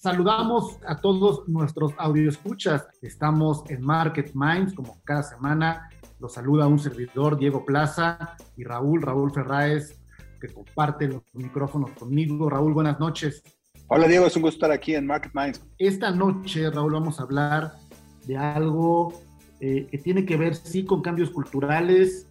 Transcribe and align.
Saludamos 0.00 0.78
a 0.86 0.96
todos 0.98 1.46
nuestros 1.46 1.92
audioescuchas. 1.98 2.88
Estamos 3.02 3.62
en 3.68 3.82
Market 3.82 4.30
Minds, 4.32 4.72
como 4.72 4.98
cada 5.04 5.22
semana. 5.22 5.90
Los 6.18 6.32
saluda 6.32 6.66
un 6.66 6.78
servidor, 6.78 7.38
Diego 7.38 7.66
Plaza, 7.66 8.34
y 8.56 8.64
Raúl, 8.64 9.02
Raúl 9.02 9.30
Ferráez, 9.30 10.00
que 10.40 10.48
comparte 10.48 11.06
los 11.06 11.22
micrófonos 11.34 11.90
conmigo. 11.90 12.48
Raúl, 12.48 12.72
buenas 12.72 12.98
noches. 12.98 13.42
Hola 13.88 14.08
Diego, 14.08 14.24
es 14.24 14.34
un 14.36 14.40
gusto 14.40 14.56
estar 14.56 14.70
aquí 14.70 14.94
en 14.94 15.06
Market 15.06 15.32
Minds. 15.34 15.62
Esta 15.76 16.10
noche, 16.10 16.70
Raúl, 16.70 16.94
vamos 16.94 17.20
a 17.20 17.24
hablar 17.24 17.74
de 18.26 18.38
algo 18.38 19.12
eh, 19.60 19.86
que 19.90 19.98
tiene 19.98 20.24
que 20.24 20.38
ver, 20.38 20.54
sí, 20.54 20.86
con 20.86 21.02
cambios 21.02 21.28
culturales, 21.28 22.26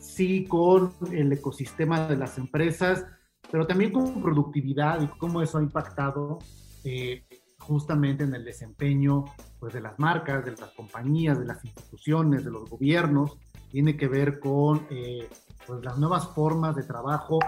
sí, 0.00 0.44
con 0.46 0.92
el 1.12 1.32
ecosistema 1.32 2.04
de 2.08 2.16
las 2.16 2.36
empresas, 2.36 3.06
pero 3.48 3.64
también 3.64 3.92
con 3.92 4.20
productividad 4.20 5.00
y 5.02 5.06
cómo 5.18 5.40
eso 5.40 5.58
ha 5.58 5.62
impactado 5.62 6.40
eh, 6.84 7.24
justamente 7.58 8.24
en 8.24 8.34
el 8.34 8.44
desempeño 8.44 9.24
pues, 9.58 9.72
de 9.72 9.80
las 9.80 9.98
marcas, 9.98 10.44
de 10.44 10.52
las 10.52 10.70
compañías, 10.70 11.38
de 11.38 11.46
las 11.46 11.64
instituciones, 11.64 12.44
de 12.44 12.50
los 12.50 12.68
gobiernos. 12.68 13.38
Tiene 13.70 13.96
que 13.96 14.08
ver 14.08 14.40
con 14.40 14.86
eh, 14.90 15.28
pues, 15.66 15.84
las 15.84 15.98
nuevas 15.98 16.28
formas 16.28 16.76
de 16.76 16.82
trabajo, 16.82 17.38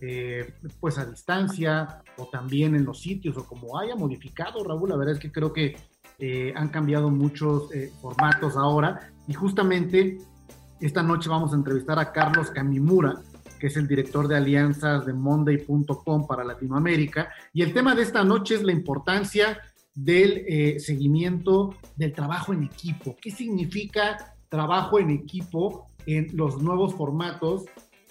eh, 0.00 0.54
pues 0.80 0.98
a 0.98 1.06
distancia 1.06 2.02
o 2.16 2.26
también 2.26 2.74
en 2.74 2.84
los 2.84 3.00
sitios 3.00 3.36
o 3.36 3.46
como 3.46 3.78
haya 3.78 3.96
modificado, 3.96 4.62
Raúl. 4.62 4.90
La 4.90 4.96
verdad 4.96 5.14
es 5.14 5.20
que 5.20 5.32
creo 5.32 5.52
que 5.52 5.76
han 6.54 6.68
cambiado 6.68 7.10
muchos 7.10 7.68
formatos 8.00 8.56
ahora 8.56 9.12
y 9.26 9.34
justamente 9.34 10.18
esta 10.82 11.02
noche 11.02 11.28
vamos 11.28 11.52
a 11.52 11.56
entrevistar 11.56 11.98
a 11.98 12.12
Carlos 12.12 12.50
Camimura, 12.50 13.20
que 13.62 13.68
es 13.68 13.76
el 13.76 13.86
director 13.86 14.26
de 14.26 14.36
alianzas 14.36 15.06
de 15.06 15.12
Monday.com 15.12 16.26
para 16.26 16.42
Latinoamérica. 16.42 17.28
Y 17.52 17.62
el 17.62 17.72
tema 17.72 17.94
de 17.94 18.02
esta 18.02 18.24
noche 18.24 18.56
es 18.56 18.64
la 18.64 18.72
importancia 18.72 19.60
del 19.94 20.44
eh, 20.48 20.80
seguimiento 20.80 21.72
del 21.94 22.12
trabajo 22.12 22.52
en 22.52 22.64
equipo. 22.64 23.14
¿Qué 23.22 23.30
significa 23.30 24.34
trabajo 24.48 24.98
en 24.98 25.10
equipo 25.10 25.86
en 26.06 26.36
los 26.36 26.60
nuevos 26.60 26.96
formatos 26.96 27.66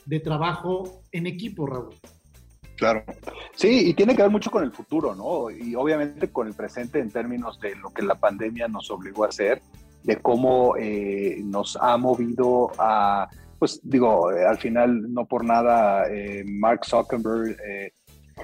de 0.05 0.21
trabajo 0.21 1.01
en 1.11 1.27
equipo, 1.27 1.67
Raúl? 1.67 1.95
Claro. 2.77 3.03
Sí, 3.53 3.89
y 3.89 3.93
tiene 3.93 4.15
que 4.15 4.21
ver 4.21 4.31
mucho 4.31 4.51
con 4.51 4.63
el 4.63 4.71
futuro, 4.71 5.13
¿no? 5.15 5.49
Y 5.51 5.75
obviamente 5.75 6.31
con 6.31 6.47
el 6.47 6.53
presente 6.53 6.99
en 6.99 7.11
términos 7.11 7.59
de 7.59 7.75
lo 7.75 7.89
que 7.89 8.03
la 8.03 8.15
pandemia 8.15 8.69
nos 8.69 8.89
obligó 8.89 9.25
a 9.25 9.27
hacer, 9.27 9.61
de 10.03 10.15
cómo 10.15 10.77
eh, 10.77 11.41
nos 11.43 11.75
ha 11.75 11.97
movido 11.97 12.71
a 12.79 13.27
pues 13.61 13.79
digo, 13.83 14.31
eh, 14.31 14.43
al 14.43 14.57
final 14.57 15.13
no 15.13 15.27
por 15.27 15.45
nada 15.45 16.07
eh, 16.09 16.43
Mark 16.47 16.83
Zuckerberg 16.83 17.55
eh, 17.63 17.93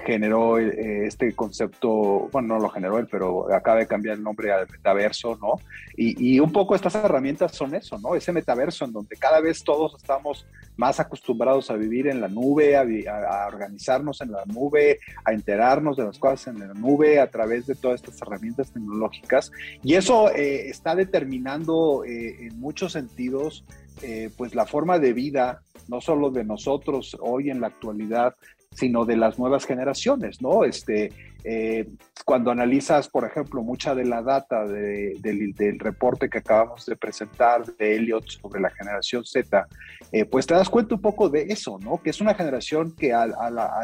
generó 0.06 0.60
este 0.60 1.34
concepto, 1.34 2.30
bueno, 2.32 2.50
no 2.50 2.60
lo 2.60 2.70
generó 2.70 3.00
él, 3.00 3.08
pero 3.10 3.52
acaba 3.52 3.80
de 3.80 3.88
cambiar 3.88 4.18
el 4.18 4.24
nombre 4.24 4.52
al 4.52 4.68
metaverso, 4.70 5.36
¿no? 5.42 5.54
Y, 5.96 6.40
un 6.40 6.52
poco 6.52 6.76
estas 6.76 6.94
herramientas 6.94 7.54
son 7.54 7.74
eso, 7.74 7.98
¿no? 7.98 8.14
Ese 8.14 8.32
metaverso 8.32 8.86
en 8.86 8.94
donde 8.94 9.16
cada 9.16 9.42
vez 9.42 9.64
todos 9.64 9.96
estamos 9.96 10.46
más 10.76 11.00
acostumbrados 11.00 11.72
a 11.72 11.74
vivir 11.74 12.06
en 12.06 12.22
la 12.22 12.28
nube, 12.28 12.78
a, 12.78 13.48
organizarnos 13.48 14.22
en 14.22 14.34
la 14.34 14.46
nube, 14.46 15.00
a 15.26 15.34
enterarnos 15.34 15.98
de 15.98 16.04
las 16.04 16.20
cosas 16.20 16.54
en 16.54 16.60
la 16.60 16.76
nube 16.76 17.20
a 17.20 17.32
través 17.32 17.66
de 17.66 17.74
todas 17.74 18.04
estas 18.04 18.22
herramientas 18.22 18.72
tecnológicas. 18.72 19.52
Y 19.82 19.96
eso 19.96 20.30
está 20.30 20.94
determinando 20.94 22.04
en 22.06 22.60
muchos 22.60 22.92
sentidos 22.92 23.66
eh, 24.02 24.30
pues 24.36 24.56
la 24.56 24.66
forma 24.66 25.00
de 25.00 25.14
vida, 25.14 25.62
no 25.88 26.02
solo 26.02 26.30
de 26.30 26.44
nosotros 26.44 27.18
hoy 27.20 27.50
en 27.50 27.62
la 27.62 27.68
actualidad, 27.68 28.36
sino 28.72 29.06
de 29.06 29.18
las 29.18 29.40
nuevas 29.40 29.66
generaciones, 29.66 30.42
¿no? 30.42 30.64
Este, 30.64 31.12
eh, 31.44 31.88
cuando 32.26 32.52
analizas, 32.52 33.08
por 33.08 33.26
ejemplo, 33.26 33.64
mucha 33.64 33.96
de 33.96 34.06
la 34.06 34.22
data 34.22 34.68
del, 34.68 35.80
reporte 35.80 36.30
que 36.30 36.40
acabamos 36.40 36.86
de 36.86 36.96
presentar 36.96 37.66
de 37.66 37.96
Elliot 37.96 38.28
sobre 38.28 38.60
la 38.60 38.70
generación 38.70 39.24
Z, 39.24 39.66
eh, 40.12 40.26
pues 40.26 40.46
te 40.46 40.54
das 40.54 40.70
cuenta 40.70 40.96
un 40.96 41.02
poco 41.02 41.30
de 41.30 41.44
eso, 41.44 41.80
¿no? 41.80 42.02
Que 42.04 42.10
es 42.10 42.22
una 42.22 42.36
generación 42.36 42.92
que 42.92 43.14
al, 43.14 43.34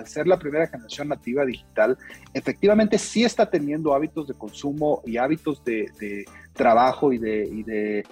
ser 0.05 0.27
la 0.27 0.37
primera 0.37 0.67
generación 0.67 1.07
nativa 1.07 1.45
digital, 1.45 1.97
efectivamente 2.33 2.97
sí 2.97 3.23
está 3.23 3.49
teniendo 3.49 3.93
hábitos 3.93 4.27
de 4.27 4.33
consumo 4.33 5.01
y 5.05 5.17
hábitos 5.17 5.63
de, 5.63 6.25
trabajo 6.53 7.13
y 7.13 7.17
de, 7.17 8.03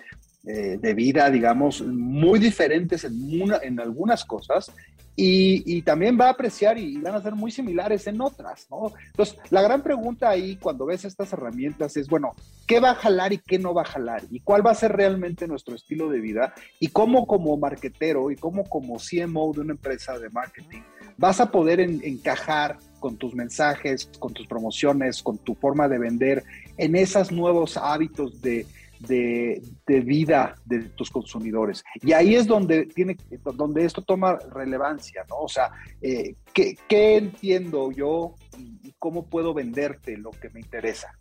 eh, 0.45 0.77
de 0.81 0.93
vida, 0.93 1.29
digamos, 1.29 1.81
muy 1.81 2.39
diferentes 2.39 3.03
en, 3.03 3.13
en 3.61 3.79
algunas 3.79 4.25
cosas 4.25 4.71
y, 5.15 5.81
también 5.81 6.17
va 6.19 6.27
a 6.27 6.31
apreciar 6.31 6.77
y 6.77 6.97
van 6.97 7.15
a 7.15 7.21
ser 7.21 7.35
muy 7.35 7.51
similares 7.51 8.07
en 8.07 8.21
otras, 8.21 8.67
¿no? 8.69 8.93
Entonces, 9.07 9.37
la 9.49 9.61
gran 9.61 9.83
pregunta 9.83 10.29
ahí 10.29 10.55
cuando 10.55 10.85
ves 10.85 11.05
estas 11.05 11.31
herramientas 11.33 11.97
es, 11.97 12.07
bueno, 12.07 12.33
¿qué 12.65 12.79
va 12.79 12.91
a 12.91 12.95
jalar 12.95 13.33
y 13.33 13.37
qué 13.37 13.59
no 13.59 13.73
va 13.73 13.81
a 13.81 13.85
jalar? 13.85 14.23
¿Y 14.31 14.39
cuál 14.39 14.65
va 14.65 14.71
a 14.71 14.75
ser 14.75 14.93
realmente 14.93 15.47
nuestro 15.47 15.75
estilo 15.75 16.09
de 16.09 16.21
vida? 16.21 16.53
Y 16.79 16.87
cómo 16.87 17.27
como 17.27 17.57
marketero 17.57 18.31
y 18.31 18.35
cómo 18.35 18.63
como 18.63 18.97
CMO 18.97 19.53
de 19.53 19.61
una 19.61 19.73
empresa 19.73 20.17
de 20.17 20.29
marketing 20.29 20.81
vas 21.17 21.39
a 21.39 21.51
poder 21.51 21.81
encajar 21.81 22.77
con 22.99 23.17
tus 23.17 23.35
mensajes, 23.35 24.09
con 24.17 24.33
tus 24.33 24.47
promociones, 24.47 25.21
con 25.21 25.37
tu 25.37 25.55
forma 25.55 25.87
de 25.87 25.99
vender 25.99 26.43
en 26.77 26.95
esos 26.95 27.31
nuevos 27.31 27.77
hábitos 27.77 28.41
de 28.41 28.65
de, 29.07 29.61
vida 29.87 30.55
de 30.65 30.83
tus 30.89 31.09
consumidores. 31.09 31.83
Y 32.01 32.13
ahí 32.13 32.35
es 32.35 32.47
donde, 32.47 32.85
tiene, 32.85 33.17
donde 33.55 33.85
esto 33.85 34.01
toma 34.01 34.37
relevancia, 34.53 35.25
¿no? 35.29 35.37
O 35.39 35.49
sea, 35.49 35.71
eh, 36.01 36.35
¿qué, 36.53 36.77
entiendo 37.17 37.91
yo 37.91 38.35
y, 38.57 38.93
cómo 38.99 39.25
puedo 39.25 39.53
venderte 39.53 40.17
lo 40.17 40.31
que 40.31 40.49
me 40.49 40.59
interesa? 40.59 41.17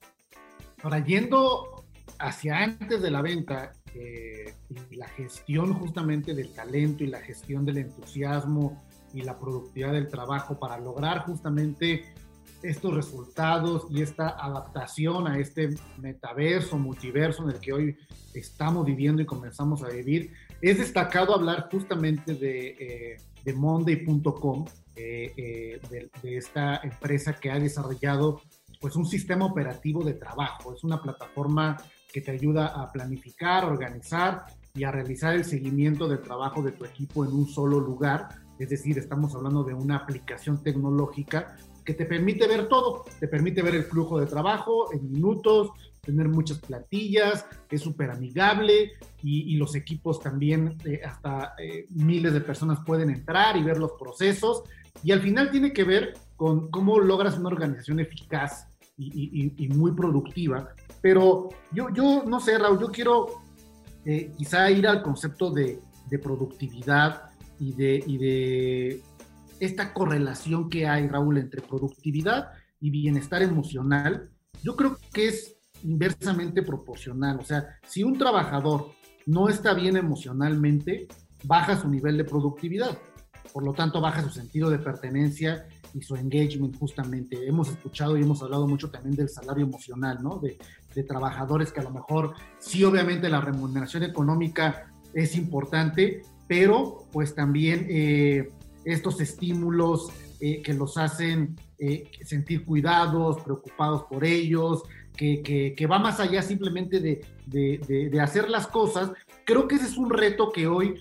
Ahora, 0.82 1.04
yendo 1.04 1.84
hacia 2.18 2.58
antes 2.58 3.00
de 3.00 3.10
la 3.10 3.22
venta, 3.22 3.72
eh, 3.94 4.54
y 4.68 4.96
la 4.96 5.08
gestión 5.08 5.74
justamente 5.74 6.32
del 6.32 6.52
talento 6.52 7.02
y 7.02 7.08
la 7.08 7.20
gestión 7.20 7.64
del 7.64 7.78
entusiasmo 7.78 8.80
y 9.12 9.22
la 9.22 9.36
productividad 9.36 9.92
del 9.92 10.08
trabajo 10.08 10.58
para 10.60 10.78
lograr 10.78 11.24
justamente 11.24 12.04
estos 12.62 12.94
resultados 12.94 13.86
y 13.90 14.02
esta 14.02 14.28
adaptación 14.28 15.26
a 15.26 15.38
este 15.38 15.70
metaverso, 15.98 16.78
multiverso 16.78 17.42
en 17.44 17.50
el 17.50 17.60
que 17.60 17.72
hoy 17.72 17.96
estamos 18.34 18.84
viviendo 18.84 19.22
y 19.22 19.26
comenzamos 19.26 19.82
a 19.82 19.88
vivir, 19.88 20.32
es 20.60 20.78
destacado 20.78 21.34
hablar 21.34 21.68
justamente 21.70 22.34
de, 22.34 23.16
eh, 23.44 23.52
Monday.com, 23.54 24.66
eh, 24.94 25.32
eh, 25.36 25.80
de, 26.22 26.36
esta 26.36 26.80
empresa 26.82 27.32
que 27.32 27.50
ha 27.50 27.58
desarrollado 27.58 28.42
pues 28.80 28.96
un 28.96 29.06
sistema 29.06 29.46
operativo 29.46 30.04
de 30.04 30.14
trabajo. 30.14 30.74
Es 30.74 30.84
una 30.84 31.00
plataforma 31.02 31.76
que 32.12 32.20
te 32.20 32.30
ayuda 32.30 32.66
a 32.66 32.90
planificar, 32.90 33.64
organizar 33.64 34.46
y 34.74 34.84
a 34.84 34.90
realizar 34.90 35.34
el 35.34 35.44
seguimiento 35.44 36.08
del 36.08 36.20
trabajo 36.20 36.62
de 36.62 36.72
tu 36.72 36.84
equipo 36.84 37.24
en 37.24 37.32
un 37.32 37.46
solo 37.46 37.80
lugar. 37.80 38.28
Es 38.58 38.68
decir, 38.68 38.98
estamos 38.98 39.34
hablando 39.34 39.64
de 39.64 39.74
una 39.74 39.96
aplicación 39.96 40.62
tecnológica 40.62 41.56
que 41.84 41.94
te 41.94 42.04
permite 42.04 42.46
ver 42.46 42.68
todo, 42.68 43.04
te 43.18 43.28
permite 43.28 43.62
ver 43.62 43.74
el 43.74 43.84
flujo 43.84 44.18
de 44.18 44.26
trabajo 44.26 44.92
en 44.92 45.10
minutos, 45.10 45.70
tener 46.00 46.28
muchas 46.28 46.58
plantillas, 46.58 47.46
es 47.68 47.80
súper 47.80 48.10
amigable 48.10 48.92
y, 49.22 49.56
los 49.56 49.74
equipos 49.74 50.20
también, 50.20 50.76
eh, 50.84 51.00
hasta 51.04 51.54
eh, 51.58 51.86
miles 51.90 52.32
de 52.32 52.40
personas 52.40 52.78
pueden 52.84 53.10
entrar 53.10 53.56
y 53.56 53.62
ver 53.62 53.78
los 53.78 53.92
procesos 53.92 54.64
y 55.02 55.12
al 55.12 55.20
final 55.20 55.50
tiene 55.50 55.72
que 55.72 55.84
ver 55.84 56.14
con 56.36 56.70
cómo 56.70 56.98
logras 56.98 57.38
una 57.38 57.48
organización 57.48 58.00
eficaz 58.00 58.66
y, 58.96 59.68
muy 59.68 59.92
productiva. 59.92 60.74
Pero 61.00 61.48
yo, 61.72 61.88
no 62.26 62.38
sé, 62.38 62.58
Raúl, 62.58 62.80
yo 62.80 62.88
quiero 62.88 63.28
eh, 64.04 64.30
quizá 64.36 64.70
ir 64.70 64.86
al 64.86 65.02
concepto 65.02 65.50
de, 65.50 65.80
productividad 66.22 67.30
y 67.58 67.72
de 67.72 69.00
esta 69.60 69.92
correlación 69.92 70.68
que 70.68 70.86
hay, 70.88 71.06
Raúl, 71.06 71.38
entre 71.38 71.62
productividad 71.62 72.52
y 72.80 72.90
bienestar 72.90 73.42
emocional, 73.42 74.30
yo 74.62 74.74
creo 74.74 74.98
que 75.12 75.28
es 75.28 75.56
inversamente 75.84 76.62
proporcional. 76.62 77.38
O 77.38 77.44
sea, 77.44 77.78
si 77.86 78.02
un 78.02 78.18
trabajador 78.18 78.92
no 79.26 79.48
está 79.48 79.74
bien 79.74 79.96
emocionalmente, 79.96 81.06
baja 81.44 81.80
su 81.80 81.88
nivel 81.88 82.16
de 82.16 82.24
productividad. 82.24 82.98
Por 83.52 83.64
lo 83.64 83.72
tanto, 83.72 84.00
baja 84.00 84.22
su 84.22 84.30
sentido 84.30 84.70
de 84.70 84.78
pertenencia 84.78 85.66
y 85.94 86.02
su 86.02 86.16
engagement 86.16 86.76
justamente. 86.78 87.46
Hemos 87.46 87.68
escuchado 87.68 88.16
y 88.16 88.22
hemos 88.22 88.42
hablado 88.42 88.66
mucho 88.66 88.90
también 88.90 89.16
del 89.16 89.28
salario 89.28 89.64
emocional, 89.64 90.18
¿no? 90.22 90.38
De, 90.38 90.58
trabajadores 91.06 91.72
que 91.72 91.80
a 91.80 91.84
lo 91.84 91.92
mejor 91.92 92.34
sí 92.58 92.84
obviamente 92.84 93.30
la 93.30 93.40
remuneración 93.40 94.02
económica 94.02 94.92
es 95.14 95.34
importante, 95.34 96.22
pero 96.46 97.06
pues 97.10 97.34
también 97.34 97.86
eh, 97.88 98.50
estos 98.84 99.20
estímulos 99.20 100.10
eh, 100.40 100.62
que 100.62 100.74
los 100.74 100.96
hacen 100.96 101.56
eh, 101.78 102.10
sentir 102.24 102.64
cuidados, 102.64 103.42
preocupados 103.42 104.04
por 104.04 104.24
ellos, 104.24 104.82
que, 105.16 105.74
que, 105.76 105.86
va 105.86 105.98
más 105.98 106.18
allá 106.18 106.40
simplemente 106.40 106.98
de, 106.98 107.20
de, 107.46 108.20
hacer 108.22 108.48
las 108.48 108.66
cosas, 108.66 109.10
creo 109.44 109.68
que 109.68 109.74
ese 109.74 109.84
es 109.84 109.98
un 109.98 110.08
reto 110.08 110.50
que 110.50 110.66
hoy 110.66 110.94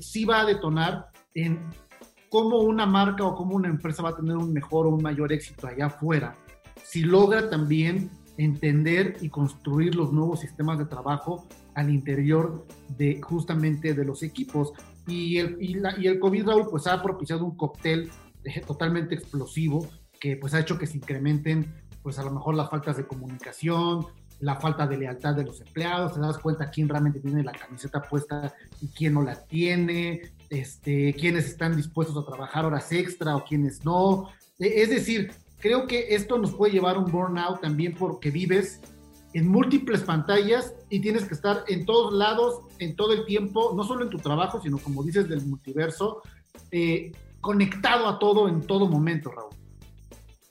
sí 0.00 0.24
va 0.24 0.40
a 0.40 0.44
detonar 0.44 1.10
en 1.32 1.60
cómo 2.28 2.58
una 2.58 2.86
marca 2.86 3.24
o 3.24 3.36
cómo 3.36 3.54
una 3.54 3.68
empresa 3.68 4.02
va 4.02 4.10
a 4.10 4.16
tener 4.16 4.36
un 4.36 4.52
mejor 4.52 4.86
o 4.86 4.90
un 4.90 5.02
mayor 5.02 5.32
éxito 5.32 5.66
allá 5.66 5.86
afuera, 5.86 6.36
si 6.82 7.02
logra 7.02 7.48
también 7.48 8.10
entender 8.36 9.16
y 9.20 9.28
construir 9.28 9.94
los 9.94 10.12
nuevos 10.12 10.40
sistemas 10.40 10.78
de 10.78 10.86
trabajo 10.86 11.46
al 11.74 11.90
interior 11.90 12.66
de 12.96 13.20
justamente 13.22 13.94
de 13.94 14.04
los 14.04 14.22
equipos. 14.22 14.72
Y 15.06 15.38
el, 15.38 15.56
y, 15.60 15.74
la, 15.74 15.98
y 15.98 16.06
el 16.06 16.18
COVID, 16.18 16.46
Raúl, 16.46 16.68
pues 16.70 16.86
ha 16.86 17.02
propiciado 17.02 17.44
un 17.44 17.56
cóctel 17.56 18.10
eh, 18.44 18.60
totalmente 18.66 19.14
explosivo 19.14 19.88
que 20.20 20.36
pues 20.36 20.54
ha 20.54 20.60
hecho 20.60 20.78
que 20.78 20.86
se 20.86 20.96
incrementen 20.96 21.72
pues 22.02 22.18
a 22.18 22.22
lo 22.22 22.30
mejor 22.30 22.54
las 22.54 22.70
faltas 22.70 22.96
de 22.96 23.06
comunicación, 23.06 24.06
la 24.40 24.56
falta 24.56 24.86
de 24.86 24.96
lealtad 24.96 25.34
de 25.34 25.44
los 25.44 25.60
empleados, 25.60 26.14
te 26.14 26.20
das 26.20 26.38
cuenta 26.38 26.70
quién 26.70 26.88
realmente 26.88 27.20
tiene 27.20 27.42
la 27.42 27.52
camiseta 27.52 28.02
puesta 28.02 28.54
y 28.80 28.88
quién 28.88 29.14
no 29.14 29.22
la 29.22 29.34
tiene, 29.44 30.22
este, 30.50 31.14
quiénes 31.14 31.46
están 31.46 31.74
dispuestos 31.74 32.16
a 32.16 32.24
trabajar 32.24 32.64
horas 32.64 32.92
extra 32.92 33.34
o 33.34 33.44
quiénes 33.44 33.84
no. 33.84 34.28
E, 34.58 34.82
es 34.82 34.90
decir, 34.90 35.32
creo 35.58 35.86
que 35.86 36.14
esto 36.14 36.38
nos 36.38 36.54
puede 36.54 36.74
llevar 36.74 36.96
a 36.96 37.00
un 37.00 37.10
burnout 37.10 37.60
también 37.60 37.94
porque 37.94 38.30
vives 38.30 38.80
en 39.36 39.48
múltiples 39.48 40.00
pantallas 40.00 40.74
y 40.88 41.00
tienes 41.00 41.26
que 41.26 41.34
estar 41.34 41.62
en 41.68 41.84
todos 41.84 42.14
lados, 42.14 42.62
en 42.78 42.96
todo 42.96 43.12
el 43.12 43.26
tiempo, 43.26 43.74
no 43.76 43.84
solo 43.84 44.04
en 44.04 44.08
tu 44.08 44.16
trabajo, 44.16 44.62
sino 44.62 44.78
como 44.78 45.02
dices 45.02 45.28
del 45.28 45.44
multiverso, 45.44 46.22
eh, 46.70 47.12
conectado 47.42 48.08
a 48.08 48.18
todo 48.18 48.48
en 48.48 48.62
todo 48.62 48.88
momento, 48.88 49.30
Raúl. 49.30 49.52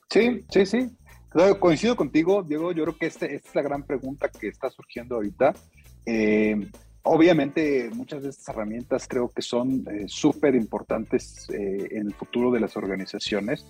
Sí, 0.07 0.45
sí, 0.51 0.67
sí. 0.67 0.95
Coincido 1.59 1.95
contigo, 1.95 2.43
Diego. 2.43 2.73
Yo 2.73 2.83
creo 2.83 2.95
que 2.95 3.07
este, 3.07 3.33
esta 3.33 3.49
es 3.49 3.55
la 3.55 3.63
gran 3.63 3.81
pregunta 3.81 4.29
que 4.29 4.49
está 4.49 4.69
surgiendo 4.69 5.15
ahorita. 5.15 5.53
Eh, 6.05 6.69
obviamente, 7.01 7.89
muchas 7.91 8.21
de 8.21 8.29
estas 8.29 8.49
herramientas 8.49 9.07
creo 9.07 9.29
que 9.29 9.41
son 9.41 9.83
eh, 9.89 10.05
súper 10.05 10.53
importantes 10.53 11.47
en 11.49 12.05
el 12.05 12.13
futuro 12.13 12.51
de 12.51 12.59
las 12.59 12.77
organizaciones. 12.77 13.65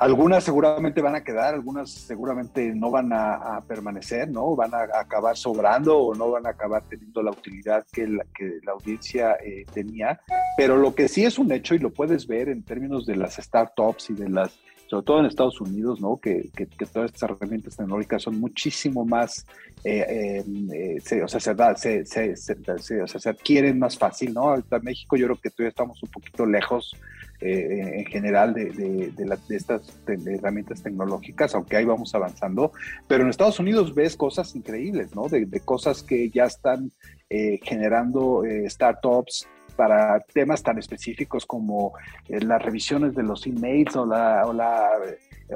Algunas 0.00 0.44
seguramente 0.44 1.02
van 1.02 1.14
a 1.14 1.22
quedar, 1.22 1.52
algunas 1.52 1.90
seguramente 1.90 2.74
no 2.74 2.90
van 2.90 3.12
a, 3.12 3.62
permanecer, 3.68 4.30
¿no? 4.30 4.56
Van 4.56 4.72
a, 4.74 4.84
acabar 4.98 5.36
sobrando 5.36 5.98
o 5.98 6.14
no 6.14 6.30
van 6.30 6.46
a 6.46 6.50
acabar 6.50 6.82
teniendo 6.88 7.22
la 7.22 7.32
utilidad 7.32 7.84
que 7.92 8.08
la, 8.08 8.24
que 8.34 8.60
audiencia 8.66 9.36
eh, 9.44 9.66
tenía. 9.74 10.18
Pero 10.56 10.78
lo 10.78 10.94
que 10.94 11.06
sí 11.06 11.26
es 11.26 11.38
un 11.38 11.52
hecho 11.52 11.74
y 11.74 11.80
lo 11.80 11.90
puedes 11.90 12.26
ver 12.26 12.48
en 12.48 12.62
términos 12.62 13.04
de 13.04 13.16
las 13.16 13.34
startups 13.34 14.08
y 14.08 14.14
de 14.14 14.30
las, 14.30 14.58
sobre 14.86 15.04
todo 15.04 15.20
en 15.20 15.26
Estados 15.26 15.60
Unidos, 15.60 16.00
¿no? 16.00 16.16
Que, 16.16 16.48
que, 16.56 16.64
todas 16.86 17.12
estas 17.12 17.28
herramientas 17.28 17.76
tecnológicas 17.76 18.22
son 18.22 18.40
muchísimo 18.40 19.04
más, 19.04 19.44
o, 19.80 21.28
sea, 21.28 21.40
se, 21.76 23.28
adquieren 23.28 23.78
más 23.78 23.98
fácil, 23.98 24.32
¿no? 24.32 24.54
En 24.54 24.64
México 24.80 25.16
yo 25.16 25.26
creo 25.26 25.40
que 25.42 25.50
todavía 25.50 25.68
estamos 25.68 26.02
un 26.02 26.08
poquito 26.08 26.46
lejos 26.46 26.96
eh, 27.42 28.00
en 28.00 28.04
general 28.04 28.52
de, 28.52 28.66
de, 28.66 29.56
estas 29.56 29.98
herramientas 30.06 30.82
tecnológicas, 30.82 31.54
aunque 31.54 31.78
ahí 31.78 31.86
vamos 31.86 32.14
avanzando. 32.14 32.72
Pero 33.08 33.24
en 33.24 33.30
Estados 33.30 33.58
Unidos 33.58 33.94
ves 33.94 34.14
cosas 34.14 34.54
increíbles, 34.54 35.14
¿no? 35.14 35.26
De, 35.26 35.48
cosas 35.64 36.02
que 36.02 36.28
ya 36.28 36.44
están 36.44 36.92
eh, 37.30 37.58
generando 37.62 38.44
eh, 38.44 38.68
startups 38.68 39.48
para 39.74 40.20
temas 40.20 40.62
tan 40.62 40.78
específicos 40.78 41.46
como 41.46 41.94
las 42.28 42.62
revisiones 42.62 43.14
de 43.14 43.22
los 43.22 43.46
emails 43.46 43.96
o 43.96 44.04
la, 44.04 44.42
o 44.46 44.52
la 44.52 44.90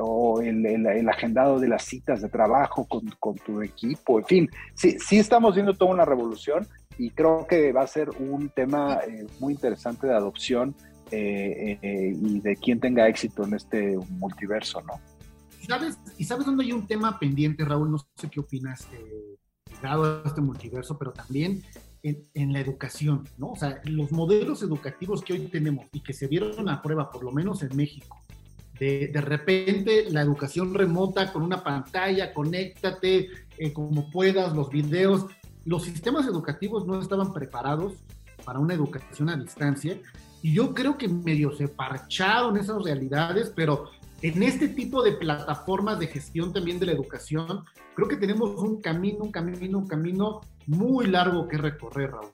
o 0.00 0.40
el, 0.40 1.08
agendado 1.08 1.60
de 1.60 1.68
las 1.68 1.84
citas 1.84 2.22
de 2.22 2.30
trabajo 2.30 2.86
con, 2.86 3.02
con, 3.20 3.34
tu 3.34 3.60
equipo, 3.60 4.18
en 4.18 4.24
fin, 4.24 4.50
sí, 4.74 4.96
sí 4.98 5.18
estamos 5.18 5.54
viendo 5.54 5.74
toda 5.74 5.92
una 5.92 6.04
revolución 6.04 6.66
y 6.98 7.10
creo 7.10 7.46
que 7.46 7.72
va 7.72 7.82
a 7.82 7.86
ser 7.86 8.08
un 8.18 8.48
tema 8.48 9.00
muy 9.38 9.52
interesante 9.52 10.06
de 10.06 10.14
adopción 10.14 10.74
eh, 11.14 11.78
eh, 11.82 12.16
y 12.20 12.40
de 12.40 12.56
quién 12.56 12.80
tenga 12.80 13.08
éxito 13.08 13.44
en 13.44 13.54
este 13.54 13.96
multiverso, 14.10 14.80
¿no? 14.82 15.00
¿Sabes, 15.66 15.98
¿Y 16.18 16.24
sabes 16.24 16.46
dónde 16.46 16.64
hay 16.64 16.72
un 16.72 16.86
tema 16.86 17.18
pendiente, 17.18 17.64
Raúl? 17.64 17.90
No 17.90 17.98
sé 18.16 18.28
qué 18.28 18.40
opinas 18.40 18.88
eh, 18.92 19.36
a 19.82 20.22
este 20.24 20.40
multiverso, 20.40 20.98
pero 20.98 21.12
también 21.12 21.62
en, 22.02 22.52
la 22.52 22.60
educación, 22.60 23.26
¿no? 23.38 23.52
O 23.52 23.56
sea, 23.56 23.80
los 23.84 24.12
modelos 24.12 24.62
educativos 24.62 25.22
que 25.22 25.32
hoy 25.32 25.46
tenemos 25.46 25.86
y 25.92 26.00
que 26.00 26.12
se 26.12 26.26
vieron 26.26 26.68
a 26.68 26.82
prueba, 26.82 27.10
por 27.10 27.24
lo 27.24 27.32
menos 27.32 27.62
en 27.62 27.74
México, 27.76 28.20
de, 28.78 29.08
de 29.08 29.20
repente 29.20 30.10
la 30.10 30.20
educación 30.20 30.74
remota 30.74 31.32
con 31.32 31.42
una 31.42 31.62
pantalla, 31.62 32.34
conéctate 32.34 33.28
eh, 33.56 33.72
como 33.72 34.10
puedas, 34.10 34.54
los 34.54 34.68
videos, 34.68 35.26
los 35.64 35.84
sistemas 35.84 36.26
educativos 36.26 36.86
no 36.86 37.00
estaban 37.00 37.32
preparados 37.32 37.94
para 38.44 38.58
una 38.58 38.74
educación 38.74 39.30
a 39.30 39.36
distancia 39.36 39.98
y 40.44 40.52
yo 40.52 40.74
creo 40.74 40.98
que 40.98 41.08
medio 41.08 41.52
se 41.52 41.68
parcharon 41.68 42.58
esas 42.58 42.84
realidades, 42.84 43.50
pero 43.56 43.88
en 44.20 44.42
este 44.42 44.68
tipo 44.68 45.02
de 45.02 45.12
plataformas 45.12 45.98
de 45.98 46.06
gestión 46.06 46.52
también 46.52 46.78
de 46.78 46.84
la 46.84 46.92
educación, 46.92 47.64
creo 47.94 48.08
que 48.08 48.18
tenemos 48.18 48.50
un 48.62 48.82
camino, 48.82 49.24
un 49.24 49.32
camino, 49.32 49.78
un 49.78 49.86
camino 49.86 50.42
muy 50.66 51.06
largo 51.06 51.48
que 51.48 51.56
recorrer, 51.56 52.10
Raúl. 52.10 52.26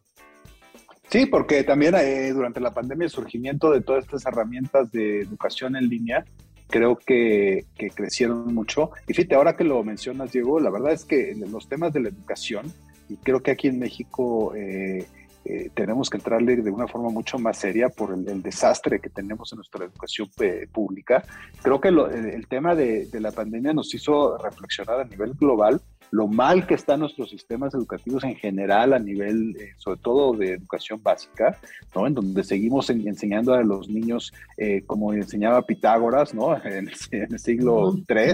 Sí, 1.09 1.27
porque 1.27 1.63
también 1.63 1.95
eh, 1.95 2.33
durante 2.33 2.59
la 2.59 2.75
pandemia 2.75 3.05
el 3.05 3.13
surgimiento 3.13 3.71
de 3.71 3.81
todas 3.81 4.03
estas 4.03 4.27
herramientas 4.27 4.91
de 4.91 5.21
educación 5.21 5.77
en 5.77 5.89
línea 5.89 6.25
creo 6.69 6.99
que, 6.99 7.67
que, 7.77 7.91
crecieron 7.91 8.53
mucho. 8.53 8.91
Y 9.07 9.15
fíjate, 9.15 9.37
ahora 9.37 9.57
que 9.57 9.63
lo 9.63 9.85
mencionas, 9.85 10.33
Diego, 10.33 10.59
la 10.59 10.71
verdad 10.71 10.93
es 10.93 11.05
que 11.05 11.37
los 11.49 11.69
temas 11.69 11.93
de 11.93 12.01
la 12.01 12.09
educación, 12.09 12.73
y 13.09 13.17
creo 13.19 13.41
que 13.41 13.53
aquí 13.53 13.69
en 13.69 13.79
México 13.79 14.53
eh, 14.57 15.07
eh, 15.53 15.71
tenemos 15.75 16.09
que 16.09 16.17
entrarle 16.17 16.55
de 16.57 16.71
una 16.71 16.87
forma 16.87 17.11
mucho 17.11 17.37
más 17.37 17.59
seria 17.59 17.89
por 17.89 18.13
el, 18.15 18.41
desastre 18.41 19.01
que 19.01 19.11
tenemos 19.11 19.53
en 19.53 19.57
nuestra 19.57 19.85
educación 19.85 20.29
eh, 20.41 20.69
pública. 20.71 21.25
Creo 21.61 21.81
que 21.81 21.89
el, 21.89 22.47
tema 22.47 22.77
de, 22.77 23.09
la 23.15 23.33
pandemia 23.33 23.73
nos 23.73 23.93
hizo 23.93 24.39
reflexionar 24.39 25.01
a 25.01 25.05
nivel 25.05 25.35
global 25.35 25.81
lo 26.11 26.27
mal 26.27 26.67
que 26.67 26.75
están 26.75 27.01
nuestros 27.01 27.31
sistemas 27.31 27.75
educativos 27.75 28.25
en 28.25 28.35
general 28.35 28.93
a 28.93 28.99
nivel, 28.99 29.57
eh, 29.59 29.73
sobre 29.77 30.01
todo 30.01 30.33
de 30.33 30.55
educación 30.55 31.03
básica, 31.03 31.59
¿no? 31.95 32.07
En 32.07 32.15
donde 32.15 32.43
seguimos 32.43 32.91
enseñando 32.91 33.55
a 33.55 33.63
los 33.63 33.89
niños 33.89 34.33
eh, 34.57 34.83
como 34.87 35.13
enseñaba 35.13 35.63
Pitágoras, 35.63 36.35
¿no? 36.35 36.57
En 36.65 36.89
el, 36.89 37.39
siglo 37.39 37.95
III, 38.09 38.33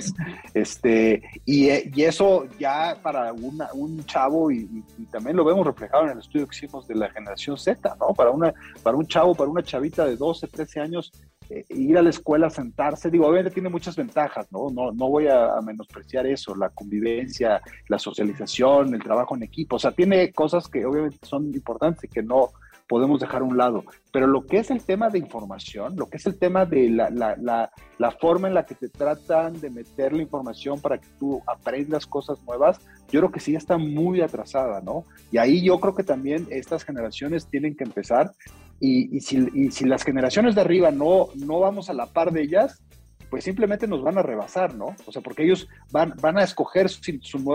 este, 0.54 1.22
y, 1.44 1.68
y, 1.70 2.04
eso 2.04 2.46
ya 2.58 2.98
para 3.02 3.32
una, 3.32 3.72
un 3.72 4.04
chavo, 4.04 4.50
y, 4.50 4.68
y, 4.98 5.04
también 5.06 5.36
lo 5.36 5.44
vemos 5.44 5.66
reflejado 5.66 6.04
en 6.04 6.10
el 6.10 6.18
estudio 6.18 6.46
que 6.46 6.56
hicimos 6.56 6.86
de 6.86 6.94
la 6.94 7.10
generación 7.10 7.56
Z, 7.56 7.96
¿no? 8.00 8.14
Para, 8.14 8.30
una, 8.30 8.52
para 8.82 8.96
un 8.96 9.06
chavo, 9.06 9.34
para 9.34 9.50
una 9.50 9.62
chavita 9.62 10.04
de 10.06 10.16
12, 10.16 10.48
13 10.48 10.80
años, 10.80 11.12
eh, 11.50 11.64
ir 11.70 11.96
a 11.96 12.02
la 12.02 12.10
escuela, 12.10 12.50
sentarse, 12.50 13.10
digo, 13.10 13.26
obviamente 13.26 13.54
tiene 13.54 13.68
muchas 13.68 13.96
ventajas, 13.96 14.50
¿no? 14.50 14.70
No, 14.70 14.92
no 14.92 15.08
voy 15.08 15.28
a, 15.28 15.60
menospreciar 15.62 16.26
eso, 16.26 16.54
la 16.54 16.70
convivencia, 16.70 17.60
la 17.88 17.98
socialización, 17.98 18.94
el 18.94 19.02
trabajo 19.02 19.36
en 19.36 19.42
equipo, 19.42 19.76
o 19.76 19.78
sea, 19.78 19.92
tiene 19.92 20.32
cosas 20.32 20.68
que 20.68 20.84
obviamente 20.84 21.18
son 21.22 21.46
importantes 21.54 22.04
y 22.04 22.08
que 22.08 22.22
no 22.22 22.50
podemos 22.88 23.20
dejar 23.20 23.42
a 23.42 23.44
un 23.44 23.56
lado, 23.56 23.84
pero 24.12 24.26
lo 24.26 24.46
que 24.46 24.58
es 24.58 24.70
el 24.70 24.82
tema 24.84 25.08
de 25.10 25.18
información, 25.18 25.96
lo 25.96 26.06
que 26.06 26.18
es 26.18 26.26
el 26.26 26.38
tema 26.38 26.64
de 26.64 26.88
la, 26.88 27.10
la, 27.10 27.36
la, 27.36 27.70
la 27.98 28.10
forma 28.12 28.46
en 28.48 28.54
la 28.54 28.64
que 28.64 28.76
te 28.76 28.88
tratan 28.88 29.60
de 29.60 29.70
meter 29.70 30.12
la 30.12 30.22
información 30.22 30.80
para 30.80 30.98
que 30.98 31.08
tú 31.18 31.42
aprendas 31.46 32.06
cosas 32.06 32.40
nuevas, 32.44 32.78
yo 33.10 33.20
creo 33.20 33.32
que 33.32 33.40
sí 33.40 33.54
está 33.54 33.76
muy 33.76 34.20
atrasada, 34.20 34.80
¿no? 34.80 35.04
Y 35.32 35.38
ahí 35.38 35.64
yo 35.64 35.80
creo 35.80 35.94
que 35.94 36.04
también 36.04 36.46
estas 36.50 36.84
generaciones 36.84 37.46
tienen 37.46 37.76
que 37.76 37.84
empezar 37.84 38.32
y, 38.78 39.20
si, 39.20 39.84
las 39.84 40.04
generaciones 40.04 40.54
de 40.54 40.60
arriba 40.60 40.90
no, 40.90 41.28
no 41.34 41.60
vamos 41.60 41.88
a 41.88 41.94
la 41.94 42.06
par 42.06 42.32
de 42.32 42.42
ellas, 42.42 42.82
pues 43.30 43.44
simplemente 43.44 43.86
nos 43.86 44.02
van 44.02 44.18
a 44.18 44.22
rebasar, 44.22 44.74
¿no? 44.74 44.94
O 45.06 45.12
sea, 45.12 45.22
porque 45.22 45.44
ellos 45.44 45.66
van, 45.90 46.14
van 46.20 46.38
a 46.38 46.44
escoger 46.44 46.88
su, 46.88 47.14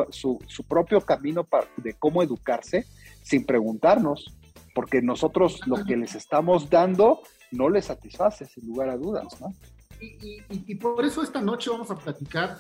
su, 0.10 0.64
propio 0.68 1.02
camino 1.02 1.44
para, 1.44 1.68
de 1.78 1.94
cómo 1.94 2.24
educarse 2.24 2.86
sin 3.24 3.46
preguntarnos, 3.46 4.38
porque 4.74 5.02
nosotros 5.02 5.66
lo 5.68 5.84
que 5.84 5.96
les 5.96 6.16
estamos 6.16 6.70
dando 6.70 7.22
no 7.52 7.70
les 7.70 7.86
satisface, 7.86 8.46
sin 8.46 8.68
lugar 8.68 8.90
a 8.90 8.98
dudas, 8.98 9.40
¿no? 9.40 9.54
Y, 10.00 10.76
por 10.76 11.06
eso 11.06 11.22
esta 11.22 11.42
noche 11.42 11.70
vamos 11.70 11.92
a 11.92 11.96
platicar, 11.96 12.58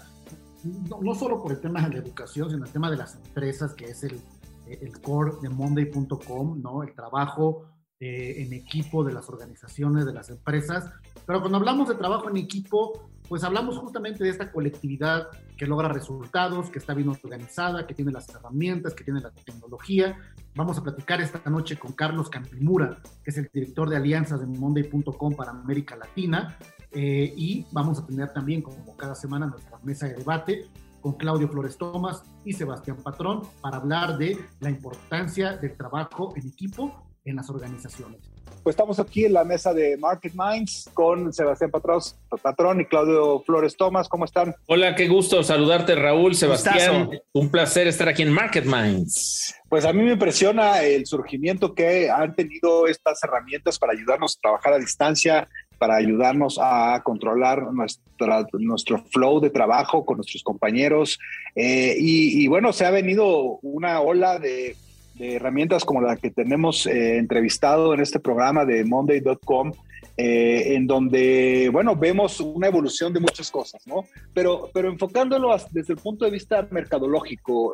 no, 0.63 1.15
solo 1.15 1.41
por 1.41 1.51
el 1.51 1.59
tema 1.59 1.81
de 1.81 1.95
la 1.95 1.99
educación, 1.99 2.51
sino 2.51 2.65
el 2.65 2.71
tema 2.71 2.91
de 2.91 2.97
las 2.97 3.15
empresas, 3.15 3.73
que 3.73 3.85
es 3.85 4.03
el, 4.03 4.21
el 4.67 5.01
core 5.01 5.33
de 5.41 5.49
Monday.com, 5.49 6.61
¿no? 6.61 6.83
El 6.83 6.93
trabajo 6.93 7.65
eh, 8.03 8.41
en 8.41 8.51
equipo 8.51 9.03
de 9.03 9.13
las 9.13 9.29
organizaciones, 9.29 10.07
de 10.07 10.13
las 10.13 10.27
empresas. 10.31 10.89
Pero 11.23 11.39
cuando 11.39 11.59
hablamos 11.59 11.87
de 11.87 11.93
trabajo 11.93 12.31
en 12.31 12.37
equipo, 12.37 13.11
pues 13.29 13.43
hablamos 13.43 13.77
justamente 13.77 14.23
de 14.23 14.31
esta 14.31 14.51
colectividad 14.51 15.27
que 15.55 15.67
logra 15.67 15.87
resultados, 15.87 16.71
que 16.71 16.79
está 16.79 16.95
bien 16.95 17.09
organizada, 17.09 17.85
que 17.85 17.93
tiene 17.93 18.11
las 18.11 18.27
herramientas, 18.29 18.95
que 18.95 19.03
tiene 19.03 19.21
la 19.21 19.29
tecnología. 19.29 20.17
Vamos 20.55 20.79
a 20.79 20.83
platicar 20.83 21.21
esta 21.21 21.47
noche 21.47 21.77
con 21.77 21.93
Carlos 21.93 22.27
Campimura, 22.31 22.97
que 23.23 23.29
es 23.29 23.37
el 23.37 23.51
director 23.53 23.87
de 23.87 23.97
alianzas 23.97 24.39
de 24.39 24.47
Monday.com 24.47 25.35
para 25.35 25.51
América 25.51 25.95
Latina. 25.95 26.57
Eh, 26.91 27.31
y 27.37 27.67
vamos 27.71 27.99
a 27.99 28.07
tener 28.07 28.33
también, 28.33 28.63
como 28.63 28.97
cada 28.97 29.13
semana, 29.13 29.45
nuestra 29.45 29.77
mesa 29.83 30.07
de 30.07 30.15
debate 30.15 30.71
con 31.01 31.13
Claudio 31.13 31.47
Flores 31.47 31.77
Tomás 31.77 32.23
y 32.43 32.53
Sebastián 32.53 32.97
Patrón 32.97 33.43
para 33.61 33.77
hablar 33.77 34.17
de 34.17 34.39
la 34.59 34.71
importancia 34.71 35.55
del 35.55 35.77
trabajo 35.77 36.33
en 36.35 36.47
equipo 36.47 37.10
en 37.25 37.35
las 37.35 37.49
organizaciones. 37.49 38.19
Pues 38.63 38.75
estamos 38.75 38.99
aquí 38.99 39.25
en 39.25 39.33
la 39.33 39.43
mesa 39.43 39.73
de 39.73 39.97
Market 39.97 40.33
Minds 40.35 40.87
con 40.93 41.33
Sebastián 41.33 41.71
Patros, 41.71 42.15
Patrón 42.43 42.81
y 42.81 42.85
Claudio 42.85 43.41
Flores 43.43 43.75
Tomás. 43.75 44.07
¿Cómo 44.07 44.25
están? 44.25 44.53
Hola, 44.67 44.93
qué 44.95 45.07
gusto 45.07 45.41
saludarte, 45.41 45.95
Raúl, 45.95 46.35
Sebastián. 46.35 47.09
Un 47.33 47.49
placer 47.49 47.87
estar 47.87 48.07
aquí 48.07 48.21
en 48.21 48.31
Market 48.31 48.65
Minds. 48.65 49.55
Pues 49.67 49.83
a 49.83 49.93
mí 49.93 50.03
me 50.03 50.11
impresiona 50.11 50.83
el 50.83 51.07
surgimiento 51.07 51.73
que 51.73 52.11
han 52.11 52.35
tenido 52.35 52.85
estas 52.85 53.23
herramientas 53.23 53.79
para 53.79 53.93
ayudarnos 53.93 54.37
a 54.37 54.41
trabajar 54.41 54.73
a 54.73 54.77
distancia, 54.77 55.49
para 55.79 55.95
ayudarnos 55.95 56.59
a 56.61 57.01
controlar 57.03 57.63
nuestra, 57.73 58.45
nuestro 58.53 59.03
flow 59.11 59.39
de 59.39 59.49
trabajo 59.49 60.05
con 60.05 60.17
nuestros 60.17 60.43
compañeros. 60.43 61.17
Eh, 61.55 61.95
y, 61.97 62.45
bueno, 62.47 62.73
se 62.73 62.85
ha 62.85 62.91
venido 62.91 63.57
una 63.63 64.01
ola 64.01 64.37
de, 64.37 64.75
herramientas 65.19 65.85
como 65.85 66.01
la 66.01 66.15
que 66.15 66.31
tenemos 66.31 66.85
eh, 66.87 67.17
entrevistado 67.17 67.93
en 67.93 67.99
este 67.99 68.19
programa 68.19 68.65
de 68.65 68.83
Monday.com. 68.83 69.71
Eh, 70.17 70.75
en 70.75 70.87
donde, 70.87 71.69
bueno, 71.71 71.95
vemos 71.95 72.41
una 72.41 72.67
evolución 72.67 73.13
de 73.13 73.21
muchas 73.21 73.49
cosas, 73.49 73.87
¿no? 73.87 74.03
Pero, 74.33 74.69
pero 74.73 74.89
enfocándolo 74.89 75.55
desde 75.71 75.93
el 75.93 75.99
punto 75.99 76.25
de 76.25 76.31
vista 76.31 76.67
mercadológico, 76.69 77.73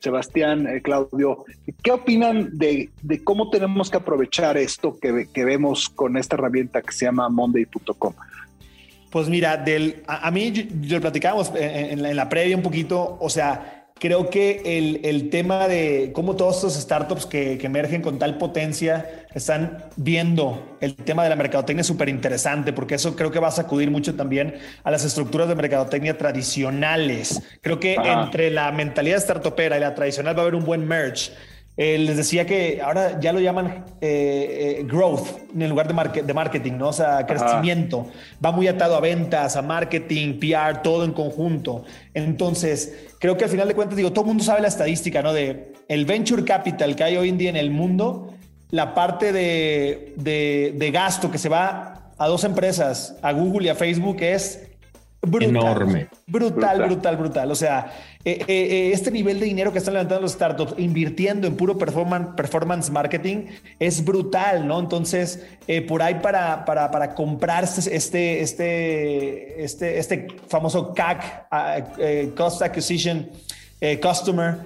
Sebastián, 0.00 0.66
eh, 0.66 0.80
Claudio, 0.80 1.44
¿qué 1.82 1.90
opinan 1.90 2.56
de, 2.56 2.90
cómo 3.24 3.50
tenemos 3.50 3.90
que 3.90 3.96
aprovechar 3.96 4.56
esto 4.56 4.96
que, 4.98 5.44
vemos 5.44 5.88
con 5.88 6.16
esta 6.16 6.36
herramienta 6.36 6.82
que 6.82 6.92
se 6.92 7.06
llama 7.06 7.28
Monday.com? 7.28 8.14
Pues 9.10 9.28
mira, 9.28 9.56
del, 9.56 10.02
a, 10.06 10.30
mí 10.30 10.52
yo, 10.52 10.96
lo 10.96 11.00
platicábamos 11.00 11.50
en, 11.54 12.04
en, 12.04 12.16
la 12.16 12.28
previa 12.28 12.56
un 12.56 12.62
poquito, 12.62 13.16
o 13.20 13.30
sea, 13.30 13.77
creo 13.98 14.30
que 14.30 14.62
el, 14.64 15.00
el, 15.04 15.30
tema 15.30 15.68
de 15.68 16.10
cómo 16.14 16.36
todos 16.36 16.56
estos 16.56 16.74
startups 16.74 17.26
que, 17.26 17.58
que, 17.58 17.66
emergen 17.66 18.02
con 18.02 18.18
tal 18.18 18.38
potencia 18.38 19.26
están 19.34 19.84
viendo 19.96 20.76
el 20.80 20.94
tema 20.94 21.22
de 21.24 21.30
la 21.30 21.36
mercadotecnia 21.36 21.84
súper 21.84 22.08
interesante, 22.08 22.72
porque 22.72 22.94
eso 22.94 23.16
creo 23.16 23.30
que 23.30 23.38
va 23.38 23.48
a 23.48 23.52
sacudir 23.52 23.90
mucho 23.90 24.14
también 24.14 24.54
a 24.84 24.90
las 24.90 25.04
estructuras 25.04 25.48
de 25.48 25.54
mercadotecnia 25.54 26.16
tradicionales. 26.16 27.42
Creo 27.60 27.80
que 27.80 27.94
entre 27.94 28.50
la 28.50 28.72
mentalidad 28.72 29.18
startupera 29.18 29.76
y 29.76 29.80
la 29.80 29.94
tradicional 29.94 30.36
va 30.36 30.40
a 30.40 30.42
haber 30.42 30.54
un 30.54 30.64
buen 30.64 30.86
merge. 30.86 31.32
Eh, 31.80 31.96
les 31.96 32.16
decía 32.16 32.44
que 32.44 32.80
ahora 32.82 33.20
ya 33.20 33.32
lo 33.32 33.38
llaman 33.38 33.84
eh, 34.00 34.80
eh, 34.80 34.84
growth 34.84 35.28
en 35.56 35.68
lugar 35.70 35.86
de, 35.86 36.22
de, 36.22 36.34
marketing, 36.34 36.72
¿no? 36.72 36.88
O 36.88 36.92
sea, 36.92 37.24
crecimiento. 37.24 38.08
Va 38.44 38.50
muy 38.50 38.66
atado 38.66 38.96
a 38.96 39.00
ventas, 39.00 39.54
a 39.54 39.62
marketing, 39.62 40.40
PR, 40.40 40.82
todo 40.82 41.04
en 41.04 41.12
conjunto. 41.12 41.84
Entonces, 42.14 43.06
creo 43.20 43.36
que 43.36 43.44
al 43.44 43.50
final 43.50 43.68
de 43.68 43.76
cuentas, 43.76 43.96
digo, 43.96 44.10
todo 44.10 44.22
el 44.22 44.26
mundo 44.26 44.42
sabe 44.42 44.60
la 44.60 44.66
estadística, 44.66 45.22
¿no? 45.22 45.32
De 45.32 45.72
el 45.86 46.04
venture 46.04 46.44
capital 46.44 46.96
que 46.96 47.04
hay 47.04 47.16
hoy 47.16 47.28
en 47.28 47.38
día 47.38 47.50
en 47.50 47.56
el 47.56 47.70
mundo, 47.70 48.34
la 48.70 48.92
parte 48.92 49.32
de, 49.32 50.14
de, 50.16 50.74
de 50.76 50.90
gasto 50.90 51.30
que 51.30 51.38
se 51.38 51.48
va 51.48 52.10
a 52.18 52.26
dos 52.26 52.42
empresas, 52.42 53.14
a 53.22 53.30
Google 53.30 53.68
y 53.68 53.68
a 53.68 53.76
Facebook, 53.76 54.16
es 54.18 54.68
Brutal, 55.20 55.48
enorme. 55.48 56.08
Brutal, 56.26 56.82
brutal, 56.84 57.16
brutal, 57.16 57.50
O 57.50 57.54
sea, 57.54 57.92
eh, 58.28 58.44
eh, 58.46 58.68
eh, 58.70 58.90
este 58.92 59.10
nivel 59.10 59.40
de 59.40 59.46
dinero 59.46 59.72
que 59.72 59.78
están 59.78 59.94
levantando 59.94 60.20
los 60.20 60.32
startups 60.32 60.74
invirtiendo 60.76 61.46
en 61.46 61.56
puro 61.56 61.78
performance, 61.78 62.90
marketing 62.90 63.46
es 63.78 64.04
brutal, 64.04 64.66
¿no? 64.66 64.78
Entonces, 64.80 65.46
por 65.86 66.02
ahí 66.02 66.16
para, 66.16 66.66
para, 66.66 66.90
para 66.90 67.14
comprar 67.14 67.64
este, 67.64 68.42
este, 68.42 69.64
este, 69.64 69.98
este 69.98 70.26
famoso 70.46 70.92
CAC, 70.92 71.48
Cost 72.36 72.60
Acquisition 72.60 73.30
Customer, 74.02 74.58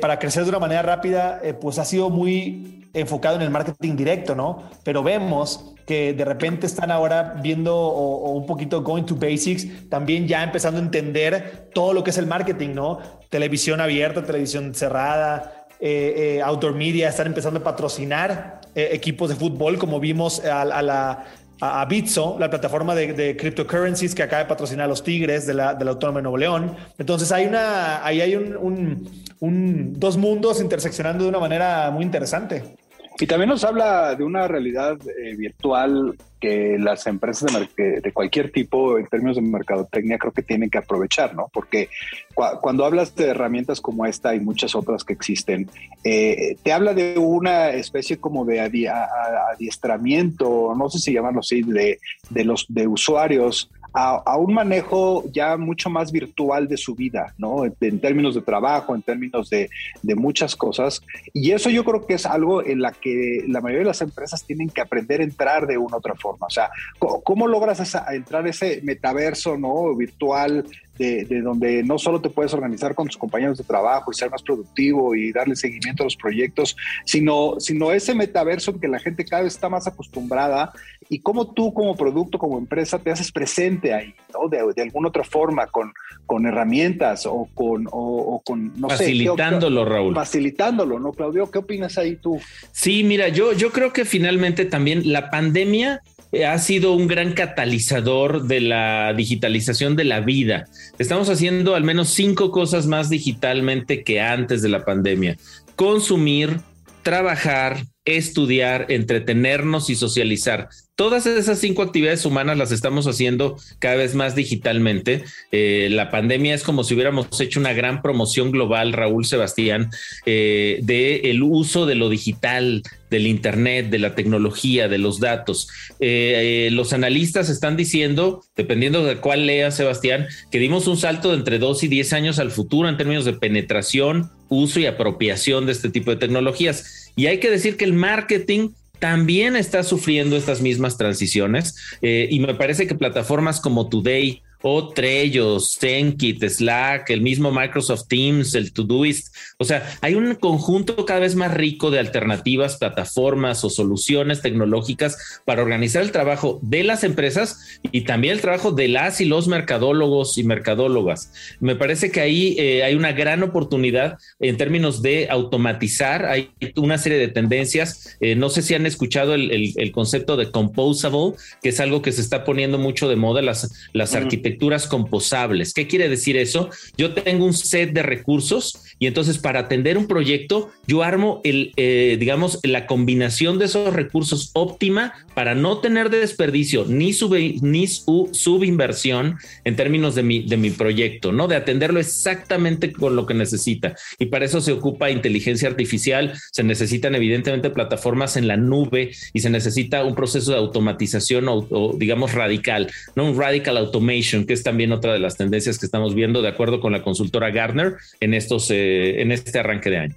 para 0.00 0.16
crecer 0.16 0.44
de 0.44 0.50
una 0.50 0.60
manera 0.60 0.82
rápida, 0.82 1.40
pues 1.60 1.80
ha 1.80 1.84
sido 1.84 2.10
muy 2.10 2.79
enfocado 2.92 3.36
en 3.36 3.42
el 3.42 3.50
marketing 3.50 3.96
directo, 3.96 4.34
¿no? 4.34 4.70
Pero 4.84 5.02
vemos 5.02 5.74
que 5.86 6.12
de 6.12 6.24
repente 6.24 6.66
están 6.66 6.90
ahora 6.90 7.36
viendo 7.42 7.76
o, 7.76 8.32
un 8.32 8.46
poquito 8.46 8.82
going 8.82 9.04
to 9.04 9.16
basics, 9.16 9.88
también 9.88 10.28
ya 10.28 10.42
empezando 10.42 10.78
a 10.78 10.82
entender 10.82 11.70
todo 11.74 11.92
lo 11.92 12.04
que 12.04 12.10
es 12.10 12.18
el 12.18 12.26
marketing, 12.26 12.74
¿no? 12.74 12.98
Televisión 13.28 13.80
abierta, 13.80 14.24
televisión 14.24 14.74
cerrada, 14.74 15.66
eh, 15.80 16.36
eh, 16.36 16.42
outdoor 16.42 16.74
media, 16.74 17.08
están 17.08 17.26
empezando 17.26 17.60
a 17.60 17.64
patrocinar 17.64 18.60
eh, 18.74 18.90
equipos 18.92 19.30
de 19.30 19.34
fútbol, 19.34 19.78
como 19.78 19.98
vimos 19.98 20.44
a, 20.44 20.64
la 20.64 21.24
a, 21.60 21.84
Bitso, 21.86 22.36
la 22.38 22.48
plataforma 22.48 22.94
de, 22.94 23.36
cryptocurrencies 23.36 24.14
que 24.14 24.22
acaba 24.22 24.42
de 24.42 24.48
patrocinar 24.48 24.84
a 24.84 24.88
los 24.88 25.02
Tigres 25.02 25.46
de 25.46 25.54
la, 25.54 25.74
de 25.74 25.84
la 25.84 25.90
Autónoma 25.92 26.20
de 26.20 26.22
Nuevo 26.22 26.38
León. 26.38 26.76
Entonces 26.98 27.32
hay 27.32 27.46
una, 27.46 28.04
ahí 28.04 28.20
hay 28.20 28.36
un, 28.36 29.08
un, 29.40 29.98
dos 29.98 30.16
mundos 30.16 30.60
interseccionando 30.60 31.24
de 31.24 31.30
una 31.30 31.40
manera 31.40 31.90
muy 31.90 32.04
interesante. 32.04 32.76
Y 33.20 33.26
también 33.26 33.50
nos 33.50 33.64
habla 33.64 34.14
de 34.14 34.24
una 34.24 34.48
realidad 34.48 34.96
eh, 35.06 35.36
virtual 35.36 36.16
que 36.40 36.78
las 36.78 37.06
empresas 37.06 37.52
de, 37.76 38.00
de, 38.00 38.12
cualquier 38.12 38.50
tipo, 38.50 38.96
en 38.96 39.06
términos 39.08 39.36
de 39.36 39.42
mercadotecnia, 39.42 40.16
creo 40.16 40.32
que 40.32 40.42
tienen 40.42 40.70
que 40.70 40.78
aprovechar, 40.78 41.34
¿no? 41.34 41.50
Porque 41.52 41.90
cuando 42.34 42.86
hablas 42.86 43.14
de 43.14 43.26
herramientas 43.26 43.82
como 43.82 44.06
esta 44.06 44.34
y 44.34 44.40
muchas 44.40 44.74
otras 44.74 45.04
que 45.04 45.12
existen, 45.12 45.68
eh, 46.02 46.56
te 46.62 46.72
habla 46.72 46.94
de 46.94 47.18
una 47.18 47.72
especie 47.72 48.16
como 48.16 48.46
de 48.46 48.60
adiestramiento, 48.60 50.72
no 50.74 50.88
sé 50.88 50.98
si 50.98 51.12
llamarlo 51.12 51.40
así, 51.40 51.60
de, 51.60 51.98
de 52.30 52.44
los 52.44 52.64
de 52.70 52.86
usuarios 52.86 53.70
a, 53.92 54.36
un 54.36 54.54
manejo 54.54 55.24
ya 55.32 55.56
mucho 55.56 55.90
más 55.90 56.12
virtual 56.12 56.68
de 56.68 56.76
su 56.76 56.94
vida, 56.94 57.34
¿no? 57.38 57.64
En, 57.64 58.00
términos 58.00 58.34
de 58.34 58.42
trabajo, 58.42 58.94
en 58.94 59.02
términos 59.02 59.50
de, 59.50 59.68
muchas 60.16 60.56
cosas. 60.56 61.02
Y 61.32 61.52
eso 61.52 61.70
yo 61.70 61.84
creo 61.84 62.06
que 62.06 62.14
es 62.14 62.26
algo 62.26 62.64
en 62.64 62.82
la 62.82 62.92
que 62.92 63.44
la 63.48 63.60
mayoría 63.60 63.80
de 63.80 63.90
las 63.90 64.02
empresas 64.02 64.44
tienen 64.44 64.68
que 64.68 64.80
aprender 64.80 65.20
a 65.20 65.24
entrar 65.24 65.66
de 65.66 65.78
una 65.78 65.96
u 65.96 65.98
otra 65.98 66.14
forma. 66.14 66.46
O 66.46 66.50
sea, 66.50 66.70
¿cómo, 66.98 67.48
logras 67.48 67.80
esa, 67.80 68.04
entrar 68.14 68.46
ese 68.46 68.80
metaverso, 68.82 69.56
¿no? 69.56 69.94
Virtual 69.96 70.64
de, 71.00 71.40
donde 71.40 71.82
no 71.82 71.98
solo 71.98 72.20
te 72.20 72.28
puedes 72.28 72.52
organizar 72.52 72.94
con 72.94 73.06
tus 73.06 73.16
compañeros 73.16 73.56
de 73.56 73.64
trabajo 73.64 74.10
y 74.10 74.14
ser 74.14 74.30
más 74.30 74.42
productivo 74.42 75.14
y 75.14 75.32
darle 75.32 75.56
seguimiento 75.56 76.02
a 76.02 76.04
los 76.04 76.16
proyectos, 76.16 76.76
sino, 77.04 77.58
sino 77.58 77.90
ese 77.90 78.14
metaverso 78.14 78.72
en 78.72 78.80
que 78.80 78.88
la 78.88 78.98
gente 78.98 79.24
cada 79.24 79.42
vez 79.42 79.54
está 79.54 79.70
más 79.70 79.86
acostumbrada 79.86 80.72
y 81.08 81.20
cómo 81.20 81.52
tú 81.52 81.72
como 81.72 81.96
producto, 81.96 82.38
como 82.38 82.58
empresa, 82.58 82.98
te 82.98 83.10
haces 83.10 83.32
presente 83.32 83.94
ahí, 83.94 84.14
¿no? 84.32 84.48
De, 84.48 84.62
de 84.74 84.82
alguna 84.82 85.08
otra 85.08 85.24
forma, 85.24 85.66
con, 85.66 85.92
con 86.26 86.46
herramientas 86.46 87.26
o 87.26 87.48
con, 87.54 87.88
o, 87.90 88.42
con 88.44 88.78
no 88.78 88.88
Facilitándolo, 88.88 89.84
Raúl. 89.84 90.14
Facilitándolo, 90.14 91.00
¿no, 91.00 91.12
Claudio? 91.12 91.50
¿Qué 91.50 91.58
opinas 91.58 91.96
ahí 91.98 92.16
tú? 92.16 92.38
Sí, 92.72 93.02
mira, 93.04 93.28
yo, 93.28 93.52
yo 93.54 93.72
creo 93.72 93.92
que 93.92 94.04
finalmente 94.04 94.66
también 94.66 95.10
la 95.12 95.30
pandemia 95.30 96.02
ha 96.46 96.58
sido 96.58 96.92
un 96.92 97.08
gran 97.08 97.32
catalizador 97.32 98.44
de 98.44 98.60
la 98.60 99.12
digitalización 99.14 99.96
de 99.96 100.04
la 100.04 100.20
vida. 100.20 100.66
Estamos 100.98 101.28
haciendo 101.28 101.74
al 101.74 101.84
menos 101.84 102.10
cinco 102.10 102.50
cosas 102.50 102.86
más 102.86 103.08
digitalmente 103.10 104.04
que 104.04 104.20
antes 104.20 104.62
de 104.62 104.68
la 104.68 104.84
pandemia. 104.84 105.36
Consumir, 105.74 106.60
trabajar, 107.02 107.84
estudiar, 108.16 108.86
entretenernos 108.88 109.90
y 109.90 109.94
socializar. 109.94 110.68
Todas 111.00 111.24
esas 111.24 111.58
cinco 111.58 111.82
actividades 111.82 112.26
humanas 112.26 112.58
las 112.58 112.72
estamos 112.72 113.06
haciendo 113.06 113.56
cada 113.78 113.96
vez 113.96 114.14
más 114.14 114.34
digitalmente. 114.34 115.24
Eh, 115.50 115.88
la 115.90 116.10
pandemia 116.10 116.54
es 116.54 116.62
como 116.62 116.84
si 116.84 116.92
hubiéramos 116.92 117.40
hecho 117.40 117.58
una 117.58 117.72
gran 117.72 118.02
promoción 118.02 118.50
global, 118.50 118.92
Raúl 118.92 119.24
Sebastián, 119.24 119.90
eh, 120.26 120.78
de 120.82 121.30
el 121.30 121.42
uso 121.42 121.86
de 121.86 121.94
lo 121.94 122.10
digital, 122.10 122.82
del 123.08 123.26
Internet, 123.26 123.88
de 123.88 123.98
la 123.98 124.14
tecnología, 124.14 124.88
de 124.88 124.98
los 124.98 125.20
datos. 125.20 125.68
Eh, 126.00 126.68
los 126.72 126.92
analistas 126.92 127.48
están 127.48 127.78
diciendo, 127.78 128.44
dependiendo 128.54 129.02
de 129.04 129.16
cuál 129.16 129.46
lea 129.46 129.70
Sebastián, 129.70 130.26
que 130.50 130.58
dimos 130.58 130.86
un 130.86 130.98
salto 130.98 131.30
de 131.30 131.38
entre 131.38 131.58
dos 131.58 131.82
y 131.82 131.88
diez 131.88 132.12
años 132.12 132.38
al 132.38 132.50
futuro 132.50 132.90
en 132.90 132.98
términos 132.98 133.24
de 133.24 133.32
penetración, 133.32 134.30
uso 134.50 134.78
y 134.80 134.86
apropiación 134.86 135.64
de 135.64 135.72
este 135.72 135.88
tipo 135.88 136.10
de 136.10 136.18
tecnologías. 136.18 137.10
Y 137.16 137.26
hay 137.26 137.38
que 137.38 137.50
decir 137.50 137.78
que 137.78 137.86
el 137.86 137.94
marketing 137.94 138.70
también 138.98 139.56
está 139.56 139.82
sufriendo 139.82 140.36
estas 140.36 140.60
mismas 140.60 140.98
transiciones 140.98 141.74
eh, 142.02 142.28
y 142.30 142.38
me 142.40 142.54
parece 142.54 142.86
que 142.86 142.94
plataformas 142.94 143.58
como 143.58 143.88
Today 143.88 144.42
o 144.62 144.88
Trello, 144.88 145.58
Zenkit, 145.60 146.42
Slack, 146.44 147.10
el 147.10 147.22
mismo 147.22 147.50
Microsoft 147.50 148.08
Teams, 148.08 148.54
el 148.54 148.72
Todoist. 148.72 149.34
O 149.58 149.64
sea, 149.64 149.98
hay 150.00 150.14
un 150.14 150.34
conjunto 150.34 151.04
cada 151.06 151.20
vez 151.20 151.34
más 151.34 151.54
rico 151.54 151.90
de 151.90 151.98
alternativas, 151.98 152.76
plataformas 152.76 153.64
o 153.64 153.70
soluciones 153.70 154.42
tecnológicas 154.42 155.40
para 155.44 155.62
organizar 155.62 156.02
el 156.02 156.12
trabajo 156.12 156.58
de 156.62 156.84
las 156.84 157.04
empresas 157.04 157.80
y 157.90 158.02
también 158.02 158.34
el 158.34 158.40
trabajo 158.40 158.72
de 158.72 158.88
las 158.88 159.20
y 159.20 159.24
los 159.24 159.48
mercadólogos 159.48 160.36
y 160.38 160.44
mercadólogas. 160.44 161.32
Me 161.60 161.76
parece 161.76 162.10
que 162.10 162.20
ahí 162.20 162.56
eh, 162.58 162.82
hay 162.82 162.94
una 162.94 163.12
gran 163.12 163.42
oportunidad 163.42 164.18
en 164.40 164.56
términos 164.56 165.02
de 165.02 165.28
automatizar. 165.30 166.26
Hay 166.26 166.50
una 166.76 166.98
serie 166.98 167.18
de 167.18 167.28
tendencias. 167.28 168.16
Eh, 168.20 168.34
no 168.34 168.50
sé 168.50 168.62
si 168.62 168.74
han 168.74 168.86
escuchado 168.86 169.34
el, 169.34 169.90
concepto 169.92 170.36
de 170.36 170.50
composable, 170.50 171.34
que 171.62 171.70
es 171.70 171.80
algo 171.80 172.02
que 172.02 172.12
se 172.12 172.20
está 172.20 172.44
poniendo 172.44 172.78
mucho 172.78 173.08
de 173.08 173.16
moda, 173.16 173.42
las, 173.42 173.88
las 173.92 174.14
arquitecturas 174.14 174.49
composables. 174.88 175.72
¿Qué 175.74 175.86
quiere 175.86 176.08
decir 176.08 176.36
eso? 176.36 176.70
Yo 176.96 177.12
tengo 177.14 177.44
un 177.44 177.52
set 177.52 177.92
de 177.92 178.02
recursos 178.02 178.82
y 178.98 179.06
entonces 179.06 179.38
para 179.38 179.60
atender 179.60 179.96
un 179.96 180.06
proyecto, 180.06 180.70
yo 180.86 181.02
armo 181.02 181.40
el, 181.44 181.72
eh, 181.76 182.16
digamos, 182.18 182.58
la 182.62 182.86
combinación 182.86 183.58
de 183.58 183.66
esos 183.66 183.92
recursos 183.94 184.50
óptima 184.52 185.14
para 185.34 185.54
no 185.54 185.78
tener 185.78 186.10
de 186.10 186.18
desperdicio 186.18 186.84
ni, 186.86 187.12
su, 187.12 188.28
subinversión 188.32 189.38
en 189.64 189.76
términos 189.76 190.14
de 190.14 190.22
mi, 190.22 190.42
de 190.42 190.56
mi 190.56 190.70
proyecto, 190.70 191.32
¿no? 191.32 191.48
De 191.48 191.56
atenderlo 191.56 192.00
exactamente 192.00 192.92
con 192.92 193.16
lo 193.16 193.26
que 193.26 193.34
necesita. 193.34 193.94
Y 194.18 194.26
para 194.26 194.44
eso 194.44 194.60
se 194.60 194.72
ocupa 194.72 195.10
inteligencia 195.10 195.68
artificial, 195.68 196.34
se 196.52 196.62
necesitan 196.62 197.14
evidentemente 197.14 197.70
plataformas 197.70 198.36
en 198.36 198.48
la 198.48 198.56
nube 198.56 199.12
y 199.32 199.40
se 199.40 199.50
necesita 199.50 200.04
un 200.04 200.14
proceso 200.14 200.52
de 200.52 200.58
automatización 200.58 201.46
o, 201.48 201.94
digamos 201.96 202.34
radical, 202.34 202.90
¿no? 203.14 203.30
Un 203.30 203.38
radical 203.38 203.76
automation, 203.76 204.39
que 204.46 204.52
es 204.52 204.62
también 204.62 204.92
otra 204.92 205.12
de 205.12 205.18
las 205.18 205.36
tendencias 205.36 205.78
que 205.78 205.86
estamos 205.86 206.14
viendo 206.14 206.42
de 206.42 206.48
acuerdo 206.48 206.80
con 206.80 206.92
la 206.92 207.02
consultora 207.02 207.50
Gartner 207.50 207.96
en 208.20 208.34
estos, 208.34 208.70
eh, 208.70 209.20
en 209.20 209.32
este 209.32 209.58
arranque 209.58 209.90
de 209.90 209.98
año. 209.98 210.16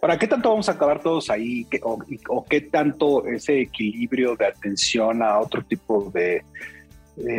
Ahora, 0.00 0.18
¿qué 0.18 0.26
tanto 0.26 0.50
vamos 0.50 0.68
a 0.68 0.72
acabar 0.72 1.02
todos 1.02 1.30
ahí? 1.30 1.66
o, 1.82 2.44
qué 2.44 2.60
tanto 2.60 3.26
ese 3.26 3.60
equilibrio 3.62 4.36
de 4.36 4.46
atención 4.46 5.22
a 5.22 5.38
otro 5.38 5.62
tipo 5.62 6.10
de, 6.14 6.42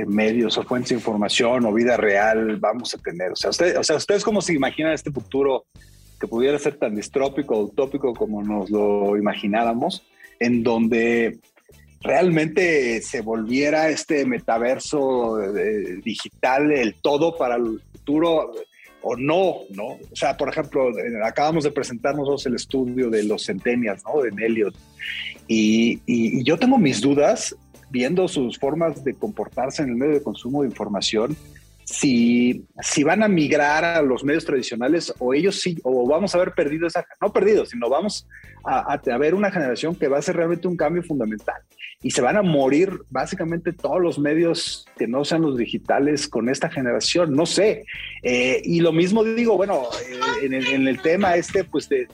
medios 0.07 0.57
o 0.57 0.63
fuentes 0.63 0.89
de 0.89 0.95
información 0.95 1.65
o 1.65 1.73
vida 1.73 1.95
real 1.95 2.57
vamos 2.57 2.93
a 2.93 2.97
tener? 2.97 3.31
O 3.31 3.35
sea, 3.35 3.51
o 3.51 3.83
sea, 3.83 3.95
¿ustedes 3.95 4.23
cómo 4.23 4.41
se 4.41 4.53
imaginan 4.53 4.93
este 4.93 5.11
futuro 5.11 5.65
que 6.19 6.27
pudiera 6.27 6.59
ser 6.59 6.75
tan 6.75 6.95
distrópico 6.95 7.55
o 7.55 7.63
utópico 7.63 8.13
como 8.13 8.43
nos 8.43 8.69
lo 8.69 9.15
imagináramos, 9.15 10.03
en 10.39 10.63
donde 10.63 11.39
realmente 12.01 13.01
se 13.01 13.21
volviera 13.21 13.89
este 13.89 14.25
metaverso 14.25 15.41
eh, 15.41 15.99
digital 16.03 16.71
el 16.71 16.95
todo 16.95 17.37
para 17.37 17.55
el 17.55 17.81
futuro? 17.91 18.51
o 19.01 19.15
no, 19.15 19.61
¿no? 19.69 19.85
O 19.85 20.15
sea, 20.15 20.35
por 20.35 20.49
ejemplo, 20.49 20.91
acabamos 21.23 21.63
de 21.63 21.71
presentarnos 21.71 22.45
el 22.45 22.55
estudio 22.55 23.09
de 23.09 23.23
los 23.23 23.45
centenias, 23.45 24.03
¿no? 24.03 24.21
De 24.21 24.45
Elliot. 24.45 24.75
Y, 25.47 26.43
yo 26.43 26.57
tengo 26.57 26.77
mis 26.77 27.01
dudas 27.01 27.55
viendo 27.89 28.27
sus 28.27 28.59
formas 28.59 29.03
de 29.03 29.13
comportarse 29.15 29.81
en 29.81 29.89
el 29.89 29.95
medio 29.95 30.13
de 30.15 30.23
consumo 30.23 30.61
de 30.61 30.67
información, 30.67 31.35
si, 31.89 32.65
si 32.81 33.03
van 33.03 33.23
a 33.23 33.27
migrar 33.27 33.83
a 33.83 34.01
los 34.01 34.23
medios 34.23 34.45
tradicionales 34.45 35.13
o 35.19 35.33
ellos 35.33 35.59
sí, 35.59 35.77
o 35.83 36.07
vamos 36.07 36.33
a 36.33 36.37
haber 36.37 36.53
perdido 36.53 36.87
esa, 36.87 37.05
no 37.21 37.33
perdido, 37.33 37.65
sino 37.65 37.89
vamos 37.89 38.27
a, 38.63 38.93
a, 38.93 38.93
a 38.93 39.17
ver 39.17 39.33
una 39.33 39.51
generación 39.51 39.95
que 39.95 40.07
va 40.07 40.17
a 40.17 40.19
hacer 40.19 40.35
realmente 40.35 40.67
un 40.67 40.77
cambio 40.77 41.01
fundamental 41.03 41.61
y 42.01 42.11
se 42.11 42.21
van 42.21 42.37
a 42.37 42.41
morir 42.41 43.01
básicamente 43.09 43.73
todos 43.73 44.01
los 44.01 44.19
medios 44.19 44.85
que 44.97 45.07
no 45.07 45.25
sean 45.25 45.41
los 45.41 45.57
digitales 45.57 46.29
con 46.29 46.47
esta 46.47 46.69
generación, 46.69 47.35
no 47.35 47.45
sé. 47.45 47.85
Eh, 48.23 48.61
y 48.63 48.79
lo 48.79 48.93
mismo 48.93 49.23
digo, 49.23 49.57
bueno, 49.57 49.83
eh, 50.41 50.45
en, 50.45 50.87
el, 50.87 51.01
tema 51.01 51.35
este, 51.35 51.65
pues 51.65 51.89
de, 51.89 52.07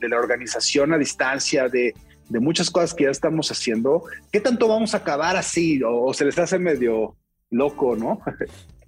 la 0.00 0.18
organización 0.18 0.92
a 0.92 0.98
distancia, 0.98 1.68
de, 1.68 1.94
muchas 2.30 2.70
cosas 2.70 2.94
que 2.94 3.04
ya 3.04 3.10
estamos 3.10 3.50
haciendo, 3.50 4.04
¿qué 4.32 4.40
tanto 4.40 4.66
vamos 4.66 4.94
a 4.94 4.98
acabar 4.98 5.36
así? 5.36 5.80
O, 5.84 6.12
se 6.12 6.24
les 6.24 6.38
hace 6.38 6.58
medio 6.58 7.16
loco, 7.50 7.96
¿no? 7.96 8.20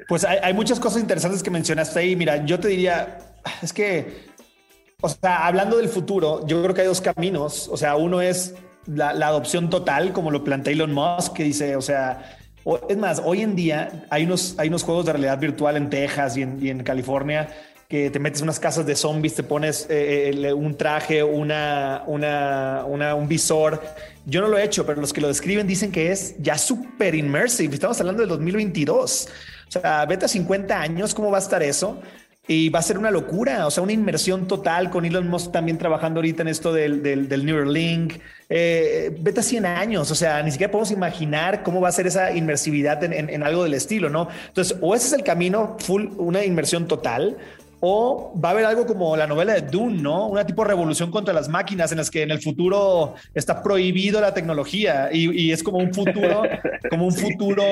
Pues 0.09 0.25
hay, 0.25 0.38
hay 0.42 0.52
muchas 0.52 0.81
cosas 0.81 1.00
interesantes 1.00 1.42
que 1.42 1.50
mencionaste 1.50 1.99
ahí. 2.00 2.16
Mira, 2.16 2.45
yo 2.45 2.59
te 2.59 2.69
diría, 2.69 3.19
es 3.62 3.73
que, 3.73 4.26
o 5.00 5.09
sea, 5.09 5.47
hablando 5.47 5.76
del 5.76 5.88
futuro, 5.88 6.47
yo 6.47 6.62
creo 6.62 6.75
que 6.75 6.81
hay 6.83 6.87
dos 6.87 7.00
caminos. 7.00 7.69
O 7.69 7.76
sea, 7.76 7.97
uno 7.97 8.21
es 8.21 8.54
la, 8.86 9.10
adopción 9.10 9.71
total, 9.71 10.13
como 10.13 10.30
lo 10.30 10.45
plantea 10.45 10.73
Elon 10.73 10.93
Musk, 10.93 11.34
que 11.34 11.45
dice, 11.45 11.76
o 11.76 11.82
sea, 11.82 12.39
es 12.89 12.97
más, 12.97 13.23
hoy 13.25 13.43
en 13.43 13.56
día 13.56 14.06
hay 14.10 14.25
unos, 14.25 14.54
hay 14.58 14.69
unos 14.69 14.82
juegos 14.82 15.06
de 15.06 15.13
realidad 15.13 15.39
virtual 15.39 15.76
en 15.76 15.91
Texas 15.91 16.36
y 16.36 16.43
en, 16.43 16.82
California 16.82 17.49
que 17.93 18.09
te 18.09 18.19
metes 18.19 18.41
unas 18.41 18.59
casas 18.59 18.87
de 18.87 18.97
zombies, 18.97 19.35
te 19.35 19.43
pones 19.43 19.87
eh, 19.91 20.31
eh, 20.33 20.52
un 20.55 20.78
traje, 20.78 21.23
una, 21.23 22.05
un 22.07 23.28
visor. 23.28 23.83
Yo 24.25 24.41
no 24.41 24.49
lo 24.49 24.57
he 24.57 24.65
hecho, 24.65 24.87
pero 24.87 24.99
los 24.99 25.13
que 25.13 25.21
lo 25.21 25.28
describen 25.28 25.67
dicen 25.67 25.93
que 25.93 26.11
es 26.11 26.35
ya 26.39 26.57
súper 26.57 27.15
immersive. 27.15 27.75
Estamos 27.75 28.00
hablando 28.00 28.23
del 28.23 28.31
2022. 28.31 29.28
O 29.69 29.71
sea, 29.71 30.07
vete 30.07 30.25
a 30.25 30.28
50 30.28 30.81
años, 30.81 31.13
¿cómo 31.13 31.31
va 31.31 31.37
a 31.37 31.43
estar 31.43 31.63
eso? 31.63 32.00
Y 32.49 32.71
va 32.71 32.78
a 32.78 32.83
ser 32.83 32.97
una 32.97 33.11
locura, 33.11 33.67
o 33.67 33.71
sea, 33.71 33.83
una 33.83 33.93
inmersión 33.93 34.49
total 34.49 34.89
con 34.89 35.05
Elon 35.05 35.28
Musk 35.28 35.52
también 35.52 35.76
trabajando 35.76 36.21
ahorita 36.21 36.41
en 36.41 36.49
esto 36.49 36.73
del, 36.73 37.02
del, 37.02 37.28
del 37.28 37.45
Neuralink. 37.45 38.15
Eh, 38.49 39.15
vete 39.21 39.41
a 39.41 39.43
100 39.43 39.67
años, 39.67 40.11
o 40.11 40.15
sea, 40.15 40.43
ni 40.43 40.50
siquiera 40.50 40.71
podemos 40.71 40.91
imaginar 40.93 41.63
cómo 41.63 41.83
va 41.83 41.91
a 41.91 41.93
ser 41.93 42.07
esa 42.07 42.35
inmersividad 42.35 43.05
en, 43.05 43.28
en, 43.28 43.43
algo 43.43 43.65
del 43.65 43.75
estilo, 43.75 44.09
¿no? 44.09 44.28
Entonces, 44.49 44.78
o 44.81 44.95
ese 44.95 45.09
es 45.09 45.13
el 45.13 45.25
camino 45.25 45.76
full, 45.78 46.07
una 46.17 46.43
inmersión 46.43 46.89
total, 46.89 47.37
o 47.84 48.32
va 48.42 48.50
a 48.50 48.52
haber 48.52 48.64
algo 48.64 48.86
como 48.86 49.16
la 49.16 49.26
novela 49.26 49.54
de 49.54 49.62
Dune, 49.62 50.00
¿no? 50.00 50.28
Una 50.28 50.47
tipo 50.47 50.62
de 50.62 50.68
revolución 50.68 51.10
contra 51.10 51.34
las 51.34 51.49
máquinas 51.49 51.90
en 51.90 51.99
las 51.99 52.12
que 52.12 52.23
en 52.23 52.30
el 52.30 52.40
futuro 52.40 53.16
está 53.34 53.60
prohibido 53.60 54.21
la 54.21 54.32
tecnología 54.32 55.08
y, 55.12 55.50
es 55.50 55.64
como 55.64 55.78
un 55.78 55.92
futuro, 55.92 56.45
como 56.90 57.06
un 57.06 57.12
futuro, 57.12 57.64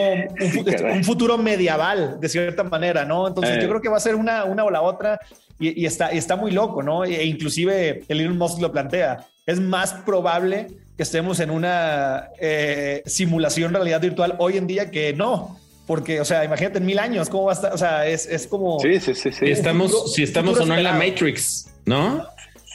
un, 0.92 1.05
futuro 1.05 1.38
medieval 1.38 2.18
de 2.18 2.29
cierta 2.29 2.64
manera, 2.64 3.05
¿no? 3.05 3.29
Entonces 3.29 3.59
yo 3.59 3.62
eh. 3.62 3.68
creo 3.68 3.81
que 3.81 3.88
va 3.88 3.99
a 3.99 4.01
ser 4.01 4.16
una, 4.16 4.42
una 4.42 4.64
o 4.64 4.70
la 4.70 4.83
otra 4.83 5.20
y, 5.61 5.87
está, 5.87 6.09
está 6.09 6.35
muy 6.35 6.51
loco, 6.51 6.83
¿no? 6.83 7.05
E 7.05 7.25
inclusive 7.25 8.03
el 8.09 8.20
Elon 8.20 8.37
Musk 8.37 8.61
lo 8.61 8.73
plantea. 8.73 9.29
Es 9.46 9.61
más 9.61 9.92
probable 9.92 10.66
que 10.96 11.05
estemos 11.05 11.38
en 11.38 11.51
una 11.51 12.31
eh, 12.40 13.05
simulación 13.07 13.73
realidad 13.73 14.01
virtual 14.01 14.35
hoy 14.38 14.57
en 14.57 14.66
día 14.66 14.90
que 14.90 15.12
no. 15.12 15.57
Porque, 15.87 16.21
o 16.21 16.25
sea, 16.25 16.45
imagínate 16.45 16.79
en 16.79 16.87
mil 16.87 16.99
años, 16.99 17.29
¿cómo 17.29 17.45
va 17.45 17.53
a 17.53 17.55
estar? 17.55 17.73
O 17.73 17.79
sea, 17.79 18.07
es, 18.07 18.27
es 18.27 18.47
como... 18.47 18.79
Sí, 18.81 19.01
sí, 19.01 19.14
sí. 19.14 19.33
sí. 19.33 19.47
Estamos, 19.47 20.14
si 20.14 20.23
estamos 20.23 20.59
o 20.61 20.66
no 20.66 20.77
en 20.77 20.85
la 20.85 20.93
Matrix, 20.93 21.69
¿no? 21.85 22.25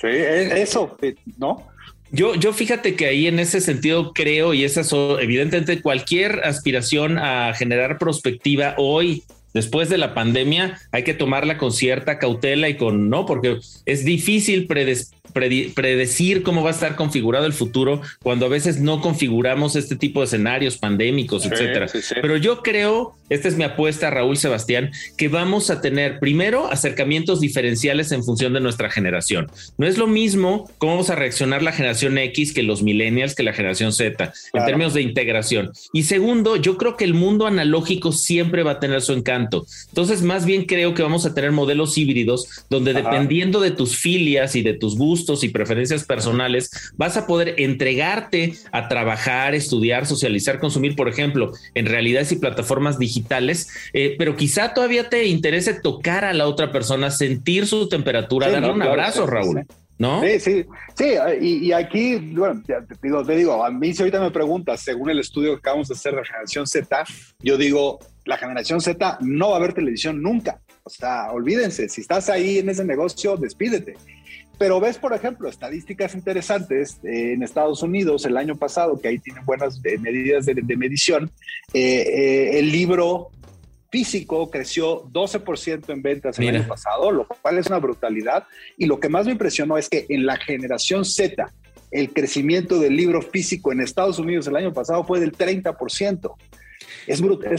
Sí, 0.01 0.07
eso, 0.09 0.97
eh, 1.01 1.15
¿no? 1.37 1.65
Yo, 2.11 2.35
yo 2.35 2.53
fíjate 2.53 2.95
que 2.95 3.07
ahí 3.07 3.27
en 3.27 3.39
ese 3.39 3.61
sentido 3.61 4.13
creo, 4.13 4.53
y 4.53 4.63
esa 4.63 4.81
es 4.81 4.91
evidentemente 4.93 5.81
cualquier 5.81 6.41
aspiración 6.43 7.17
a 7.17 7.53
generar 7.53 7.97
perspectiva 7.97 8.75
hoy, 8.77 9.23
después 9.53 9.89
de 9.89 9.97
la 9.97 10.13
pandemia, 10.13 10.79
hay 10.91 11.03
que 11.03 11.13
tomarla 11.13 11.57
con 11.57 11.71
cierta 11.71 12.19
cautela 12.19 12.69
y 12.69 12.77
con 12.77 13.09
no, 13.09 13.25
porque 13.25 13.59
es 13.85 14.05
difícil 14.05 14.67
predecir 15.35 16.43
cómo 16.43 16.63
va 16.63 16.69
a 16.69 16.73
estar 16.73 16.95
configurado 16.95 17.45
el 17.45 17.51
futuro 17.51 18.01
cuando 18.23 18.45
a 18.45 18.49
veces 18.49 18.79
no 18.79 19.01
configuramos 19.01 19.75
este 19.75 19.97
tipo 19.97 20.21
de 20.21 20.27
escenarios 20.27 20.77
pandémicos, 20.77 21.45
etcétera. 21.45 21.87
Pero 22.21 22.37
yo 22.37 22.63
creo, 22.63 23.15
esta 23.29 23.49
es 23.49 23.57
mi 23.57 23.65
apuesta, 23.65 24.09
Raúl 24.09 24.37
Sebastián, 24.37 24.91
que 25.17 25.27
vamos 25.27 25.69
a 25.69 25.81
tener 25.81 26.19
primero 26.19 26.71
acercamientos 26.71 27.41
diferenciales 27.41 28.13
en 28.13 28.23
función 28.23 28.53
de 28.53 28.61
nuestra 28.61 28.89
generación. 28.89 29.51
No 29.77 29.85
es 29.85 29.97
lo 29.97 30.07
mismo 30.07 30.69
cómo 30.77 30.93
vamos 30.93 31.09
a 31.09 31.15
reaccionar 31.15 31.61
la 31.61 31.73
generación 31.73 32.17
X 32.17 32.53
que 32.53 32.63
los 32.63 32.81
millennials, 32.81 33.35
que 33.35 33.43
la 33.43 33.51
generación 33.51 33.91
Z, 33.91 34.33
en 34.53 34.65
términos 34.65 34.93
de 34.93 35.01
integración. 35.01 35.71
Y 35.91 36.03
segundo, 36.03 36.55
yo 36.55 36.77
creo 36.77 36.95
que 36.95 37.03
el 37.03 37.13
mundo 37.13 37.45
analógico 37.45 38.13
siempre 38.13 38.63
va 38.63 38.71
a 38.71 38.79
tener 38.79 39.01
su 39.01 39.11
encanto. 39.11 39.65
Entonces, 39.89 40.21
más 40.21 40.45
bien 40.45 40.65
creo 40.65 40.93
que 40.93 41.03
vamos 41.03 41.25
a 41.25 41.33
tener 41.33 41.51
modelos 41.51 41.97
híbridos 41.97 42.47
donde 42.69 42.93
dependiendo 42.93 43.59
de 43.59 43.71
tus 43.71 43.97
filias 43.97 44.55
y 44.55 44.61
de 44.61 44.73
tus 44.73 44.95
gustos, 44.97 45.24
y 45.43 45.49
preferencias 45.49 46.03
personales, 46.03 46.69
vas 46.95 47.17
a 47.17 47.27
poder 47.27 47.55
entregarte 47.57 48.53
a 48.71 48.87
trabajar, 48.87 49.55
estudiar, 49.55 50.05
socializar, 50.05 50.59
consumir, 50.59 50.95
por 50.95 51.09
ejemplo, 51.09 51.51
en 51.73 51.85
realidades 51.85 52.31
y 52.31 52.37
plataformas 52.37 52.99
digitales, 52.99 53.69
eh, 53.93 54.15
pero 54.17 54.35
quizá 54.35 54.73
todavía 54.73 55.09
te 55.09 55.25
interese 55.25 55.73
tocar 55.73 56.25
a 56.25 56.33
la 56.33 56.47
otra 56.47 56.71
persona, 56.71 57.11
sentir 57.11 57.67
su 57.67 57.89
temperatura, 57.89 58.49
darle 58.49 58.71
un 58.71 58.81
abrazo, 58.81 59.25
Raúl. 59.25 59.65
¿No? 59.97 60.21
Sí, 60.21 60.39
sí, 60.41 60.65
sí, 60.97 61.13
y, 61.39 61.71
aquí, 61.71 62.17
bueno, 62.17 62.61
te 62.65 62.75
digo, 63.01 63.23
te 63.23 63.33
digo, 63.37 63.63
a 63.63 63.71
mí 63.71 63.93
si 63.93 64.01
ahorita 64.01 64.19
me 64.19 64.29
preguntas, 64.29 64.81
según 64.81 65.09
el 65.09 65.19
estudio 65.19 65.53
que 65.53 65.59
acabamos 65.59 65.87
de 65.87 65.93
hacer 65.93 66.11
de 66.11 66.19
la 66.19 66.25
generación 66.25 66.67
Z, 66.67 67.05
yo 67.39 67.55
digo, 67.55 67.99
la 68.25 68.37
generación 68.37 68.81
Z 68.81 69.19
no 69.21 69.51
va 69.51 69.55
a 69.55 69.59
ver 69.61 69.73
televisión 69.73 70.21
nunca. 70.21 70.59
O 70.83 70.89
sea, 70.89 71.31
olvídense, 71.31 71.87
si 71.87 72.01
estás 72.01 72.29
ahí 72.29 72.59
en 72.59 72.69
ese 72.69 72.83
negocio, 72.83 73.37
despídete. 73.37 73.95
Pero 74.57 74.79
ves, 74.79 74.97
por 74.97 75.13
ejemplo, 75.13 75.49
estadísticas 75.49 76.15
interesantes 76.15 76.99
eh, 77.03 77.33
en 77.33 77.43
Estados 77.43 77.83
Unidos 77.83 78.25
el 78.25 78.37
año 78.37 78.55
pasado, 78.55 78.99
que 78.99 79.09
ahí 79.09 79.19
tienen 79.19 79.45
buenas 79.45 79.81
eh, 79.83 79.97
medidas 79.97 80.45
de, 80.45 80.77
medición. 80.77 81.31
Eh, 81.73 82.59
el 82.59 82.71
libro 82.71 83.31
físico 83.91 84.49
creció 84.49 85.03
12% 85.09 85.89
en 85.89 86.01
ventas 86.01 86.39
el 86.39 86.49
año 86.49 86.67
pasado, 86.67 87.11
lo 87.11 87.27
cual 87.27 87.57
es 87.57 87.67
una 87.67 87.79
brutalidad. 87.79 88.45
Y 88.77 88.85
lo 88.85 88.99
que 88.99 89.09
más 89.09 89.25
me 89.25 89.33
impresionó 89.33 89.77
es 89.77 89.89
que 89.89 90.05
en 90.09 90.25
la 90.25 90.37
generación 90.37 91.05
Z, 91.05 91.51
el 91.91 92.13
crecimiento 92.13 92.79
del 92.79 92.95
libro 92.95 93.21
físico 93.21 93.71
en 93.71 93.81
Estados 93.81 94.19
Unidos 94.19 94.47
el 94.47 94.55
año 94.55 94.73
pasado 94.73 95.03
fue 95.03 95.19
del 95.19 95.31
30%. 95.31 96.33
Es, 97.07 97.19
es, 97.19 97.21
brutal. 97.21 97.53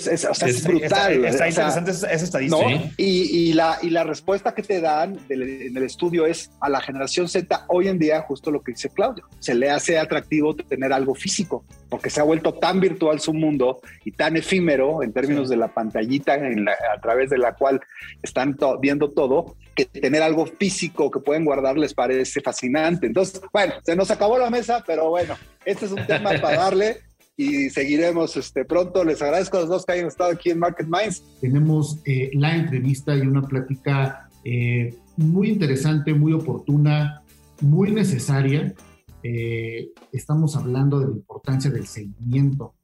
Está, 1.24 1.48
interesante 1.48 1.90
esa, 1.92 2.10
estadística. 2.10 2.90
Y, 2.96 3.52
la, 3.52 3.78
y 3.82 3.90
la 3.90 4.04
respuesta 4.04 4.54
que 4.54 4.62
te 4.62 4.80
dan 4.80 5.18
en 5.28 5.76
el 5.76 5.82
estudio 5.82 6.26
es 6.26 6.50
a 6.60 6.68
la 6.68 6.80
generación 6.80 7.28
Z 7.28 7.64
hoy 7.68 7.88
en 7.88 7.98
día, 7.98 8.20
justo 8.22 8.50
lo 8.50 8.62
que 8.62 8.72
dice 8.72 8.90
Claudio, 8.90 9.28
se 9.38 9.54
le 9.54 9.70
hace 9.70 9.98
atractivo 9.98 10.54
tener 10.56 10.92
algo 10.92 11.14
físico, 11.14 11.64
porque 11.88 12.10
se 12.10 12.20
ha 12.20 12.24
vuelto 12.24 12.54
tan 12.54 12.80
virtual 12.80 13.20
su 13.20 13.32
mundo 13.32 13.80
y 14.04 14.12
tan 14.12 14.36
efímero 14.36 15.02
en 15.02 15.12
términos 15.12 15.48
de 15.48 15.56
la 15.56 15.68
pantallita 15.68 16.34
a 16.34 17.00
través 17.00 17.30
de 17.30 17.38
la 17.38 17.54
cual 17.54 17.80
están 18.22 18.56
viendo 18.80 19.10
todo, 19.10 19.56
que 19.74 19.84
tener 19.84 20.22
algo 20.22 20.46
físico 20.46 21.10
que 21.10 21.20
pueden 21.20 21.44
guardar 21.44 21.76
les 21.76 21.94
parece 21.94 22.40
fascinante. 22.40 23.06
Entonces, 23.06 23.40
bueno, 23.52 23.74
se 23.84 23.94
nos 23.94 24.10
acabó 24.10 24.38
la 24.38 24.50
mesa, 24.50 24.82
pero 24.86 25.10
bueno, 25.10 25.36
este 25.64 25.84
es 25.84 25.92
un 25.92 26.06
tema 26.06 26.30
para 26.40 26.56
darle 26.56 26.96
y 27.36 27.70
seguiremos 27.70 28.36
este, 28.36 28.64
pronto. 28.64 29.04
Les 29.04 29.20
agradezco 29.20 29.58
a 29.58 29.60
los 29.60 29.68
dos 29.68 29.84
que 29.84 29.92
hayan 29.92 30.06
estado 30.06 30.30
aquí 30.30 30.50
en 30.50 30.58
Market 30.58 30.88
Minds. 30.88 31.22
Tenemos 31.40 31.98
eh, 32.04 32.30
la 32.34 32.56
entrevista 32.56 33.14
y 33.14 33.20
una 33.20 33.42
plática 33.42 34.28
eh, 34.44 34.94
muy 35.16 35.50
interesante, 35.50 36.14
muy 36.14 36.32
oportuna, 36.32 37.22
muy 37.60 37.92
necesaria. 37.92 38.74
Eh, 39.22 39.90
estamos 40.12 40.56
hablando 40.56 41.00
de 41.00 41.06
la 41.08 41.12
importancia 41.12 41.70
del 41.70 41.86
seguimiento, 41.86 42.74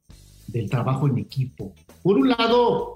del 0.47 0.69
trabajo 0.69 1.07
en 1.07 1.17
equipo. 1.17 1.73
Por 2.03 2.17
un 2.17 2.29
lado, 2.29 2.95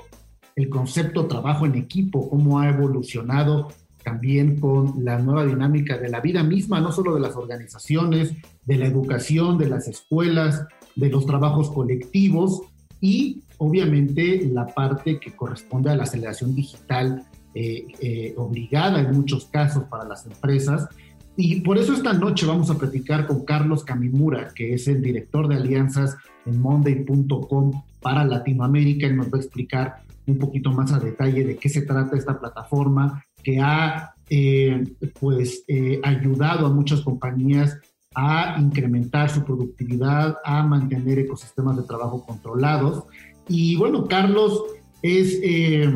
el 0.55 0.69
concepto 0.69 1.27
trabajo 1.27 1.65
en 1.65 1.75
equipo, 1.75 2.29
cómo 2.29 2.59
ha 2.59 2.69
evolucionado 2.69 3.69
también 4.03 4.59
con 4.59 5.03
la 5.03 5.19
nueva 5.19 5.45
dinámica 5.45 5.97
de 5.97 6.07
la 6.07 6.21
vida 6.21 6.41
misma, 6.41 6.79
no 6.79 6.93
solo 6.93 7.13
de 7.15 7.19
las 7.19 7.35
organizaciones, 7.35 8.33
de 8.63 8.77
la 8.77 8.85
educación, 8.85 9.57
de 9.57 9.67
las 9.67 9.87
escuelas, 9.89 10.65
de 10.97 11.09
los 11.09 11.25
trabajos 11.25 11.69
colectivos 11.69 12.61
y 12.99 13.43
obviamente 13.57 14.49
la 14.51 14.67
parte 14.67 15.19
que 15.19 15.35
corresponde 15.35 15.91
a 15.91 15.95
la 15.95 16.03
aceleración 16.03 16.55
digital 16.55 17.23
eh, 17.53 17.85
eh, 18.01 18.33
obligada 18.37 18.99
en 18.99 19.11
muchos 19.11 19.45
casos 19.45 19.83
para 19.85 20.05
las 20.05 20.25
empresas. 20.25 20.87
Y 21.35 21.61
por 21.61 21.77
eso 21.77 21.93
esta 21.93 22.13
noche 22.13 22.45
vamos 22.45 22.69
a 22.71 22.77
platicar 22.77 23.27
con 23.27 23.45
Carlos 23.45 23.83
Camimura, 23.83 24.49
que 24.55 24.73
es 24.73 24.87
el 24.87 25.01
director 25.01 25.47
de 25.47 25.55
alianzas 25.55 26.17
en 26.45 26.59
Monday.com 26.59 27.83
para 28.01 28.25
Latinoamérica. 28.25 29.07
y 29.07 29.13
nos 29.13 29.27
va 29.27 29.37
a 29.37 29.41
explicar 29.41 30.03
un 30.25 30.39
poquito 30.39 30.71
más 30.71 30.91
a 30.91 30.99
detalle 30.99 31.45
de 31.45 31.57
qué 31.57 31.69
se 31.69 31.83
trata 31.83 32.17
esta 32.17 32.39
plataforma 32.39 33.23
que 33.43 33.59
ha 33.59 34.13
eh, 34.29 34.83
pues, 35.19 35.63
ayudado 36.03 36.65
a 36.65 36.73
muchas 36.73 37.01
compañías 37.01 37.77
a 38.19 38.59
incrementar 38.59 39.29
su 39.29 39.43
productividad, 39.43 40.37
a 40.43 40.63
mantener 40.63 41.19
ecosistemas 41.19 41.77
de 41.77 41.83
trabajo 41.83 42.25
controlados. 42.25 43.03
Y 43.47 43.75
bueno, 43.75 44.07
Carlos 44.07 44.63
es 45.03 45.39
eh, 45.43 45.95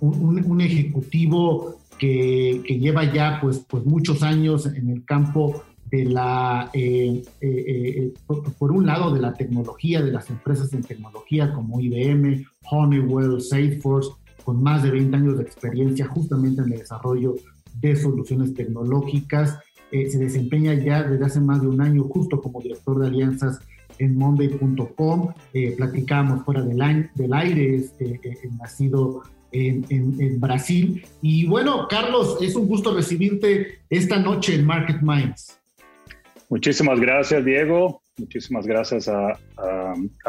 un, 0.00 0.60
ejecutivo 0.62 1.76
que, 1.98 2.62
lleva 2.80 3.12
ya 3.12 3.40
pues, 3.42 3.58
pues 3.68 3.84
muchos 3.84 4.22
años 4.22 4.64
en 4.64 4.88
el 4.88 5.04
campo 5.04 5.62
de 5.90 6.06
la, 6.06 6.70
eh, 6.72 7.22
eh, 7.42 8.14
por, 8.26 8.72
un 8.72 8.86
lado, 8.86 9.12
de 9.12 9.20
la 9.20 9.34
tecnología, 9.34 10.00
de 10.00 10.12
las 10.12 10.30
empresas 10.30 10.72
en 10.72 10.82
tecnología 10.82 11.52
como 11.52 11.78
IBM, 11.78 12.46
Honeywell, 12.70 13.42
Salesforce, 13.42 14.12
con 14.46 14.62
más 14.62 14.82
de 14.82 14.92
20 14.92 15.14
años 15.14 15.36
de 15.36 15.42
experiencia 15.42 16.06
justamente 16.06 16.62
en 16.62 16.72
el 16.72 16.78
desarrollo 16.78 17.34
de 17.74 17.96
soluciones 17.96 18.54
tecnológicas 18.54 19.58
eh, 19.90 20.10
se 20.10 20.18
desempeña 20.18 20.74
ya 20.74 21.02
desde 21.02 21.24
hace 21.24 21.40
más 21.40 21.62
de 21.62 21.68
un 21.68 21.80
año 21.80 22.04
justo 22.04 22.40
como 22.40 22.60
director 22.60 22.98
de 23.00 23.06
alianzas 23.08 23.60
en 23.98 24.16
monday.com. 24.16 25.32
Eh, 25.54 25.74
platicamos 25.76 26.44
fuera 26.44 26.62
del, 26.62 27.10
del 27.14 27.32
aire, 27.32 27.76
este, 27.76 28.20
eh, 28.22 28.50
nacido 28.58 29.22
en, 29.52 29.84
en, 29.88 30.40
Brasil. 30.40 31.04
Y 31.22 31.46
bueno, 31.46 31.86
Carlos, 31.88 32.38
es 32.40 32.54
un 32.54 32.66
gusto 32.66 32.94
recibirte 32.94 33.78
esta 33.88 34.18
noche 34.18 34.54
en 34.54 34.66
Market 34.66 35.00
Minds. 35.00 35.58
Muchísimas 36.50 37.00
gracias, 37.00 37.44
Diego. 37.44 38.02
Muchísimas 38.18 38.66
gracias 38.66 39.08
a, 39.08 39.38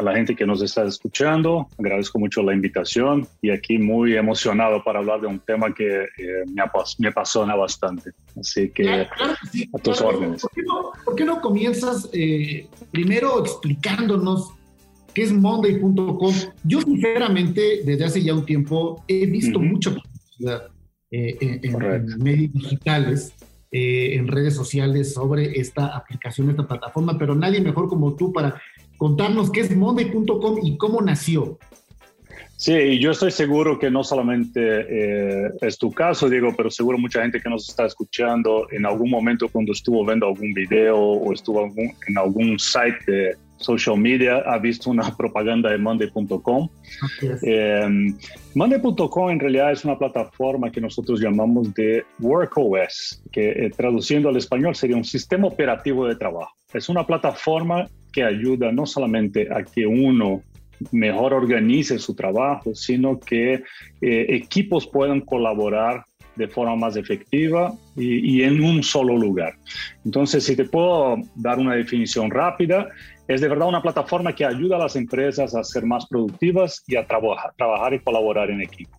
la 0.00 0.14
gente 0.14 0.34
que 0.34 0.46
nos 0.46 0.62
está 0.62 0.84
escuchando. 0.84 1.68
Agradezco 1.78 2.18
mucho 2.18 2.42
la 2.42 2.54
invitación 2.54 3.26
y 3.42 3.50
aquí 3.50 3.78
muy 3.78 4.16
emocionado 4.16 4.82
para 4.84 5.00
hablar 5.00 5.20
de 5.20 5.26
un 5.26 5.40
tema 5.40 5.74
que 5.74 6.02
eh, 6.02 6.44
me, 6.46 6.62
me, 6.98 7.08
apasiona 7.08 7.54
bastante. 7.56 8.12
Así 8.38 8.70
que 8.70 8.88
a 8.88 9.78
tus 9.82 10.00
órdenes. 10.00 10.42
¿por 11.04 11.14
qué, 11.16 11.24
no, 11.24 11.40
comienzas 11.40 12.08
eh, 12.12 12.66
primero 12.90 13.40
explicándonos 13.40 14.50
qué 15.12 15.22
es 15.22 15.32
Monday.com? 15.32 16.34
Yo 16.64 16.80
sinceramente 16.80 17.82
desde 17.84 18.04
hace 18.04 18.22
ya 18.22 18.34
un 18.34 18.46
tiempo 18.46 19.04
he 19.08 19.26
visto 19.26 19.58
mucha 19.58 19.90
publicidad 19.90 20.68
eh, 21.10 21.36
en 21.40 22.22
medios 22.22 22.52
digitales 22.52 23.34
eh, 23.72 24.14
en 24.14 24.28
redes 24.28 24.54
sociales 24.54 25.14
sobre 25.14 25.60
esta 25.60 25.96
aplicación, 25.96 26.50
esta 26.50 26.66
plataforma, 26.66 27.16
pero 27.18 27.34
nadie 27.34 27.60
mejor 27.60 27.88
como 27.88 28.14
tú 28.14 28.32
para 28.32 28.60
contarnos 28.96 29.50
qué 29.50 29.60
es 29.60 29.76
Monday.com 29.76 30.58
y 30.62 30.76
cómo 30.76 31.00
nació. 31.00 31.58
Sí, 32.56 32.98
yo 32.98 33.12
estoy 33.12 33.30
seguro 33.30 33.78
que 33.78 33.90
no 33.90 34.04
solamente 34.04 34.60
eh, 34.60 35.50
es 35.62 35.78
tu 35.78 35.90
caso, 35.90 36.28
Diego, 36.28 36.52
pero 36.54 36.70
seguro 36.70 36.98
mucha 36.98 37.22
gente 37.22 37.40
que 37.40 37.48
nos 37.48 37.66
está 37.66 37.86
escuchando 37.86 38.66
en 38.70 38.84
algún 38.84 39.08
momento 39.08 39.48
cuando 39.48 39.72
estuvo 39.72 40.04
viendo 40.04 40.26
algún 40.26 40.52
video 40.52 40.98
o 40.98 41.32
estuvo 41.32 41.64
en 41.64 42.18
algún 42.18 42.58
site 42.58 42.98
de 43.06 43.36
social 43.60 43.98
media 43.98 44.38
ha 44.46 44.58
visto 44.58 44.90
una 44.90 45.14
propaganda 45.16 45.70
de 45.70 45.78
Monday.com. 45.78 46.68
Eh, 47.42 48.12
Monday.com 48.54 49.30
en 49.30 49.38
realidad 49.38 49.72
es 49.72 49.84
una 49.84 49.96
plataforma 49.98 50.72
que 50.72 50.80
nosotros 50.80 51.20
llamamos 51.20 51.72
de 51.74 52.04
WorkOS, 52.18 53.22
que 53.30 53.50
eh, 53.50 53.70
traduciendo 53.76 54.28
al 54.28 54.36
español 54.36 54.74
sería 54.74 54.96
un 54.96 55.04
sistema 55.04 55.46
operativo 55.46 56.06
de 56.06 56.16
trabajo. 56.16 56.52
Es 56.72 56.88
una 56.88 57.06
plataforma 57.06 57.86
que 58.12 58.24
ayuda 58.24 58.72
no 58.72 58.86
solamente 58.86 59.48
a 59.52 59.62
que 59.62 59.86
uno 59.86 60.42
mejor 60.92 61.34
organice 61.34 61.98
su 61.98 62.14
trabajo, 62.14 62.74
sino 62.74 63.20
que 63.20 63.54
eh, 63.54 63.62
equipos 64.00 64.86
puedan 64.86 65.20
colaborar 65.20 66.04
de 66.36 66.48
forma 66.48 66.74
más 66.74 66.96
efectiva 66.96 67.74
y, 67.96 68.36
y, 68.36 68.42
en 68.44 68.62
un 68.62 68.82
solo 68.82 69.16
lugar. 69.16 69.56
Entonces, 70.06 70.44
si 70.44 70.56
te 70.56 70.64
puedo 70.64 71.16
dar 71.34 71.58
una 71.58 71.74
definición 71.74 72.30
rápida, 72.30 72.88
es 73.30 73.40
de 73.40 73.48
verdad 73.48 73.68
una 73.68 73.80
plataforma 73.80 74.34
que 74.34 74.44
ayuda 74.44 74.74
a 74.74 74.80
las 74.80 74.96
empresas 74.96 75.54
a 75.54 75.62
ser 75.62 75.86
más 75.86 76.06
productivas 76.06 76.82
y 76.88 76.96
a 76.96 77.06
trabajar, 77.06 77.52
trabajar 77.56 77.94
y 77.94 78.00
colaborar 78.00 78.50
en 78.50 78.60
equipo. 78.60 78.98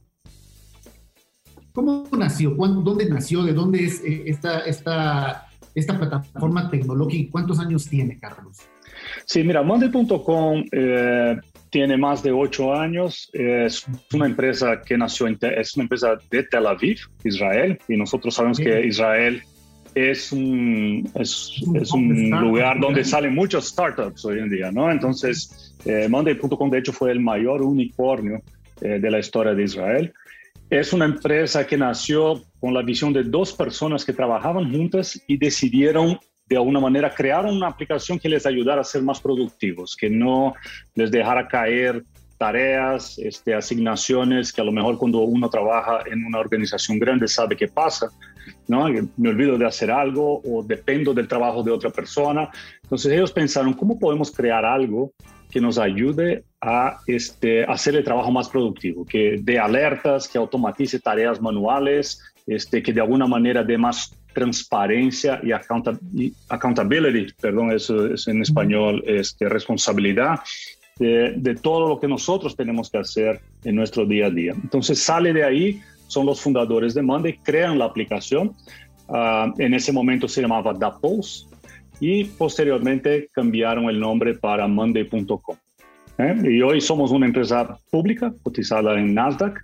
¿Cómo 1.73 2.07
nació? 2.17 2.51
¿Dónde 2.51 3.09
nació? 3.09 3.43
¿De 3.43 3.53
dónde 3.53 3.83
es 3.83 4.01
eh, 4.05 4.23
esta, 4.25 4.59
esta, 4.61 5.47
esta 5.75 5.97
plataforma 5.97 6.69
tecnológica? 6.69 7.29
¿Cuántos 7.29 7.59
años 7.59 7.89
tiene, 7.89 8.19
Carlos? 8.19 8.57
Sí, 9.25 9.43
mira, 9.43 9.63
Monday.com 9.63 10.63
eh, 10.71 11.37
tiene 11.69 11.97
más 11.97 12.23
de 12.23 12.31
ocho 12.31 12.73
años. 12.73 13.29
Es 13.33 13.85
una 14.13 14.27
empresa 14.27 14.81
que 14.81 14.97
nació, 14.97 15.27
en, 15.27 15.37
es 15.41 15.75
una 15.75 15.83
empresa 15.83 16.17
de 16.29 16.43
Tel 16.43 16.67
Aviv, 16.67 16.99
Israel, 17.25 17.77
y 17.85 17.97
nosotros 17.97 18.33
sabemos 18.33 18.59
que 18.59 18.85
Israel 18.87 19.43
es 19.95 20.31
un, 20.31 21.09
es, 21.15 21.61
es 21.75 21.91
un 21.91 22.29
lugar 22.29 22.79
donde 22.79 23.03
salen 23.03 23.35
muchos 23.35 23.67
startups 23.67 24.25
hoy 24.25 24.39
en 24.39 24.49
día, 24.49 24.71
¿no? 24.71 24.91
Entonces, 24.91 25.75
eh, 25.85 26.07
Monday.com 26.09 26.69
de 26.69 26.79
hecho 26.79 26.93
fue 26.93 27.11
el 27.11 27.19
mayor 27.19 27.61
unicornio 27.61 28.41
eh, 28.81 28.99
de 28.99 29.11
la 29.11 29.19
historia 29.19 29.53
de 29.53 29.63
Israel. 29.63 30.13
Es 30.69 30.93
una 30.93 31.05
empresa 31.05 31.67
que 31.67 31.77
nació 31.77 32.41
con 32.59 32.73
la 32.73 32.81
visión 32.81 33.11
de 33.11 33.23
dos 33.23 33.51
personas 33.51 34.05
que 34.05 34.13
trabajaban 34.13 34.71
juntas 34.71 35.21
y 35.27 35.37
decidieron 35.37 36.17
de 36.47 36.57
alguna 36.57 36.79
manera 36.79 37.13
crear 37.13 37.45
una 37.45 37.67
aplicación 37.67 38.19
que 38.19 38.29
les 38.29 38.45
ayudara 38.45 38.81
a 38.81 38.83
ser 38.83 39.01
más 39.01 39.21
productivos, 39.21 39.95
que 39.95 40.09
no 40.09 40.53
les 40.95 41.09
dejara 41.09 41.47
caer 41.47 42.03
tareas, 42.41 43.19
este, 43.19 43.53
asignaciones 43.53 44.51
que 44.51 44.61
a 44.61 44.63
lo 44.63 44.71
mejor 44.71 44.97
cuando 44.97 45.19
uno 45.19 45.47
trabaja 45.47 45.99
en 46.11 46.25
una 46.25 46.39
organización 46.39 46.97
grande 46.97 47.27
sabe 47.27 47.55
qué 47.55 47.67
pasa, 47.67 48.09
¿no? 48.67 48.87
Me 49.15 49.29
olvido 49.29 49.59
de 49.59 49.67
hacer 49.67 49.91
algo 49.91 50.41
o 50.43 50.63
dependo 50.63 51.13
del 51.13 51.27
trabajo 51.27 51.61
de 51.61 51.69
otra 51.69 51.91
persona. 51.91 52.49
Entonces 52.81 53.11
ellos 53.11 53.31
pensaron, 53.31 53.73
¿cómo 53.73 53.99
podemos 53.99 54.31
crear 54.31 54.65
algo 54.65 55.13
que 55.51 55.61
nos 55.61 55.77
ayude 55.77 56.43
a 56.59 56.97
este, 57.05 57.63
hacer 57.63 57.95
el 57.95 58.03
trabajo 58.03 58.31
más 58.31 58.49
productivo, 58.49 59.05
que 59.05 59.37
dé 59.39 59.59
alertas, 59.59 60.27
que 60.27 60.39
automatice 60.39 60.99
tareas 60.99 61.39
manuales, 61.39 62.23
este, 62.47 62.81
que 62.81 62.91
de 62.91 63.01
alguna 63.01 63.27
manera 63.27 63.63
dé 63.63 63.77
más 63.77 64.17
transparencia 64.33 65.39
y, 65.43 65.51
accountability, 65.51 67.33
perdón, 67.39 67.71
eso 67.71 68.07
es 68.07 68.27
en 68.27 68.41
español, 68.41 69.03
este, 69.05 69.47
responsabilidad 69.47 70.39
de, 70.99 71.55
todo 71.61 71.87
lo 71.87 71.99
que 71.99 72.07
nosotros 72.07 72.55
tenemos 72.55 72.89
que 72.89 72.99
hacer 72.99 73.41
en 73.63 73.75
nuestro 73.75 74.05
día 74.05 74.27
a 74.27 74.29
día. 74.29 74.53
Entonces 74.53 75.01
sale 75.01 75.33
de 75.33 75.43
ahí, 75.43 75.81
son 76.07 76.25
los 76.25 76.41
fundadores 76.41 76.93
de 76.93 77.01
Monday, 77.01 77.37
crean 77.43 77.79
la 77.79 77.85
aplicación. 77.85 78.53
Ah, 79.09 79.51
en 79.57 79.73
ese 79.73 79.91
momento 79.91 80.27
se 80.27 80.41
llamaba 80.41 80.73
DaPulse 80.73 81.47
y 81.99 82.25
posteriormente 82.25 83.29
cambiaron 83.31 83.85
el 83.85 83.99
nombre 83.99 84.35
para 84.35 84.67
Monday.com. 84.67 85.57
¿eh? 86.17 86.35
Y 86.43 86.61
hoy 86.61 86.81
somos 86.81 87.11
una 87.11 87.25
empresa 87.25 87.77
pública 87.89 88.33
cotizada 88.43 88.99
en 88.99 89.13
Nasdaq 89.13 89.61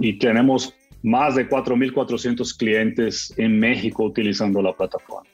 y 0.00 0.18
tenemos 0.18 0.74
más 1.02 1.34
de 1.34 1.48
4.400 1.48 2.56
clientes 2.56 3.32
en 3.36 3.58
México 3.58 4.04
utilizando 4.04 4.62
la 4.62 4.72
plataforma. 4.72 5.28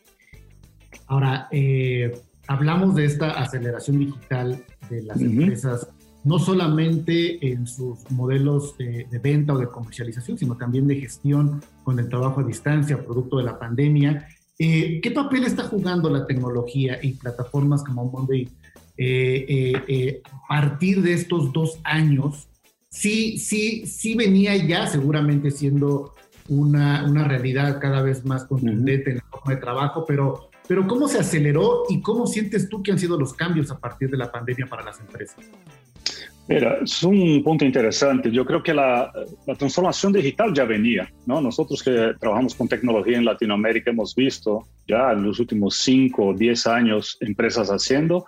Ahora, 1.07 1.49
eh, 1.51 2.12
hablamos 2.48 2.94
de 2.94 3.04
esta 3.04 3.30
aceleración 3.30 3.98
digital 3.98 4.64
de 4.90 5.02
las 5.02 5.20
empresas, 5.20 5.88
no 6.24 6.38
solamente 6.38 7.46
en 7.46 7.66
sus 7.66 8.11
modelos 8.11 8.76
de, 8.76 9.06
venta 9.22 9.52
o 9.52 9.58
de 9.58 9.68
comercialización, 9.68 10.37
sino 10.37 10.56
también 10.56 10.88
de 10.88 10.96
gestión 10.96 11.62
con 11.84 11.98
el 11.98 12.08
trabajo 12.08 12.40
a 12.40 12.44
distancia, 12.44 13.04
producto 13.04 13.38
de 13.38 13.44
la 13.44 13.58
pandemia. 13.58 14.26
Eh, 14.58 15.00
¿Qué 15.00 15.11
papel 15.12 15.44
está 15.44 15.64
jugando 15.64 16.11
la 16.11 16.26
tecnología 16.26 16.98
y 17.00 17.12
plataformas 17.12 17.84
como 17.84 18.11
Monday 18.11 18.48
eh, 18.96 20.20
a 20.24 20.48
partir 20.48 21.02
de 21.02 21.12
estos 21.12 21.52
dos 21.52 21.78
años 21.84 22.48
sí, 22.88 23.38
sí, 23.38 23.87
sí 23.87 24.14
venía 24.14 24.56
ya 24.56 24.87
seguramente 24.87 25.50
siendo 25.50 26.14
una, 26.48 27.04
una 27.04 27.24
realidad 27.24 27.78
cada 27.80 28.02
vez 28.02 28.24
más 28.24 28.44
contundente 28.44 29.11
en 29.11 29.16
la 29.18 29.24
forma 29.30 29.54
de 29.54 29.61
trabajo, 29.61 30.04
pero, 30.06 30.50
pero 30.68 30.87
¿cómo 30.87 31.09
se 31.09 31.18
aceleró 31.18 31.85
y 31.88 32.00
cómo 32.02 32.26
sientes 32.26 32.68
tú 32.68 32.83
que 32.83 32.92
han 32.92 32.98
sido 32.98 33.18
los 33.18 33.33
cambios 33.33 33.70
a 33.70 33.78
partir 33.78 34.11
de 34.11 34.18
la 34.18 34.31
pandemia 34.31 34.66
para 34.66 34.85
las 34.85 35.00
empresas? 35.00 35.38
Mira, 36.46 36.78
es 36.83 37.02
un 37.02 37.42
punto 37.42 37.64
interesante. 37.64 38.31
Yo 38.31 38.44
creo 38.46 38.62
que 38.62 38.72
la, 38.72 39.12
la, 39.46 39.54
transformación 39.54 40.14
digital 40.14 40.54
ya 40.54 40.64
venía, 40.64 41.11
¿no? 41.26 41.42
Nosotros 41.42 41.83
que 41.83 42.14
trabajamos 42.18 42.54
con 42.54 42.68
tecnología 42.68 43.18
en 43.18 43.26
Latinoamérica 43.26 43.90
hemos 43.90 44.14
visto 44.14 44.66
ya 44.87 45.12
en 45.12 45.24
los 45.24 45.40
últimos 45.40 45.76
5 45.76 46.24
o 46.24 46.35
10 46.35 46.66
años 46.66 47.18
empresas 47.20 47.68
haciendo. 47.68 48.24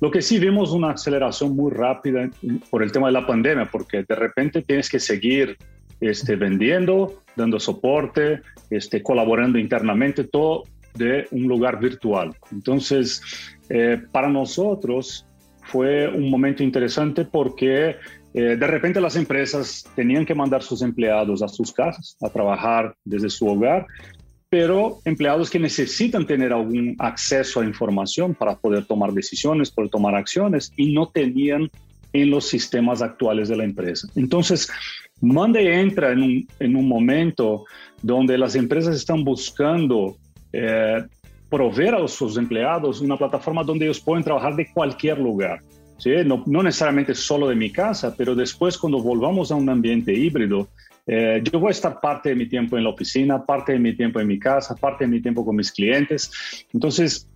Lo 0.00 0.10
que 0.10 0.22
sí 0.22 0.38
vimos 0.38 0.72
una 0.72 0.92
aceleración 0.92 1.54
muy 1.54 1.70
rápida 1.70 2.30
por 2.70 2.82
el 2.82 2.90
tema 2.90 3.08
de 3.08 3.12
la 3.12 3.26
pandemia, 3.26 3.68
porque 3.70 4.02
de 4.02 4.14
repente 4.14 4.62
tienes 4.62 4.88
que 4.88 4.98
seguir 4.98 5.58
este, 6.00 6.36
vendiendo, 6.36 7.22
dando 7.36 7.60
soporte, 7.60 8.40
este, 8.70 9.02
colaborando 9.02 9.58
internamente, 9.58 10.24
todo 10.24 10.62
de 10.98 11.26
un 11.30 11.44
lugar 11.44 11.78
virtual. 11.80 12.34
Entonces, 12.52 13.22
eh, 13.70 14.02
para 14.12 14.28
nosotros, 14.28 15.24
fue 15.62 16.08
un 16.08 16.30
momento 16.30 16.62
interesante 16.62 17.24
porque 17.24 17.96
eh, 18.34 18.56
de 18.56 18.66
repente 18.66 19.00
las 19.00 19.16
empresas 19.16 19.84
tenían 19.94 20.26
que 20.26 20.34
mandar 20.34 20.62
sus 20.62 20.82
empleados 20.82 21.42
a 21.42 21.48
sus 21.48 21.72
casas 21.72 22.16
a 22.20 22.28
trabajar 22.28 22.94
desde 23.04 23.30
su 23.30 23.46
hogar, 23.46 23.86
pero 24.50 24.98
empleados 25.04 25.50
que 25.50 25.58
necesitan 25.58 26.26
tener 26.26 26.52
algún 26.52 26.96
acceso 26.98 27.60
a 27.60 27.64
información 27.64 28.34
para 28.34 28.56
poder 28.56 28.86
tomar 28.86 29.12
decisiones, 29.12 29.70
poder 29.70 29.90
tomar 29.90 30.14
acciones 30.14 30.72
y 30.76 30.92
no 30.92 31.08
tenían 31.08 31.70
en 32.12 32.30
los 32.30 32.46
sistemas 32.46 33.02
actuales 33.02 33.48
de 33.48 33.56
la 33.56 33.64
empresa. 33.64 34.08
Entonces, 34.14 34.70
Monday 35.20 35.66
entra 35.66 36.12
en 36.12 36.22
un, 36.22 36.48
en 36.60 36.76
un 36.76 36.88
momento 36.88 37.64
donde 38.02 38.38
las 38.38 38.54
empresas 38.54 38.96
están 38.96 39.24
buscando 39.24 40.16
eh, 40.52 41.04
proveer 41.48 41.94
a 41.94 42.08
sus 42.08 42.36
empleados 42.36 43.00
una 43.00 43.16
plataforma 43.16 43.62
donde 43.64 43.86
ellos 43.86 44.00
pueden 44.00 44.24
trabajar 44.24 44.54
de 44.56 44.70
cualquier 44.72 45.18
lugar. 45.18 45.62
¿sí? 45.98 46.10
No, 46.24 46.42
no, 46.46 46.62
necesariamente 46.62 47.14
solo 47.14 47.48
de 47.48 47.54
mi 47.54 47.70
casa, 47.70 48.14
pero 48.16 48.34
después 48.34 48.76
cuando 48.76 49.00
volvamos 49.00 49.50
a 49.50 49.54
un 49.54 49.68
ambiente 49.68 50.12
híbrido, 50.12 50.68
eh, 51.06 51.42
yo 51.42 51.58
voy 51.58 51.68
a 51.68 51.70
estar 51.70 52.00
parte 52.00 52.28
de 52.28 52.34
mi 52.34 52.46
tiempo 52.46 52.76
en 52.76 52.84
la 52.84 52.90
oficina, 52.90 53.44
parte 53.44 53.72
de 53.72 53.78
mi 53.78 53.96
tiempo 53.96 54.20
en 54.20 54.26
mi 54.26 54.38
casa, 54.38 54.74
parte 54.74 55.04
de 55.04 55.10
mi 55.10 55.22
tiempo 55.22 55.44
con 55.44 55.56
mis 55.56 55.72
clientes. 55.72 56.30
Entonces, 56.74 57.26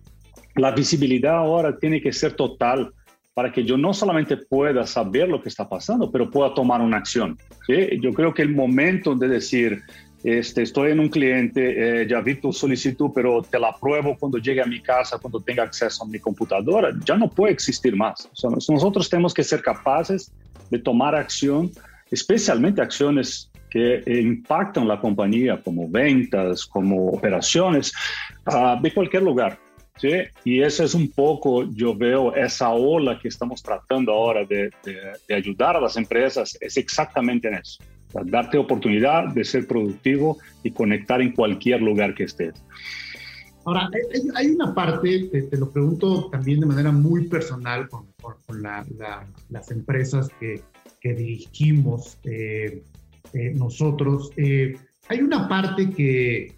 la 0.55 0.71
visibilidad 0.71 1.37
ahora 1.37 1.75
tiene 1.77 1.99
que 1.99 2.13
ser 2.13 2.33
total 2.33 2.93
para 3.33 3.51
que 3.51 3.63
yo 3.63 3.77
no 3.77 3.93
solamente 3.93 4.37
pueda 4.37 4.85
saber 4.85 5.27
lo 5.27 5.41
que 5.41 5.49
está 5.49 5.67
pasando, 5.67 6.11
pero 6.11 6.29
pueda 6.29 6.53
tomar 6.53 6.81
una 6.81 6.97
acción. 6.97 7.37
¿sí? 7.65 7.99
Yo 7.99 8.13
creo 8.13 8.31
que 8.31 8.43
el 8.43 8.53
momento 8.53 9.15
de 9.15 9.27
decir, 9.27 9.81
este, 10.23 10.61
estoy 10.61 10.91
en 10.91 11.01
un 11.01 11.09
cliente, 11.09 12.01
eh, 12.01 12.07
ya 12.07 12.21
vi 12.21 12.35
tu 12.35 12.53
solicitud, 12.53 13.11
pero 13.13 13.41
te 13.41 13.59
la 13.59 13.69
apruebo 13.69 14.17
cuando 14.17 14.37
llegue 14.37 14.61
a 14.61 14.65
mi 14.65 14.81
casa, 14.81 15.17
cuando 15.17 15.41
tenga 15.41 15.63
acceso 15.63 16.03
a 16.03 16.07
mi 16.07 16.17
computadora, 16.17 16.91
ya 17.05 17.17
no 17.17 17.29
puede 17.29 17.51
existir 17.51 17.93
más. 17.95 18.29
nosotros 18.69 19.09
tenemos 19.09 19.33
que 19.33 19.43
ser 19.43 19.61
capaces 19.61 20.31
de 20.69 20.79
tomar 20.79 21.13
acción, 21.13 21.69
especialmente 22.09 22.81
acciones 22.81 23.51
que 23.69 24.01
impactan 24.05 24.87
la 24.87 25.01
compañía, 25.01 25.59
como 25.61 25.89
ventas, 25.89 26.65
como 26.65 27.09
operaciones, 27.09 27.91
uh, 28.45 28.81
de 28.81 28.93
cualquier 28.93 29.23
lugar. 29.23 29.59
¿sí? 29.97 30.09
Y 30.45 30.61
eso 30.61 30.85
es 30.85 30.93
un 30.93 31.11
poco, 31.11 31.69
yo 31.71 31.95
veo 31.95 32.33
esa 32.33 32.69
ola 32.69 33.19
que 33.19 33.27
estamos 33.27 33.61
tratando 33.61 34.13
ahora 34.13 34.45
de, 34.45 34.69
de, 34.85 34.97
de 35.27 35.35
ayudar 35.35 35.75
a 35.75 35.81
las 35.81 35.97
empresas, 35.97 36.57
es 36.61 36.77
exactamente 36.77 37.49
en 37.49 37.55
eso 37.55 37.83
darte 38.25 38.57
oportunidad 38.57 39.33
de 39.33 39.43
ser 39.43 39.67
productivo 39.67 40.37
y 40.63 40.71
conectar 40.71 41.21
en 41.21 41.31
cualquier 41.31 41.81
lugar 41.81 42.13
que 42.13 42.23
estés. 42.23 42.53
Ahora, 43.65 43.89
hay, 44.35 44.47
una 44.47 44.75
parte, 44.75 45.29
te, 45.49 45.57
lo 45.57 45.69
pregunto 45.71 46.29
también 46.29 46.59
de 46.59 46.65
manera 46.65 46.91
muy 46.91 47.27
personal 47.29 47.87
con, 47.87 48.07
las 49.49 49.71
empresas 49.71 50.29
que, 50.39 50.61
dirigimos 51.01 52.17
eh, 52.23 52.81
eh, 53.33 53.53
nosotros. 53.55 54.31
Eh, 54.37 54.77
hay 55.09 55.19
una 55.19 55.49
parte 55.49 55.89
que, 55.89 56.55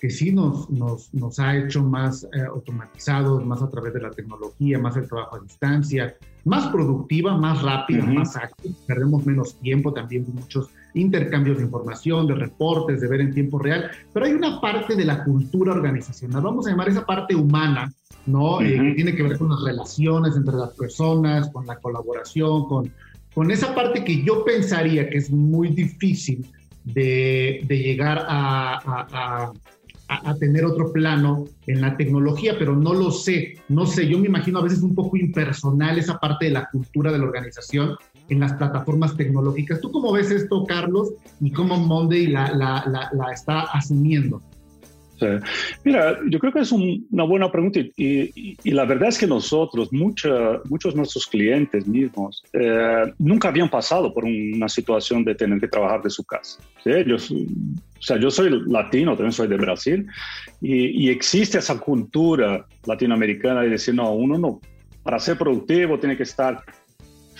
que 0.00 0.08
sí 0.08 0.32
nos, 0.32 0.70
nos, 0.70 1.12
nos 1.12 1.38
ha 1.38 1.56
hecho 1.56 1.82
más 1.82 2.24
eh, 2.24 2.40
automatizados, 2.48 3.44
más 3.44 3.60
a 3.60 3.68
través 3.68 3.92
de 3.92 4.00
la 4.00 4.10
tecnología, 4.10 4.78
más 4.78 4.96
el 4.96 5.06
trabajo 5.06 5.36
a 5.36 5.40
distancia, 5.40 6.16
más 6.44 6.68
productiva, 6.68 7.36
más 7.36 7.60
rápida, 7.62 8.06
más 8.06 8.34
ágil, 8.34 8.74
perdemos 8.86 9.26
menos 9.26 9.58
tiempo 9.60 9.92
también 9.92 10.24
muchos 10.32 10.70
intercambios 10.94 11.58
de 11.58 11.64
información, 11.64 12.26
de 12.26 12.34
reportes, 12.34 13.00
de 13.00 13.08
ver 13.08 13.20
en 13.20 13.32
tiempo 13.32 13.58
real, 13.58 13.90
pero 14.12 14.26
hay 14.26 14.32
una 14.32 14.60
parte 14.60 14.96
de 14.96 15.04
la 15.04 15.24
cultura 15.24 15.72
organizacional, 15.72 16.42
vamos 16.42 16.66
a 16.66 16.70
llamar 16.70 16.88
esa 16.88 17.06
parte 17.06 17.34
humana, 17.34 17.92
¿no? 18.26 18.60
Eh, 18.60 18.78
que 18.78 18.92
tiene 18.94 19.14
que 19.14 19.22
ver 19.22 19.38
con 19.38 19.50
las 19.50 19.62
relaciones 19.62 20.36
entre 20.36 20.54
las 20.54 20.70
personas, 20.70 21.50
con 21.50 21.66
la 21.66 21.76
colaboración, 21.76 22.66
con, 22.68 22.92
con 23.34 23.50
esa 23.50 23.74
parte 23.74 24.04
que 24.04 24.22
yo 24.22 24.44
pensaría 24.44 25.08
que 25.08 25.18
es 25.18 25.30
muy 25.30 25.68
difícil 25.68 26.46
de, 26.84 27.60
de 27.66 27.78
llegar 27.78 28.24
a 28.28 29.52
a, 30.10 30.34
tener 30.34 30.64
otro 30.64 30.92
plano 30.92 31.44
en 31.66 31.80
la 31.80 31.96
tecnología, 31.96 32.56
pero 32.58 32.74
no 32.74 32.92
lo 32.92 33.12
sé, 33.12 33.54
no 33.68 33.86
sé, 33.86 34.08
yo 34.08 34.18
me 34.18 34.26
imagino 34.26 34.58
a 34.58 34.62
veces 34.62 34.82
un 34.82 34.94
poco 34.94 35.16
impersonal 35.16 35.98
esa 35.98 36.18
parte 36.18 36.46
de 36.46 36.50
la 36.50 36.68
cultura 36.68 37.12
de 37.12 37.18
la 37.18 37.24
organización 37.24 37.96
en 38.30 38.40
las 38.40 38.54
plataformas 38.54 39.16
tecnológicas. 39.16 39.80
¿Tú 39.80 39.90
cómo 39.90 40.12
ves 40.12 40.30
esto, 40.30 40.64
Carlos, 40.64 41.12
y 41.40 41.50
cómo 41.50 41.76
Monday 41.76 42.28
la, 42.28 42.52
la, 42.52 43.10
la, 43.12 43.32
está 43.32 43.62
asumiendo? 43.62 44.40
Mira, 45.84 46.18
yo 46.30 46.38
creo 46.38 46.52
que 46.52 46.60
es 46.60 46.72
una 46.72 47.24
buena 47.24 47.52
pregunta 47.52 47.80
y, 47.80 48.56
y, 48.64 48.70
la 48.70 48.86
verdad 48.86 49.10
es 49.10 49.18
que 49.18 49.26
nosotros, 49.26 49.92
muchos 49.92 50.22
de 50.64 50.94
nuestros 50.94 51.26
clientes 51.26 51.86
mismos, 51.86 52.42
eh, 52.54 53.12
nunca 53.18 53.48
habían 53.48 53.68
pasado 53.68 54.14
por 54.14 54.24
una 54.24 54.68
situación 54.68 55.24
de 55.24 55.34
tener 55.34 55.60
que 55.60 55.68
trabajar 55.68 56.02
de 56.02 56.10
su 56.10 56.24
casa. 56.24 56.58
¿sí? 56.82 56.90
O 56.90 58.02
sea, 58.02 58.18
yo 58.18 58.30
soy 58.30 58.62
latino, 58.66 59.12
también 59.12 59.32
soy 59.32 59.48
de 59.48 59.56
Brasil, 59.56 60.06
y, 60.62 61.10
existe 61.10 61.58
esa 61.58 61.78
cultura 61.78 62.64
latinoamericana 62.86 63.60
de 63.62 63.70
decir, 63.70 63.94
no, 63.94 64.12
uno 64.12 64.38
no, 64.38 64.60
para 65.02 65.18
ser 65.18 65.36
productivo 65.36 65.98
tiene 65.98 66.16
que 66.16 66.22
estar 66.22 66.62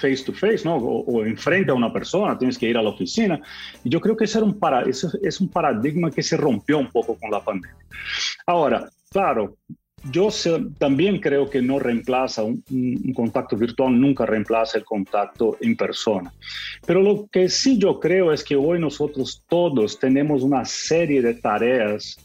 face 0.00 0.24
to 0.24 0.32
face, 0.32 0.64
¿no? 0.64 0.76
O, 0.76 1.24
enfrente 1.24 1.70
a 1.70 1.74
una 1.74 1.92
persona, 1.92 2.38
tienes 2.38 2.58
que 2.58 2.68
ir 2.68 2.76
a 2.76 2.82
la 2.82 2.90
oficina. 2.90 3.40
Y 3.84 3.90
yo 3.90 4.00
creo 4.00 4.16
que 4.16 4.24
ese, 4.24 4.38
era 4.38 4.82
eso 4.82 5.10
es 5.22 5.40
un 5.40 5.48
paradigma 5.48 6.10
que 6.10 6.22
se 6.22 6.36
rompió 6.36 6.78
un 6.78 6.90
poco 6.90 7.16
con 7.18 7.30
la 7.30 7.44
pandemia. 7.44 7.76
Ahora, 8.46 8.88
claro, 9.10 9.56
yo 10.10 10.28
también 10.78 11.20
creo 11.20 11.50
que 11.50 11.60
no 11.60 11.78
reemplaza 11.78 12.42
un, 12.42 12.62
contacto 13.14 13.56
virtual, 13.56 14.00
nunca 14.00 14.24
reemplaza 14.24 14.78
el 14.78 14.84
contacto 14.84 15.56
en 15.60 15.76
persona. 15.76 16.32
Pero 16.86 17.02
lo 17.02 17.26
que 17.30 17.48
sí 17.48 17.78
yo 17.78 18.00
creo 18.00 18.32
es 18.32 18.42
que 18.42 18.56
hoy 18.56 18.78
nosotros 18.78 19.44
todos 19.48 19.98
tenemos 19.98 20.42
una 20.42 20.64
serie 20.64 21.20
de 21.20 21.34
tareas 21.34 22.16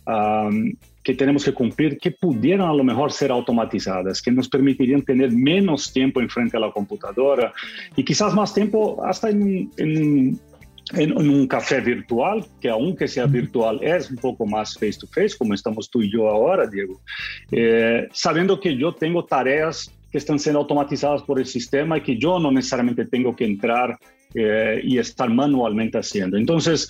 que 1.03 1.13
tenemos 1.13 1.45
que 1.45 1.53
cumplir 1.53 1.99
que 1.99 2.11
pudieran 2.11 2.67
a 2.67 2.73
lo 2.73 2.83
mejor 2.83 3.11
ser 3.11 3.31
automatizadas, 3.31 4.21
que 4.21 4.31
nos 4.31 4.49
permitirían 4.49 5.03
tener 5.03 5.31
menos 5.31 5.93
tiempo 5.93 6.19
en 6.19 6.29
frente 6.29 6.57
a 6.57 6.59
la 6.59 6.71
computadora 6.71 7.53
y 7.95 8.03
quizás 8.03 8.33
más 8.33 8.53
tiempo 8.53 9.03
hasta 9.05 9.29
en, 9.29 9.69
en 9.77 10.39
en, 10.93 11.17
un 11.17 11.47
café 11.47 11.81
virtual, 11.81 12.45
que 12.61 12.69
aunque 12.69 13.07
sea 13.07 13.25
virtual 13.25 13.79
es 13.81 14.09
un 14.09 14.17
poco 14.17 14.45
más 14.45 14.73
face 14.75 14.99
to 14.99 15.07
face, 15.07 15.37
como 15.37 15.53
estamos 15.53 15.89
tú 15.89 16.01
y 16.01 16.11
yo 16.11 16.29
ahora, 16.29 16.67
Diego, 16.67 17.01
eh, 17.51 18.07
sabiendo 18.11 18.59
que 18.59 18.75
yo 18.77 18.93
tengo 18.93 19.25
tareas 19.25 19.91
que 20.11 20.17
están 20.17 20.39
siendo 20.39 20.59
automatizadas 20.59 21.23
por 21.23 21.39
el 21.39 21.45
sistema 21.45 21.97
y 21.97 22.01
que 22.01 22.17
yo 22.17 22.39
no 22.39 22.51
necesariamente 22.51 23.05
tengo 23.05 23.35
que 23.35 23.45
entrar 23.45 23.97
eh, 24.33 24.81
y 24.83 24.97
estar 24.97 25.29
manualmente 25.29 25.97
haciendo. 25.97 26.37
Entonces, 26.37 26.87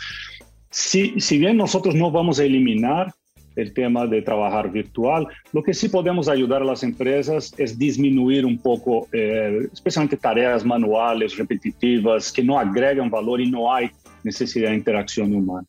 si, 0.69 1.19
si 1.19 1.37
bien 1.37 1.57
nosotros 1.57 1.95
no 1.95 2.11
vamos 2.11 2.39
a 2.39 2.43
eliminar 2.43 3.13
el 3.55 3.73
tema 3.73 4.05
de 4.05 4.21
trabajar 4.21 4.71
virtual. 4.71 5.27
Lo 5.53 5.63
que 5.63 5.73
sí 5.73 5.89
podemos 5.89 6.27
ayudar 6.27 6.61
a 6.61 6.65
las 6.65 6.83
empresas 6.83 7.53
es 7.57 7.77
disminuir 7.77 8.45
un 8.45 8.57
poco, 8.57 9.07
eh, 9.11 9.67
especialmente 9.71 10.17
tareas 10.17 10.65
manuales, 10.65 11.37
repetitivas, 11.37 12.31
que 12.31 12.43
no 12.43 12.59
agregan 12.59 13.09
valor 13.09 13.41
y 13.41 13.49
no 13.49 13.73
hay 13.73 13.89
necesidad 14.23 14.69
de 14.69 14.75
interacción 14.75 15.33
humana. 15.33 15.67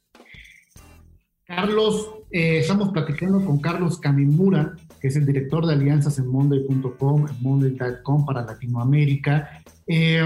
Carlos, 1.44 2.11
eh, 2.33 2.59
estamos 2.59 2.88
platicando 2.88 3.44
con 3.44 3.61
Carlos 3.61 4.01
Kamimura, 4.01 4.75
que 5.01 5.09
es 5.09 5.16
el 5.16 5.27
director 5.27 5.64
de 5.64 5.75
alianzas 5.75 6.18
en 6.18 6.27
Monday.com, 6.27 7.27
Monday.com 7.40 8.27
para 8.27 8.42
Latinoamérica. 8.42 9.62
Eh, 9.87 10.25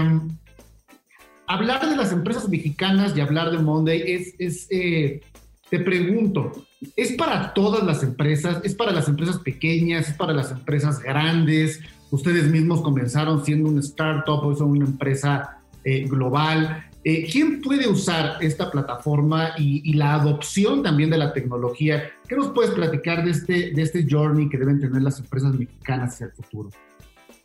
hablar 1.45 1.87
de 1.87 1.95
las 1.95 2.11
empresas 2.11 2.49
mexicanas 2.49 3.15
y 3.15 3.21
hablar 3.21 3.51
de 3.51 3.59
Monday 3.59 4.01
es, 4.07 4.33
es 4.39 4.67
te 4.67 5.79
pregunto, 5.79 6.51
¿es 6.95 7.13
para 7.13 7.53
todas 7.53 7.83
las 7.83 8.03
empresas? 8.03 8.61
¿Es 8.63 8.75
para 8.75 8.91
las 8.91 9.07
empresas 9.07 9.39
pequeñas? 9.39 10.09
¿Es 10.09 10.15
para 10.15 10.33
las 10.33 10.51
empresas 10.51 10.99
grandes? 11.01 11.79
Ustedes 12.09 12.49
mismos 12.49 12.81
comenzaron 12.81 13.45
siendo 13.45 13.69
un 13.69 13.79
startup, 13.79 14.43
o 14.43 14.55
son 14.55 14.71
una 14.71 14.85
empresa 14.85 15.59
eh, 15.83 16.05
global. 16.07 16.85
Eh, 17.03 17.27
¿Quién 17.31 17.61
puede 17.61 17.87
usar 17.87 18.37
esta 18.41 18.69
plataforma 18.69 19.53
y, 19.57 19.93
la 19.93 20.15
adopción 20.15 20.83
también 20.83 21.09
de 21.09 21.17
la 21.17 21.33
tecnología? 21.33 22.11
¿Qué 22.27 22.35
nos 22.35 22.49
puedes 22.49 22.71
platicar 22.71 23.23
de 23.23 23.31
este, 23.31 23.71
de 23.71 23.81
este 23.81 24.05
journey 24.07 24.49
que 24.49 24.57
deben 24.57 24.79
tener 24.79 25.01
las 25.01 25.19
empresas 25.19 25.53
mexicanas 25.53 26.13
hacia 26.13 26.27
el 26.27 26.33
futuro? 26.33 26.69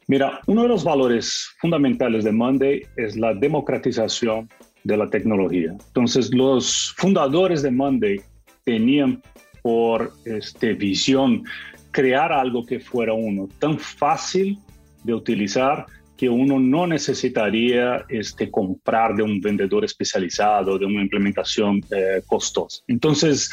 Mira, 0.08 0.40
uno 0.46 0.62
de 0.62 0.68
los 0.68 0.84
valores 0.84 1.48
fundamentales 1.60 2.24
de 2.24 2.32
Monday 2.32 2.82
es 2.96 3.16
la 3.16 3.34
democratización 3.34 4.48
de 4.84 4.96
la 4.96 5.08
tecnología. 5.08 5.70
Entonces, 5.70 6.32
los 6.32 6.94
fundadores 6.96 7.62
de 7.62 7.70
Monday 7.70 8.20
tenían 8.66 9.22
por 9.62 10.12
este, 10.24 10.74
visión 10.74 11.44
crear 11.92 12.32
algo 12.32 12.66
que 12.66 12.80
fuera 12.80 13.12
uno 13.14 13.48
tan 13.58 13.78
fácil 13.78 14.58
de 15.04 15.14
utilizar 15.14 15.86
que 16.16 16.28
uno 16.28 16.58
no 16.58 16.86
necesitaría 16.86 18.04
este, 18.08 18.50
comprar 18.50 19.14
de 19.14 19.22
un 19.22 19.40
vendedor 19.40 19.84
especializado, 19.84 20.78
de 20.78 20.86
una 20.86 21.02
implementación 21.02 21.80
eh, 21.90 22.22
costosa. 22.26 22.82
Entonces, 22.88 23.50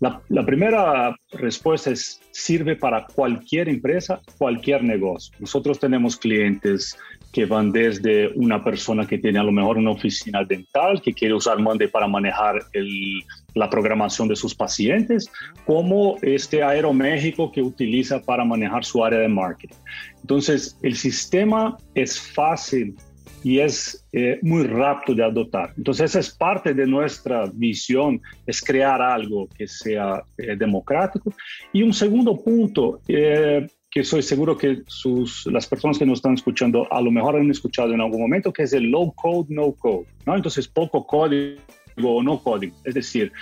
la, 0.00 0.20
la, 0.28 0.46
primera 0.46 1.14
respuesta 1.32 1.90
es, 1.90 2.20
sirve 2.30 2.76
para 2.76 3.06
cualquier 3.06 3.68
empresa, 3.68 4.20
cualquier 4.38 4.84
negocio. 4.84 5.34
Nosotros 5.40 5.78
tenemos 5.78 6.16
clientes 6.16 6.96
que 7.32 7.44
van 7.44 7.72
desde 7.72 8.28
una 8.34 8.62
persona 8.62 9.06
que 9.06 9.18
tiene 9.18 9.38
a 9.38 9.42
lo 9.42 9.52
mejor 9.52 9.76
una 9.78 9.90
oficina 9.90 10.44
dental, 10.44 11.02
que 11.02 11.12
quiere 11.12 11.34
usar 11.34 11.58
Monday 11.58 11.88
para 11.88 12.06
manejar 12.06 12.60
el, 12.72 13.22
la 13.56 13.70
programación 13.70 14.28
de 14.28 14.36
sus 14.36 14.54
pacientes, 14.54 15.30
como 15.64 16.16
este 16.22 16.62
Aeroméxico 16.62 17.50
que 17.50 17.62
utiliza 17.62 18.20
para 18.20 18.44
manejar 18.44 18.84
su 18.84 19.02
área 19.02 19.18
de 19.18 19.28
marketing. 19.28 19.76
Entonces, 20.20 20.78
el 20.82 20.94
sistema 20.94 21.76
es 21.94 22.20
fácil 22.20 22.94
y 23.42 23.60
es 23.60 24.06
eh, 24.12 24.38
muy 24.42 24.64
rápido 24.64 25.16
de 25.16 25.24
adoptar. 25.24 25.72
Entonces, 25.76 26.10
esa 26.10 26.20
es 26.20 26.30
parte 26.30 26.74
de 26.74 26.86
nuestra 26.86 27.46
visión, 27.52 28.20
es 28.46 28.60
crear 28.60 29.00
algo 29.00 29.48
que 29.56 29.66
sea 29.66 30.22
eh, 30.36 30.54
democrático. 30.56 31.32
Y 31.72 31.82
un 31.82 31.94
segundo 31.94 32.36
punto, 32.36 33.00
eh, 33.08 33.66
que 33.90 34.04
soy 34.04 34.22
seguro 34.22 34.58
que 34.58 34.82
sus, 34.86 35.46
las 35.46 35.66
personas 35.66 35.96
que 35.96 36.04
nos 36.04 36.18
están 36.18 36.34
escuchando 36.34 36.86
a 36.92 37.00
lo 37.00 37.10
mejor 37.10 37.36
han 37.36 37.50
escuchado 37.50 37.94
en 37.94 38.02
algún 38.02 38.20
momento, 38.20 38.52
que 38.52 38.64
es 38.64 38.74
el 38.74 38.90
low 38.90 39.14
code, 39.14 39.46
no 39.48 39.72
code, 39.72 40.06
¿no? 40.26 40.36
Entonces, 40.36 40.68
poco 40.68 41.06
código 41.06 41.62
o 42.02 42.22
no 42.22 42.38
código. 42.42 42.76
Es 42.84 42.94
decir, 42.94 43.32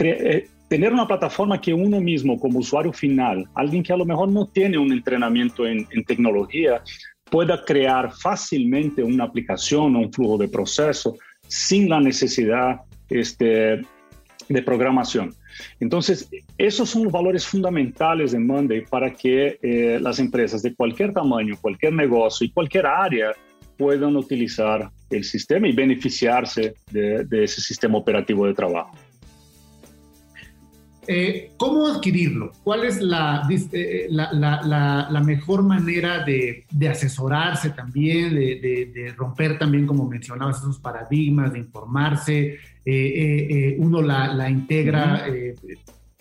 eh, 0.00 0.48
tener 0.68 0.92
una 0.92 1.06
plataforma 1.06 1.60
que 1.60 1.72
uno 1.72 2.00
mismo, 2.00 2.38
como 2.38 2.58
usuario 2.58 2.92
final, 2.92 3.46
alguien 3.54 3.82
que 3.82 3.92
a 3.92 3.96
lo 3.96 4.04
mejor 4.04 4.28
no 4.28 4.46
tiene 4.46 4.78
un 4.78 4.92
entrenamiento 4.92 5.66
en, 5.66 5.86
tecnología, 6.06 6.82
pueda 7.30 7.64
crear 7.64 8.12
fácilmente 8.12 9.02
una 9.02 9.24
aplicación 9.24 9.96
o 9.96 10.00
un 10.00 10.12
flujo 10.12 10.38
de 10.38 10.48
proceso 10.48 11.16
sin 11.46 11.88
la 11.88 12.00
necesidad 12.00 12.80
este, 13.08 13.82
de 14.48 14.62
programación. 14.62 15.34
Entonces, 15.80 16.28
esos 16.58 16.90
son 16.90 17.04
los 17.04 17.12
valores 17.12 17.46
fundamentales 17.46 18.32
de 18.32 18.38
Monday 18.38 18.84
para 18.84 19.12
que 19.12 19.58
eh, 19.62 19.98
las 20.00 20.18
empresas 20.18 20.62
de 20.62 20.74
cualquier 20.74 21.12
tamaño, 21.12 21.56
cualquier 21.60 21.92
negocio 21.92 22.46
y 22.46 22.50
cualquier 22.50 22.86
área 22.86 23.32
puedan 23.76 24.16
utilizar 24.16 24.90
el 25.10 25.24
sistema 25.24 25.68
y 25.68 25.72
beneficiarse 25.72 26.74
de, 26.90 27.26
ese 27.44 27.60
sistema 27.60 27.98
operativo 27.98 28.46
de 28.46 28.54
trabajo. 28.54 28.96
Eh, 31.06 31.50
¿Cómo 31.58 31.86
adquirirlo? 31.86 32.52
¿Cuál 32.62 32.84
es 32.84 33.00
la, 33.02 33.46
eh, 33.72 34.06
la, 34.08 35.22
mejor 35.24 35.62
manera 35.62 36.24
de, 36.24 36.64
asesorarse 36.88 37.70
también, 37.70 38.34
de, 38.34 39.14
romper 39.16 39.58
también, 39.58 39.86
como 39.86 40.08
mencionabas, 40.08 40.58
esos 40.58 40.78
paradigmas, 40.78 41.52
de 41.52 41.58
informarse? 41.58 42.58
Eh, 42.86 43.76
uno 43.78 44.00
la, 44.00 44.48
integra, 44.48 45.26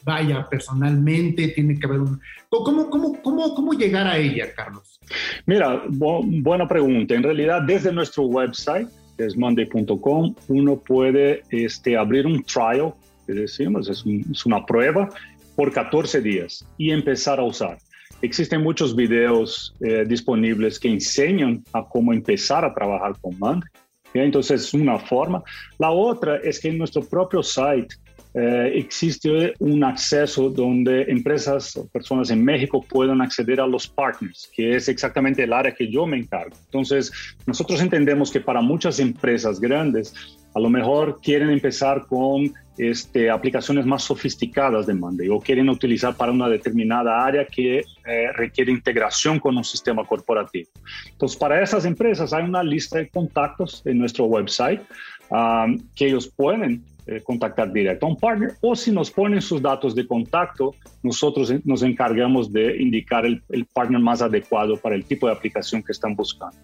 vaya, 0.03 0.47
personalmente, 0.49 1.49
tiene 1.49 1.79
que 1.79 1.85
haber 1.85 1.99
un... 2.01 2.19
¿Cómo, 2.49 2.89
cómo, 2.89 3.21
cómo, 3.21 3.55
cómo 3.55 3.73
llegar 3.73 4.07
a 4.07 4.17
ella, 4.17 4.53
Carlos? 4.53 4.99
Mira, 5.45 5.83
buena 5.87 6.67
pregunta. 6.67 7.15
En 7.15 7.23
realidad, 7.23 7.61
desde 7.61 7.91
nuestro 7.91 8.23
website, 8.23 8.87
que 9.17 9.25
es 9.25 9.37
monday.com, 9.37 10.35
uno 10.47 10.77
puede 10.77 11.43
este, 11.49 11.97
abrir 11.97 12.25
un 12.25 12.43
trial 12.43 12.93
decimos, 13.27 13.89
es, 13.89 14.03
es 14.31 14.45
una 14.45 14.65
prueba 14.65 15.09
por 15.55 15.71
14 15.71 16.21
días 16.21 16.65
y 16.77 16.91
empezar 16.91 17.39
a 17.39 17.43
usar. 17.43 17.77
Existen 18.21 18.61
muchos 18.61 18.95
videos 18.95 19.75
eh, 19.81 20.05
disponibles 20.07 20.79
que 20.79 20.89
enseñan 20.89 21.63
a 21.73 21.83
cómo 21.83 22.13
empezar 22.13 22.63
a 22.63 22.73
trabajar 22.73 23.13
con 23.21 23.37
Monday. 23.37 23.69
Entonces, 24.13 24.61
es 24.61 24.73
una 24.73 24.99
forma. 24.99 25.43
La 25.79 25.89
otra 25.89 26.37
es 26.37 26.59
que 26.59 26.69
en 26.69 26.77
nuestro 26.77 27.03
propio 27.03 27.41
site 27.41 27.95
eh, 28.35 28.71
existe 28.75 29.53
un 29.59 29.83
acceso 29.83 30.49
donde 30.49 31.03
empresas 31.03 31.77
o 31.77 31.87
personas 31.87 32.31
en 32.31 32.43
México 32.43 32.83
puedan 32.87 33.21
acceder 33.21 33.61
a 33.61 33.67
los 33.67 33.87
partners, 33.87 34.49
que 34.55 34.75
es 34.75 34.89
exactamente 34.89 35.43
el 35.43 35.53
área 35.53 35.73
que 35.73 35.87
yo 35.87 36.07
me 36.07 36.17
encargo. 36.17 36.55
Entonces, 36.65 37.11
nosotros 37.45 37.79
entendemos 37.81 38.31
que 38.31 38.41
para 38.41 38.61
muchas 38.61 38.99
empresas 38.99 39.59
grandes, 39.59 40.13
a 40.55 40.59
lo 40.59 40.69
mejor 40.69 41.19
quieren 41.21 41.51
empezar 41.51 42.07
con 42.07 42.53
este, 42.77 43.29
aplicaciones 43.29 43.85
más 43.85 44.03
sofisticadas 44.03 44.87
de 44.87 44.95
Monday 44.95 45.29
o 45.29 45.39
quieren 45.39 45.69
utilizar 45.69 46.15
para 46.15 46.31
una 46.31 46.49
determinada 46.49 47.23
área 47.23 47.45
que 47.45 47.79
eh, 47.79 48.31
requiere 48.35 48.71
integración 48.71 49.39
con 49.39 49.55
un 49.55 49.63
sistema 49.63 50.03
corporativo. 50.05 50.69
Entonces, 51.11 51.37
para 51.37 51.61
esas 51.61 51.85
empresas 51.85 52.33
hay 52.33 52.45
una 52.45 52.63
lista 52.63 52.97
de 52.97 53.09
contactos 53.09 53.83
en 53.85 53.99
nuestro 53.99 54.25
website 54.25 54.81
um, 55.29 55.79
que 55.95 56.07
ellos 56.07 56.27
pueden 56.27 56.83
eh, 57.05 57.21
contactar 57.23 57.71
directo 57.71 58.05
a 58.05 58.09
un 58.09 58.17
partner 58.17 58.53
o 58.61 58.75
si 58.75 58.91
nos 58.91 59.11
ponen 59.11 59.41
sus 59.41 59.61
datos 59.61 59.93
de 59.95 60.07
contacto, 60.07 60.73
nosotros 61.01 61.53
nos 61.65 61.83
encargamos 61.83 62.51
de 62.51 62.81
indicar 62.81 63.25
el, 63.25 63.43
el 63.49 63.65
partner 63.65 63.99
más 63.99 64.21
adecuado 64.21 64.77
para 64.77 64.95
el 64.95 65.03
tipo 65.05 65.27
de 65.27 65.33
aplicación 65.33 65.83
que 65.83 65.91
están 65.91 66.15
buscando. 66.15 66.57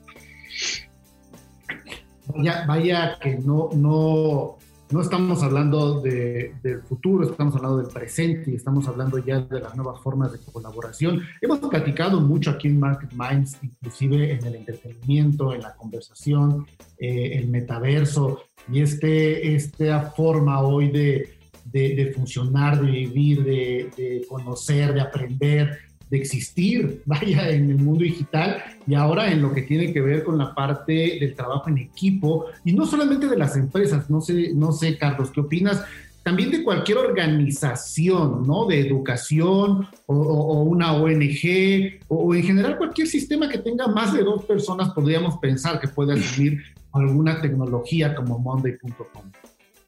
Vaya, 2.27 2.65
vaya 2.67 3.17
que 3.19 3.37
no, 3.37 3.69
no, 3.75 4.57
no 4.91 5.01
estamos 5.01 5.43
hablando 5.43 6.01
de, 6.01 6.55
del 6.63 6.81
futuro, 6.81 7.29
estamos 7.29 7.55
hablando 7.55 7.77
del 7.77 7.87
presente 7.87 8.51
y 8.51 8.55
estamos 8.55 8.87
hablando 8.87 9.17
ya 9.19 9.39
de 9.41 9.59
las 9.59 9.75
nuevas 9.75 9.99
formas 10.01 10.31
de 10.31 10.39
colaboración. 10.51 11.21
Hemos 11.41 11.59
platicado 11.59 12.19
mucho 12.21 12.51
aquí 12.51 12.69
en 12.69 12.79
Market 12.79 13.11
Minds, 13.13 13.57
inclusive 13.61 14.33
en 14.33 14.45
el 14.45 14.55
entretenimiento, 14.55 15.53
en 15.53 15.61
la 15.61 15.75
conversación, 15.75 16.65
eh, 16.97 17.37
el 17.37 17.49
metaverso 17.49 18.41
y 18.71 18.81
este, 18.81 19.55
esta 19.55 20.01
forma 20.01 20.61
hoy 20.61 20.89
de, 20.89 21.29
de, 21.65 22.11
funcionar, 22.15 22.81
de 22.81 22.91
vivir, 22.91 23.43
de, 23.43 23.89
de 23.97 24.25
conocer, 24.27 24.93
de 24.93 25.01
aprender, 25.01 25.79
de 26.09 26.17
existir, 26.17 27.01
vaya, 27.05 27.49
en 27.49 27.69
el 27.69 27.77
mundo 27.77 28.03
digital 28.03 28.63
y 28.87 28.95
ahora 28.95 29.31
en 29.31 29.41
lo 29.41 29.53
que 29.53 29.61
tiene 29.63 29.93
que 29.93 30.01
ver 30.01 30.23
con 30.23 30.37
la 30.37 30.53
parte 30.53 31.17
del 31.19 31.35
trabajo 31.35 31.69
en 31.69 31.77
equipo 31.77 32.47
y 32.65 32.73
no 32.73 32.85
solamente 32.85 33.27
de 33.27 33.37
las 33.37 33.55
empresas, 33.55 34.09
no 34.09 34.21
sé, 34.21 34.51
no 34.53 34.71
sé, 34.71 34.97
Carlos, 34.97 35.31
¿qué 35.31 35.41
opinas? 35.41 35.83
También 36.29 36.51
de 36.51 36.63
cualquier 36.63 36.99
organización, 36.99 38.43
¿no? 38.45 38.67
De 38.67 38.79
educación 38.79 39.87
o, 40.05 40.61
una 40.61 40.93
ONG 40.93 42.01
o, 42.07 42.17
o, 42.17 42.35
en 42.35 42.43
general 42.43 42.77
cualquier 42.77 43.07
sistema 43.07 43.49
que 43.49 43.57
tenga 43.57 43.87
más 43.87 44.13
de 44.13 44.21
dos 44.21 44.45
personas 44.45 44.91
podríamos 44.91 45.39
pensar 45.39 45.79
que 45.79 45.87
puede 45.87 46.13
asumir 46.13 46.61
alguna 46.91 47.41
tecnología 47.41 48.13
como 48.13 48.37
Monday.com. 48.37 49.31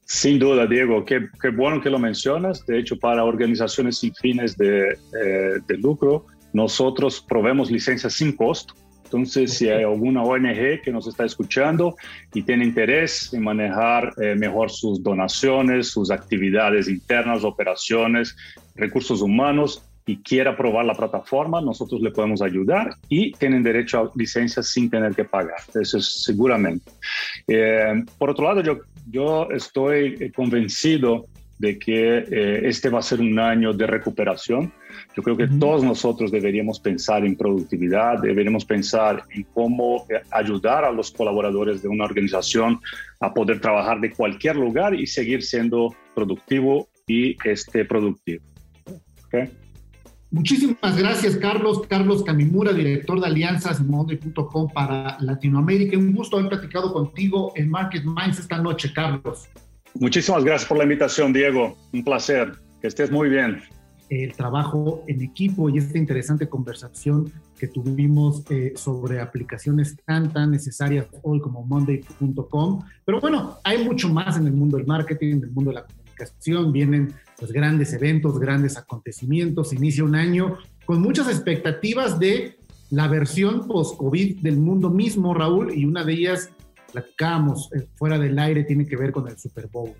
Sin 0.04 0.40
duda, 0.40 0.66
Diego, 0.66 1.06
qué, 1.06 1.30
bueno 1.56 1.80
que 1.80 1.92
lo 1.92 2.00
mencionas. 2.00 2.66
De 2.66 2.80
hecho, 2.80 2.98
para 2.98 3.24
organizaciones 3.24 4.00
sin 4.00 4.16
fines 4.16 4.58
de, 4.58 4.98
eh, 5.24 5.78
lucro, 5.78 6.26
nosotros 6.54 7.24
proveemos 7.30 7.70
licencias 7.70 8.14
sin 8.14 8.32
costo 8.36 8.74
Entonces, 9.12 9.56
si 9.56 9.68
hay 9.68 9.84
alguna 9.84 10.24
ONG 10.24 10.82
que 10.82 10.90
nos 10.90 11.06
está 11.06 11.26
escuchando 11.26 11.98
y 12.34 12.44
tiene 12.44 12.64
interés 12.64 13.34
en 13.34 13.44
manejar 13.44 14.14
eh, 14.22 14.36
mejor 14.36 14.72
sus 14.72 15.04
donaciones, 15.04 15.90
sus 15.90 16.12
actividades 16.12 16.88
internas, 16.88 17.44
operaciones, 17.44 18.38
recursos 18.74 19.22
humanos 19.22 19.84
y 20.06 20.16
quiera 20.18 20.56
probar 20.56 20.86
la 20.86 20.94
plataforma, 20.94 21.60
nosotros 21.60 22.00
le 22.00 22.12
podemos 22.12 22.42
ayudar 22.42 22.96
y 23.10 23.34
tienen 23.34 23.64
derecho 23.64 24.00
a 24.00 24.12
licencias 24.16 24.68
sin 24.70 24.90
tener 24.90 25.14
que 25.14 25.26
pagar. 25.26 25.60
Eso 25.76 25.98
es 25.98 26.24
seguramente. 26.24 26.90
Eh, 27.50 28.06
por 28.18 28.30
otro 28.30 28.46
lado, 28.46 28.62
yo, 28.62 28.80
yo 29.10 29.50
estoy 29.52 30.32
convencido 30.34 31.26
de 31.62 31.78
que 31.78 32.18
eh, 32.18 32.62
este 32.64 32.90
va 32.90 33.00
a 33.00 33.04
ser 33.04 33.22
un 33.22 33.38
año 33.38 33.72
de 33.72 33.86
recuperación. 33.86 34.74
Yo 35.16 35.22
creo 35.22 35.38
que 35.38 35.48
todos 35.48 35.84
nosotros 35.84 36.32
deberíamos 36.32 36.80
pensar 36.80 37.24
en 37.24 37.36
productividad, 37.36 38.20
deberíamos 38.20 38.66
pensar 38.66 39.24
en 39.30 39.44
cómo 39.54 40.08
eh, 40.10 40.22
ayudar 40.32 40.84
a 40.86 40.92
los 40.92 41.12
colaboradores 41.12 41.84
de 41.84 41.88
una 41.88 42.06
organización 42.06 42.80
a 43.20 43.32
poder 43.32 43.62
trabajar 43.62 44.00
de 44.00 44.10
cualquier 44.12 44.56
lugar 44.56 44.96
y 44.96 45.06
seguir 45.06 45.44
siendo 45.44 45.96
productivo 46.16 46.90
y 47.06 47.38
este, 47.48 47.86
productivo. 47.86 48.44
Muchísimas 50.32 50.98
gracias, 50.98 51.36
Carlos. 51.36 51.84
Carlos 51.88 52.24
Camimura, 52.24 52.74
director 52.74 53.20
de 53.22 53.28
alianzas 53.28 53.80
en 53.80 53.88
Monday.com 53.92 54.68
para 54.74 55.16
Latinoamérica. 55.20 55.96
Un 55.96 56.14
gusto 56.14 56.38
haber 56.38 56.50
platicado 56.50 56.92
contigo 56.92 57.54
en 57.56 57.70
Market 57.70 58.04
Minds 58.04 58.40
esta 58.40 58.58
noche, 58.58 58.92
Carlos. 58.92 59.48
Muchísimas 59.96 60.44
gracias 60.44 60.68
por 60.68 60.78
la 60.78 60.84
invitación, 60.84 61.34
Diego. 61.34 61.78
Un 61.92 62.04
placer. 62.04 62.54
Que 62.82 62.88
estés 62.88 63.12
muy 63.12 63.30
bien. 63.30 63.62
El 64.10 64.34
trabajo 64.34 65.04
en 65.08 65.22
equipo 65.22 65.70
y 65.70 65.78
esta 65.78 65.98
interesante 65.98 66.50
conversación 66.50 67.32
que 67.58 67.68
tuvimos 67.68 68.44
eh, 68.50 68.74
sobre 68.76 69.22
aplicaciones 69.22 69.96
tan, 70.06 70.34
tan 70.34 70.52
necesarias 70.52 71.06
hoy 71.22 71.40
como 71.40 71.64
Monday.com. 71.64 72.82
Pero 73.06 73.22
bueno, 73.22 73.58
hay 73.64 73.86
mucho 73.86 74.10
más 74.10 74.38
en 74.38 74.48
el 74.48 74.54
mundo 74.54 74.78
del 74.78 74.88
marketing, 74.88 75.36
en 75.36 75.44
el 75.44 75.52
mundo 75.52 75.70
de 75.70 75.76
la 75.76 75.86
comunicación. 75.86 76.74
Vienen 76.74 77.14
pues, 77.38 77.52
grandes 77.52 77.94
eventos, 77.94 78.40
grandes 78.40 78.78
acontecimientos. 78.78 79.74
inicia 79.74 80.04
un 80.04 80.16
año 80.16 80.58
con 80.86 81.02
muchas 81.02 81.28
expectativas 81.30 82.20
de 82.20 82.58
la 82.90 83.08
versión 83.08 83.68
post-COVID 83.68 84.42
del 84.42 84.58
mundo 84.58 84.90
mismo, 84.90 85.34
Raúl, 85.34 85.74
y 85.74 85.86
una 85.86 86.04
de 86.04 86.14
ellas 86.14 86.50
platicábamos 86.92 87.70
eh, 87.74 87.88
fuera 87.96 88.18
del 88.20 88.38
aire 88.38 88.64
tiene 88.64 88.86
que 88.86 88.96
ver 88.96 89.12
con 89.12 89.28
el 89.28 89.38
Super 89.38 89.68
Bowl. 89.68 89.92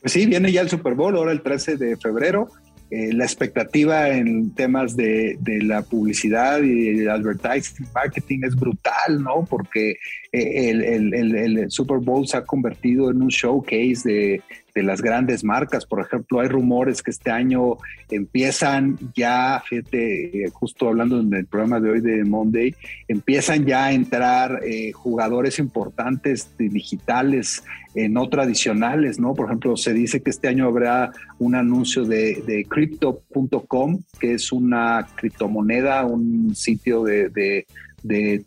Pues 0.00 0.12
sí, 0.12 0.26
viene 0.26 0.52
ya 0.52 0.60
el 0.60 0.68
Super 0.68 0.94
Bowl, 0.94 1.16
ahora 1.16 1.32
el 1.32 1.42
13 1.42 1.76
de 1.76 1.96
febrero. 1.96 2.48
Eh, 2.90 3.12
la 3.12 3.24
expectativa 3.24 4.08
en 4.08 4.54
temas 4.54 4.96
de, 4.96 5.36
de, 5.40 5.60
la 5.60 5.82
publicidad 5.82 6.62
y 6.62 7.00
el 7.00 7.10
advertising 7.10 7.86
marketing 7.94 8.40
es 8.44 8.56
brutal, 8.56 9.22
¿no? 9.22 9.44
Porque 9.44 9.90
eh, 10.32 10.70
el, 10.70 10.82
el, 10.82 11.34
el, 11.34 11.70
Super 11.70 11.98
Bowl 11.98 12.26
se 12.26 12.38
ha 12.38 12.46
convertido 12.46 13.10
en 13.10 13.20
un 13.20 13.28
showcase 13.28 14.08
de, 14.08 14.42
de 14.78 14.84
las 14.84 15.02
grandes 15.02 15.42
marcas. 15.42 15.84
Por 15.86 16.00
ejemplo, 16.00 16.40
hay 16.40 16.48
rumores 16.48 17.02
que 17.02 17.10
este 17.10 17.30
año 17.30 17.78
empiezan 18.10 18.96
ya, 19.14 19.60
fíjate, 19.68 20.44
eh, 20.44 20.50
justo 20.52 20.88
hablando 20.88 21.20
en 21.20 21.34
el 21.34 21.46
programa 21.46 21.80
de 21.80 21.90
hoy 21.90 22.00
de 22.00 22.24
Monday, 22.24 22.74
empiezan 23.08 23.66
ya 23.66 23.86
a 23.86 23.92
entrar 23.92 24.60
eh, 24.64 24.92
jugadores 24.92 25.58
importantes 25.58 26.56
digitales, 26.56 27.64
eh, 27.94 28.08
no 28.08 28.28
tradicionales, 28.28 29.18
¿no? 29.18 29.34
Por 29.34 29.46
ejemplo, 29.46 29.76
se 29.76 29.92
dice 29.92 30.22
que 30.22 30.30
este 30.30 30.46
año 30.46 30.66
habrá 30.66 31.10
un 31.40 31.56
anuncio 31.56 32.04
de, 32.04 32.42
de 32.46 32.64
Crypto.com, 32.64 34.00
que 34.20 34.34
es 34.34 34.52
una 34.52 35.08
criptomoneda, 35.16 36.06
un 36.06 36.54
sitio 36.54 37.02
de 37.02 37.28
de 37.30 37.66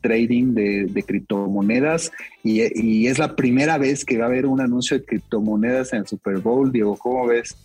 trading 0.02 0.54
de, 0.54 1.04
criptomonedas 1.06 2.12
y, 2.44 3.08
es 3.08 3.20
la 3.20 3.36
primera 3.36 3.78
vez 3.78 4.06
que 4.06 4.18
va 4.18 4.26
a 4.26 4.28
haber 4.28 4.46
un 4.46 4.62
anuncio 4.62 4.98
de 4.98 5.06
criptomonedas 5.06 5.94
en 5.94 6.00
el 6.00 6.08
Super 6.08 6.38
Bowl. 6.40 6.72
Diego, 6.72 6.96
¿cómo 6.98 7.28
ves? 7.28 7.56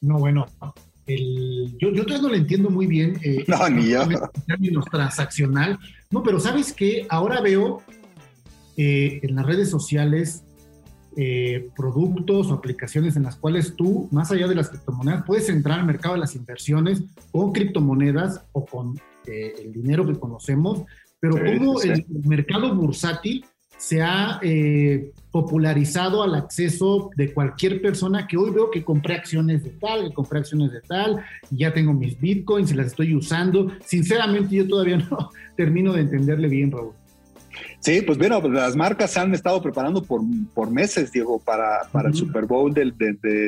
No, 0.00 0.18
bueno, 0.18 0.46
yo, 1.06 1.92
yo 1.92 2.04
todavía 2.04 2.22
no 2.22 2.28
lo 2.28 2.34
entiendo 2.34 2.70
muy 2.70 2.86
bien. 2.86 3.18
Eh, 3.22 3.44
no, 3.48 3.68
ni 3.68 3.90
yo. 3.90 4.02
En 4.02 4.18
términos 4.46 4.84
transaccional. 4.90 5.78
No, 6.10 6.22
pero 6.22 6.40
¿sabes 6.40 6.72
qué? 6.72 7.06
Ahora 7.08 7.40
veo 7.40 7.82
eh, 8.76 9.20
en 9.22 9.36
las 9.36 9.46
redes 9.46 9.70
sociales 9.70 10.42
eh, 11.16 11.70
productos 11.74 12.48
o 12.48 12.54
aplicaciones 12.54 13.16
en 13.16 13.22
las 13.22 13.36
cuales 13.36 13.74
tú, 13.74 14.08
más 14.10 14.30
allá 14.32 14.48
de 14.48 14.54
las 14.54 14.68
criptomonedas, 14.68 15.24
puedes 15.24 15.48
entrar 15.48 15.80
al 15.80 15.86
mercado 15.86 16.14
de 16.14 16.20
las 16.20 16.34
inversiones 16.34 17.02
con 17.32 17.52
criptomonedas 17.52 18.42
o 18.52 18.66
con 18.66 19.00
eh, 19.26 19.54
el 19.58 19.72
dinero 19.72 20.06
que 20.06 20.18
conocemos, 20.18 20.82
pero 21.20 21.36
cómo 21.36 21.80
el 21.82 22.04
mercado 22.24 22.74
bursátil 22.74 23.44
se 23.78 24.02
ha 24.02 24.38
eh, 24.42 25.12
popularizado 25.30 26.22
al 26.22 26.34
acceso 26.34 27.10
de 27.16 27.32
cualquier 27.32 27.82
persona 27.82 28.26
que 28.26 28.36
hoy 28.36 28.50
veo 28.50 28.70
que 28.70 28.82
compré 28.82 29.14
acciones 29.14 29.64
de 29.64 29.70
tal, 29.70 30.08
que 30.08 30.14
compré 30.14 30.38
acciones 30.38 30.72
de 30.72 30.80
tal, 30.80 31.22
ya 31.50 31.72
tengo 31.72 31.92
mis 31.92 32.18
bitcoins 32.18 32.72
y 32.72 32.74
las 32.74 32.88
estoy 32.88 33.14
usando. 33.14 33.70
Sinceramente 33.84 34.56
yo 34.56 34.66
todavía 34.66 34.96
no 35.10 35.30
termino 35.56 35.92
de 35.92 36.02
entenderle 36.02 36.48
bien, 36.48 36.72
Raúl. 36.72 36.94
Sí, 37.80 38.02
pues 38.02 38.18
bueno, 38.18 38.40
pues 38.40 38.52
las 38.52 38.76
marcas 38.76 39.16
han 39.16 39.34
estado 39.34 39.62
preparando 39.62 40.02
por, 40.02 40.20
por 40.54 40.70
meses, 40.70 41.12
Diego, 41.12 41.38
para, 41.38 41.82
para 41.92 42.08
el 42.08 42.14
Super 42.14 42.44
Bowl 42.44 42.72
de, 42.72 42.92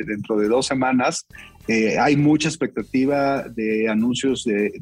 dentro 0.07 0.37
de 0.37 0.49
dos 0.49 0.67
semanas. 0.67 1.27
Eh, 1.69 1.99
hay 1.99 2.17
mucha 2.17 2.49
expectativa 2.49 3.43
de 3.43 3.91
anuncios 3.91 4.43
de, 4.45 4.73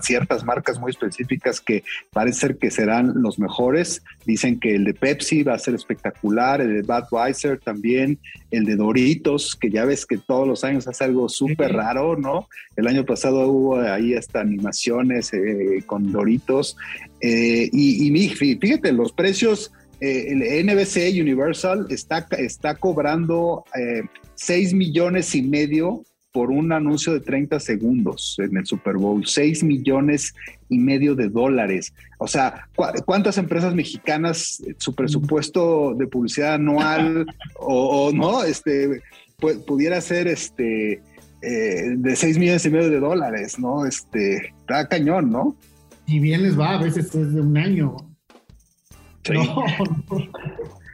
ciertas 0.00 0.42
marcas 0.42 0.80
muy 0.80 0.90
específicas 0.90 1.60
que 1.60 1.84
parece 2.14 2.40
ser 2.40 2.56
que 2.56 2.70
serán 2.70 3.12
los 3.20 3.38
mejores. 3.38 4.02
Dicen 4.24 4.58
que 4.58 4.74
el 4.74 4.84
de 4.84 4.94
Pepsi 4.94 5.42
va 5.42 5.52
a 5.52 5.58
ser 5.58 5.74
espectacular, 5.74 6.62
el 6.62 6.76
de 6.76 6.82
Budweiser 6.82 7.60
también, 7.60 8.18
el 8.50 8.64
de 8.64 8.76
Doritos, 8.76 9.54
que 9.54 9.70
ya 9.70 9.84
ves 9.84 10.06
que 10.06 10.16
todos 10.16 10.48
los 10.48 10.64
años 10.64 10.88
hace 10.88 11.04
algo 11.04 11.28
súper 11.28 11.74
raro, 11.74 12.16
¿no? 12.16 12.48
El 12.74 12.86
año 12.86 13.04
pasado 13.04 13.46
hubo 13.48 13.76
ahí 13.78 14.14
hasta 14.14 14.40
animaciones 14.40 15.30
eh, 15.34 15.82
con 15.84 16.10
Doritos. 16.10 16.78
Eh, 17.20 17.68
y, 17.70 18.08
y 18.08 18.28
fíjate, 18.30 18.92
los 18.92 19.12
precios, 19.12 19.72
el 20.00 20.40
NBC 20.66 21.20
Universal 21.20 21.86
está, 21.90 22.26
está 22.38 22.74
cobrando 22.74 23.64
6 24.34 24.74
millones 24.74 25.34
y 25.34 25.42
medio 25.42 26.04
por 26.34 26.50
un 26.50 26.72
anuncio 26.72 27.12
de 27.12 27.20
30 27.20 27.60
segundos 27.60 28.34
en 28.40 28.56
el 28.56 28.66
Super 28.66 28.96
Bowl, 28.96 29.24
6 29.24 29.62
millones 29.62 30.34
y 30.68 30.78
medio 30.78 31.14
de 31.14 31.28
dólares. 31.28 31.94
O 32.18 32.26
sea, 32.26 32.68
¿cuántas 33.06 33.38
empresas 33.38 33.72
mexicanas 33.72 34.60
su 34.78 34.96
presupuesto 34.96 35.94
de 35.94 36.08
publicidad 36.08 36.54
anual 36.54 37.24
o, 37.60 38.10
no 38.12 38.42
este 38.42 39.00
pudiera 39.64 40.00
ser 40.00 40.26
este 40.26 41.00
eh, 41.40 41.94
de 41.98 42.16
6 42.16 42.38
millones 42.38 42.66
y 42.66 42.70
medio 42.70 42.90
de 42.90 42.98
dólares, 42.98 43.56
¿no? 43.60 43.86
Este, 43.86 44.52
está 44.58 44.88
cañón, 44.88 45.30
¿no? 45.30 45.56
Y 46.04 46.18
bien 46.18 46.42
les 46.42 46.58
va, 46.58 46.74
a 46.74 46.82
veces 46.82 47.14
es 47.14 47.32
de 47.32 47.40
un 47.42 47.56
año. 47.56 47.96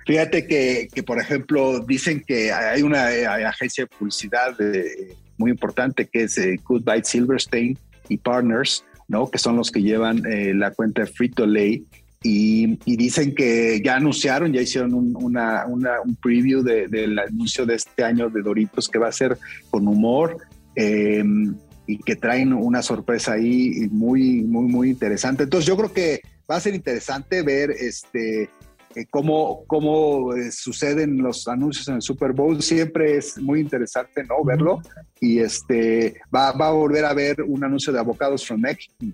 Fíjate 0.07 0.47
que, 0.47 0.89
que, 0.93 1.03
por 1.03 1.19
ejemplo, 1.19 1.81
dicen 1.81 2.23
que 2.27 2.53
hay 2.53 2.83
una 2.83 3.11
eh, 3.15 3.27
agencia 3.27 3.85
de 3.85 3.97
publicidad 3.97 4.59
de, 4.59 5.17
muy 5.41 5.51
importante 5.51 6.07
que 6.07 6.25
es 6.25 6.39
eh, 6.39 6.61
Goodbye 6.63 7.03
Silverstein 7.03 7.77
y 8.09 8.19
Partners, 8.19 8.85
¿no? 9.09 9.29
que 9.31 9.39
son 9.39 9.57
los 9.57 9.71
que 9.71 9.83
llevan 9.83 10.25
eh, 10.27 10.53
la 10.55 10.71
cuenta 10.71 11.03
de 11.03 11.07
Frito 11.09 11.47
Lay. 11.47 11.85
Y, 12.23 12.77
dicen 12.85 13.35
que 13.35 13.81
ya 13.83 13.97
anunciaron, 13.97 14.53
ya 14.53 14.61
hicieron 14.61 14.93
un, 14.93 15.17
una, 15.17 15.65
un 15.67 16.17
preview 16.17 16.63
del 16.63 17.19
anuncio 17.19 17.65
de 17.65 17.77
este 17.77 18.05
año 18.05 18.29
de 18.29 18.43
Doritos 18.43 18.91
que 18.91 18.99
va 18.99 19.09
a 19.09 19.13
ser 19.13 19.39
con 19.71 19.89
humor 19.89 20.37
em, 20.75 21.55
y 21.87 21.97
que 21.97 22.17
traen 22.17 22.53
una 22.53 22.83
sorpresa 22.83 23.33
ahí 23.33 23.89
muy, 23.91 24.43
muy, 24.43 24.67
muy 24.67 24.91
interesante. 24.91 25.45
Entonces 25.45 25.67
yo 25.67 25.79
creo 25.79 25.95
que 25.95 26.21
va 26.49 26.57
a 26.57 26.61
ser 26.61 26.75
interesante 26.75 27.41
ver 27.41 27.71
este, 27.71 28.51
eh, 28.97 29.07
cómo, 29.09 29.65
cómo 29.69 30.35
eh, 30.35 30.51
suceden 30.51 31.19
los 31.19 31.47
anuncios 31.47 31.87
en 31.89 31.97
el 31.97 32.03
Super 32.03 32.33
Bowl. 32.33 32.61
Siempre 32.61 33.17
es 33.17 33.39
muy 33.39 33.61
interesante 33.61 34.25
¿no? 34.25 34.43
verlo. 34.45 34.81
Y 35.21 35.39
este 35.39 36.21
va, 36.35 36.53
va 36.53 36.69
a 36.69 36.73
volver 36.73 37.05
a 37.05 37.15
ver 37.15 37.43
un 37.43 37.63
anuncio 37.63 37.93
de 37.93 38.01
Avocados 38.01 38.45
from, 38.45 38.63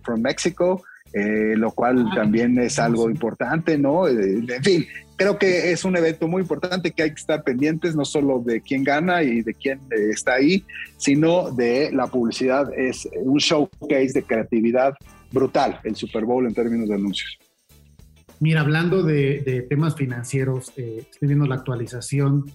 from 0.03 0.21
Mexico, 0.23 0.83
eh, 1.13 1.55
lo 1.57 1.73
cual 1.73 2.07
ah, 2.11 2.15
también 2.15 2.59
es 2.59 2.79
algo 2.79 3.11
importante, 3.11 3.79
¿no? 3.79 4.09
en 4.09 4.63
fin, 4.63 4.87
creo 5.17 5.39
que 5.39 5.71
es 5.71 5.85
un 5.85 5.97
evento 5.97 6.27
muy 6.27 6.43
importante 6.43 6.91
que 6.91 7.05
hay 7.05 7.11
que 7.11 7.21
estar 7.21 7.43
pendientes, 7.43 7.95
no 7.95 8.05
solo 8.05 8.41
de 8.41 8.61
quién 8.61 8.83
gana 8.83 9.23
y 9.23 9.43
de 9.43 9.55
quién 9.55 9.81
está 9.91 10.35
ahí, 10.35 10.65
sino 10.97 11.51
de 11.53 11.91
la 11.93 12.07
publicidad. 12.07 12.73
Es 12.77 13.09
un 13.23 13.39
showcase 13.39 14.13
de 14.15 14.23
creatividad 14.23 14.95
brutal, 15.33 15.81
el 15.85 15.97
Super 15.97 16.25
Bowl 16.25 16.47
en 16.47 16.55
términos 16.55 16.89
de 16.89 16.95
anuncios. 16.95 17.39
Mira, 18.39 18.61
hablando 18.61 19.03
de, 19.03 19.67
temas 19.69 19.95
financieros, 19.95 20.73
eh, 20.77 21.07
estoy 21.11 21.29
viendo 21.29 21.47
la 21.47 21.57
actualización 21.57 22.51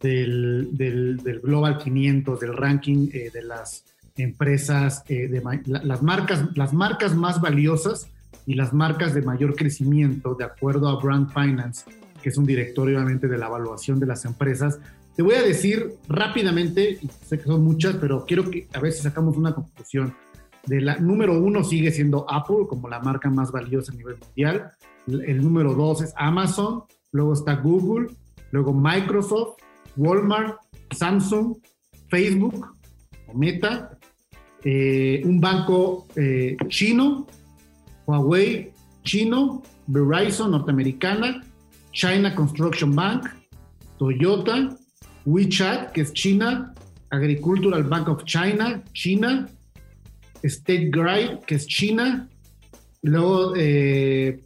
del, 0.00 1.40
Global 1.42 1.78
500, 1.78 2.40
del 2.40 2.56
ranking 2.56 3.08
eh, 3.12 3.30
de 3.32 3.42
las 3.42 3.84
empresas, 4.16 5.04
eh, 5.08 5.28
de 5.28 5.42
las, 5.66 6.02
marcas, 6.02 6.44
las 6.54 6.72
marcas 6.72 7.14
más 7.14 7.40
valiosas 7.40 8.08
y 8.46 8.54
las 8.54 8.72
marcas 8.72 9.14
de 9.14 9.22
mayor 9.22 9.54
crecimiento, 9.54 10.34
de 10.34 10.44
acuerdo 10.44 10.88
a 10.88 11.00
Brand 11.00 11.32
Finance, 11.32 11.84
que 12.22 12.28
es 12.28 12.36
un 12.36 12.44
directorio 12.44 12.96
obviamente 12.96 13.28
de 13.28 13.38
la 13.38 13.46
evaluación 13.46 13.98
de 14.00 14.06
las 14.06 14.24
empresas. 14.24 14.78
Te 15.16 15.22
voy 15.22 15.34
a 15.34 15.42
decir 15.42 15.94
rápidamente, 16.08 16.98
sé 17.26 17.38
que 17.38 17.44
son 17.44 17.62
muchas, 17.62 17.96
pero 17.96 18.24
quiero 18.26 18.50
que 18.50 18.66
a 18.72 18.80
ver 18.80 18.92
si 18.92 19.02
sacamos 19.02 19.36
una 19.36 19.54
conclusión. 19.54 20.14
De 20.66 20.80
la 20.80 20.96
número 20.96 21.38
uno 21.38 21.64
sigue 21.64 21.90
siendo 21.90 22.24
Apple 22.30 22.66
como 22.68 22.88
la 22.88 23.00
marca 23.00 23.28
más 23.30 23.50
valiosa 23.50 23.92
a 23.92 23.96
nivel 23.96 24.16
mundial. 24.18 24.72
El 25.06 25.42
número 25.42 25.74
dos 25.74 26.02
es 26.02 26.12
Amazon, 26.16 26.84
luego 27.10 27.32
está 27.32 27.56
Google, 27.56 28.08
luego 28.50 28.72
Microsoft, 28.72 29.56
Walmart, 29.96 30.58
Samsung, 30.90 31.56
Facebook 32.08 32.76
Meta, 33.34 33.98
eh, 34.64 35.22
un 35.24 35.40
banco 35.40 36.06
eh, 36.16 36.56
chino, 36.68 37.26
Huawei 38.06 38.72
chino, 39.02 39.62
Verizon 39.86 40.50
norteamericana, 40.52 41.42
China 41.92 42.34
Construction 42.34 42.94
Bank, 42.94 43.28
Toyota, 43.98 44.76
WeChat, 45.24 45.92
que 45.92 46.02
es 46.02 46.12
China, 46.12 46.74
Agricultural 47.10 47.82
Bank 47.84 48.08
of 48.08 48.24
China, 48.24 48.82
China, 48.92 49.48
State 50.42 50.90
Grid, 50.90 51.40
que 51.46 51.56
es 51.56 51.66
China, 51.66 52.28
luego 53.08 53.54
eh, 53.56 54.44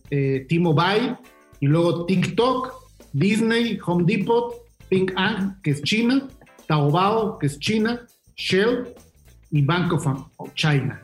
T-Mobile, 0.48 1.16
y 1.60 1.66
luego 1.66 2.06
TikTok, 2.06 2.72
Disney, 3.12 3.78
Home 3.86 4.04
Depot, 4.06 4.54
Ping 4.88 5.10
An, 5.16 5.58
que 5.62 5.70
es 5.70 5.82
China, 5.82 6.28
Taobao, 6.66 7.38
que 7.38 7.46
es 7.46 7.58
China, 7.58 8.00
Shell 8.36 8.88
y 9.50 9.62
Bank 9.62 9.92
of 9.92 10.06
China. 10.54 11.00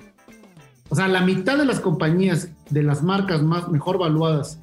O 0.88 0.94
sea, 0.94 1.08
la 1.08 1.22
mitad 1.22 1.56
de 1.56 1.64
las 1.64 1.80
compañías 1.80 2.50
de 2.70 2.82
las 2.82 3.02
marcas 3.02 3.42
más 3.42 3.68
mejor 3.68 3.98
valuadas 3.98 4.60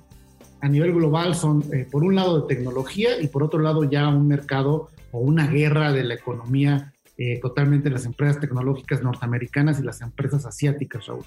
a 0.62 0.68
nivel 0.68 0.94
global 0.94 1.36
son, 1.36 1.64
eh, 1.74 1.88
por 1.90 2.04
un 2.04 2.16
lado, 2.16 2.42
de 2.42 2.56
tecnología 2.56 3.20
y 3.20 3.28
por 3.28 3.44
otro 3.44 3.60
lado, 3.60 3.84
ya 3.84 4.08
un 4.10 4.28
mercado 4.28 4.90
o 5.12 5.20
una 5.20 5.48
guerra 5.48 5.92
de 5.92 6.04
la 6.04 6.14
economía 6.14 6.94
eh, 7.18 7.40
totalmente 7.42 7.90
las 7.90 8.06
empresas 8.06 8.40
tecnológicas 8.40 9.02
norteamericanas 9.02 9.80
y 9.80 9.84
las 9.84 10.02
empresas 10.02 10.46
asiáticas, 10.46 11.08
Raúl. 11.08 11.26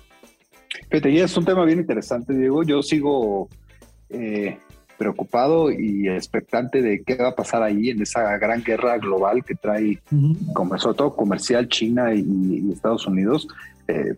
Fíjate, 0.91 1.11
y 1.11 1.19
es 1.19 1.37
un 1.37 1.45
tema 1.45 1.65
bien 1.65 1.81
interesante, 1.81 2.35
Diego. 2.35 2.63
Yo 2.63 2.83
sigo 2.83 3.49
eh, 4.11 4.59
preocupado 4.99 5.71
y 5.71 6.09
expectante 6.09 6.81
de 6.81 7.03
qué 7.03 7.17
va 7.17 7.31
a 7.31 7.35
pasar 7.35 7.63
ahí 7.63 7.91
en 7.91 8.03
esa 8.03 8.37
gran 8.39 8.63
guerra 8.63 8.99
global 8.99 9.45
que 9.45 9.55
trae, 9.55 9.99
como 10.55 10.79
sobre 10.79 10.97
todo 10.97 11.17
comercial, 11.17 11.69
China 11.69 12.15
y, 12.15 12.71
Estados 12.73 13.07
Unidos. 13.07 13.49
Eh, 13.89 14.15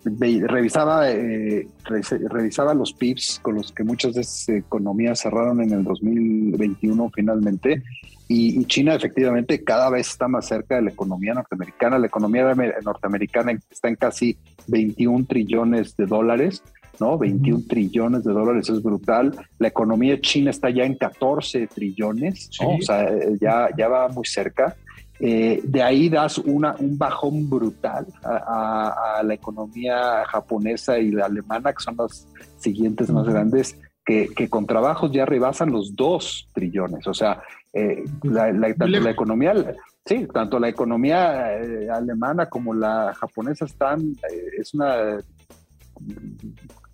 revisaba, 0.46 1.10
eh, 1.10 1.66
revisaba 1.84 2.74
los 2.74 2.92
PIBs 2.92 3.40
con 3.42 3.54
los 3.54 3.72
que 3.72 3.82
muchas 3.82 4.14
de 4.14 4.20
esas 4.20 4.50
economías 4.50 5.20
cerraron 5.20 5.62
en 5.62 5.72
el 5.72 5.84
2021 5.84 7.10
finalmente 7.14 7.82
y, 8.28 8.60
y, 8.60 8.64
China 8.64 8.94
efectivamente 8.94 9.62
cada 9.62 9.90
vez 9.90 10.08
está 10.08 10.28
más 10.28 10.46
cerca 10.46 10.76
de 10.76 10.82
la 10.82 10.90
economía 10.90 11.34
norteamericana. 11.34 11.98
La 11.98 12.06
economía 12.06 12.54
norteamericana 12.82 13.52
está 13.70 13.88
en 13.88 13.96
casi 13.96 14.38
21 14.66 15.26
trillones 15.26 15.96
de 15.96 16.06
dólares 16.06 16.62
¿no? 17.00 17.18
21 17.18 17.64
trillones 17.68 18.24
de 18.24 18.32
dólares 18.32 18.68
es 18.68 18.82
brutal. 18.82 19.34
La 19.58 19.68
economía 19.68 20.20
china 20.20 20.50
está 20.50 20.70
ya 20.70 20.84
en 20.84 20.96
14 20.96 21.66
trillones, 21.68 22.50
o 22.60 22.80
sea, 22.80 23.04
eh, 23.04 23.36
ya, 23.40 23.68
ya 23.76 23.88
va 23.88 24.08
muy 24.08 24.24
cerca. 24.24 24.76
Eh, 25.20 25.60
de 25.62 25.82
ahí 25.82 26.08
das 26.08 26.38
una, 26.38 26.74
un 26.78 26.98
bajón 26.98 27.48
brutal 27.48 28.06
a, 28.24 29.22
la 29.24 29.34
economía 29.34 30.24
japonesa 30.26 30.98
y 30.98 31.12
la 31.12 31.26
alemana, 31.26 31.72
que 31.72 31.82
son 31.82 31.96
las 31.96 32.26
siguientes 32.58 33.10
más 33.10 33.26
grandes, 33.26 33.78
que, 34.04 34.28
con 34.50 34.66
trabajos 34.66 35.12
ya 35.12 35.24
rebasan 35.24 35.70
los 35.70 35.94
2 35.94 36.50
trillones. 36.52 37.06
O 37.06 37.14
sea, 37.14 37.40
eh, 37.74 38.04
la, 38.22 38.52
tanto 38.74 39.00
la 39.00 39.10
economía, 39.10 39.74
sí, 40.04 40.26
tanto 40.32 40.58
la 40.58 40.68
economía 40.68 41.58
alemana 41.92 42.46
como 42.46 42.72
la 42.72 43.12
japonesa 43.14 43.64
están, 43.64 44.16
es 44.58 44.74
una 44.74 45.18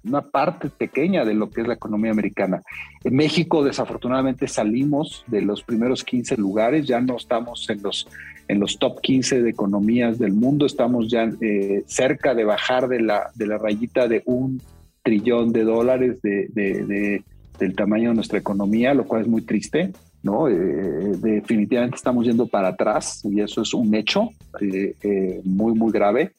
una 0.04 0.22
parte 0.22 0.70
pequeña 0.70 1.24
de 1.24 1.34
lo 1.34 1.50
que 1.50 1.60
es 1.60 1.68
la 1.68 1.74
economía 1.74 2.10
americana. 2.10 2.62
En 3.04 3.14
México, 3.14 3.62
desafortunadamente, 3.62 4.48
salimos 4.48 5.24
de 5.26 5.42
los 5.42 5.62
primeros 5.62 6.04
15 6.04 6.36
lugares, 6.36 6.86
ya 6.86 7.00
no 7.00 7.16
estamos 7.16 7.68
en 7.68 7.82
los, 7.82 8.08
en 8.48 8.60
los 8.60 8.78
top 8.78 9.00
15 9.00 9.42
de 9.42 9.50
economías 9.50 10.18
del 10.18 10.32
mundo, 10.32 10.66
estamos 10.66 11.10
ya 11.10 11.28
eh, 11.40 11.82
cerca 11.86 12.34
de 12.34 12.44
bajar 12.44 12.88
de 12.88 13.00
la, 13.00 13.30
de 13.34 13.46
la 13.46 13.58
rayita 13.58 14.08
de 14.08 14.22
un 14.24 14.62
trillón 15.02 15.52
de 15.52 15.64
dólares 15.64 16.20
de, 16.22 17.22
del 17.58 17.76
tamaño 17.76 18.10
de 18.10 18.16
nuestra 18.16 18.38
economía, 18.38 18.94
lo 18.94 19.04
cual 19.04 19.22
es 19.22 19.28
muy 19.28 19.42
triste. 19.42 19.92
¿No? 20.22 20.48
Eh, 20.48 21.12
definitivamente 21.18 21.96
estamos 21.96 22.26
yendo 22.26 22.46
para 22.46 22.68
atrás 22.68 23.22
y 23.24 23.40
eso 23.40 23.62
es 23.62 23.74
un 23.74 23.94
hecho 23.94 24.30
eh, 24.60 25.40
muy, 25.44 25.74
muy 25.74 25.92
grave. 25.92 26.34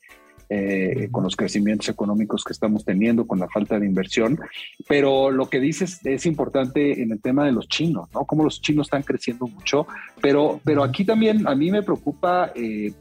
Eh, 0.53 1.07
con 1.11 1.23
los 1.23 1.37
crecimientos 1.37 1.87
económicos 1.87 2.43
que 2.43 2.51
estamos 2.51 2.83
teniendo, 2.83 3.25
con 3.25 3.39
la 3.39 3.47
falta 3.47 3.79
de 3.79 3.85
inversión. 3.85 4.37
Pero 4.85 5.31
lo 5.31 5.49
que 5.49 5.61
dices 5.61 6.05
es 6.05 6.25
importante 6.25 7.01
en 7.01 7.13
el 7.13 7.21
tema 7.21 7.45
de 7.45 7.53
los 7.53 7.69
chinos, 7.69 8.09
¿no? 8.13 8.25
Cómo 8.25 8.43
los 8.43 8.61
chinos 8.61 8.87
están 8.87 9.03
creciendo 9.03 9.47
mucho, 9.47 9.87
pero, 10.21 10.59
pero 10.65 10.83
aquí 10.83 11.05
también 11.05 11.47
a 11.47 11.55
mí 11.55 11.71
me 11.71 11.81
preocupa... 11.81 12.51
Eh, 12.53 12.91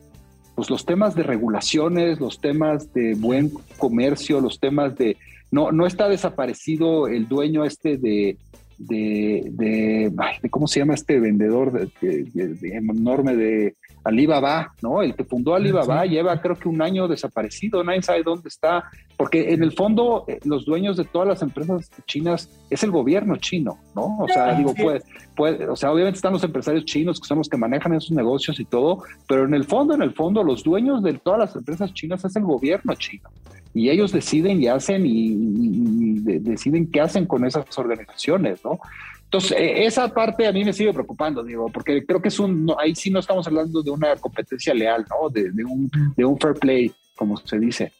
pues 0.54 0.68
los 0.68 0.84
temas 0.84 1.14
de 1.14 1.22
regulaciones, 1.22 2.20
los 2.20 2.38
temas 2.38 2.92
de 2.92 3.14
buen 3.14 3.50
comercio, 3.78 4.40
los 4.40 4.60
temas 4.60 4.94
de 4.96 5.16
no 5.50 5.72
no 5.72 5.86
está 5.86 6.06
desaparecido 6.08 7.08
el 7.08 7.28
dueño 7.28 7.64
este 7.64 7.96
de 7.96 8.36
de, 8.80 9.44
de, 9.52 10.50
cómo 10.50 10.66
se 10.66 10.80
llama 10.80 10.94
este 10.94 11.20
vendedor 11.20 11.70
de, 11.70 12.30
enorme 12.62 13.36
de 13.36 13.76
Alibaba, 14.04 14.72
¿no? 14.80 15.02
El 15.02 15.14
que 15.14 15.24
fundó 15.24 15.54
Alibaba 15.54 16.06
lleva 16.06 16.40
creo 16.40 16.56
que 16.56 16.66
un 16.66 16.80
año 16.80 17.06
desaparecido, 17.06 17.84
nadie 17.84 18.00
sabe 18.00 18.22
dónde 18.22 18.48
está, 18.48 18.84
porque 19.18 19.52
en 19.52 19.62
el 19.62 19.72
fondo 19.72 20.24
eh, 20.28 20.40
los 20.44 20.64
dueños 20.64 20.96
de 20.96 21.04
todas 21.04 21.28
las 21.28 21.42
empresas 21.42 21.90
chinas 22.06 22.48
es 22.70 22.82
el 22.82 22.90
gobierno 22.90 23.36
chino, 23.36 23.78
¿no? 23.94 24.16
O 24.18 24.26
sea, 24.28 24.54
digo, 24.54 24.72
pues, 24.74 25.04
pues, 25.36 25.60
o 25.68 25.76
sea, 25.76 25.92
obviamente 25.92 26.16
están 26.16 26.32
los 26.32 26.44
empresarios 26.44 26.86
chinos 26.86 27.20
que 27.20 27.26
son 27.26 27.36
los 27.36 27.50
que 27.50 27.58
manejan 27.58 27.92
esos 27.92 28.12
negocios 28.12 28.58
y 28.60 28.64
todo, 28.64 29.02
pero 29.28 29.44
en 29.44 29.52
el 29.52 29.64
fondo, 29.64 29.94
en 29.94 30.00
el 30.00 30.14
fondo, 30.14 30.42
los 30.42 30.64
dueños 30.64 31.02
de 31.02 31.12
todas 31.14 31.38
las 31.38 31.54
empresas 31.54 31.92
chinas 31.92 32.24
es 32.24 32.34
el 32.34 32.44
gobierno 32.44 32.94
chino 32.94 33.28
y 33.72 33.88
ellos 33.90 34.12
deciden 34.12 34.62
y 34.62 34.68
hacen 34.68 35.04
y, 35.06 36.20
deciden 36.40 36.90
qué 36.90 37.00
hacen 37.00 37.26
con 37.26 37.44
esas 37.44 37.78
organizaciones, 37.78 38.60
¿no? 38.64 38.78
Entonces, 39.24 39.52
e, 39.52 39.84
esa 39.84 40.12
parte 40.12 40.46
a 40.46 40.52
mí 40.52 40.64
me 40.64 40.72
sigue 40.72 40.92
preocupando, 40.92 41.44
digo, 41.44 41.68
porque 41.72 42.04
creo 42.04 42.20
que 42.20 42.28
es 42.28 42.40
un, 42.40 42.72
ahí 42.78 42.94
sí 42.94 43.10
no 43.10 43.20
estamos 43.20 43.46
hablando 43.46 43.82
de 43.82 43.90
una 43.90 44.16
competencia 44.16 44.74
leal, 44.74 45.06
¿no? 45.08 45.28
De, 45.28 45.50
un, 45.64 45.90
de 46.16 46.24
un 46.24 46.38
fair 46.38 46.54
play, 46.54 46.92
como 47.16 47.36
se 47.36 47.58
dice. 47.58 47.92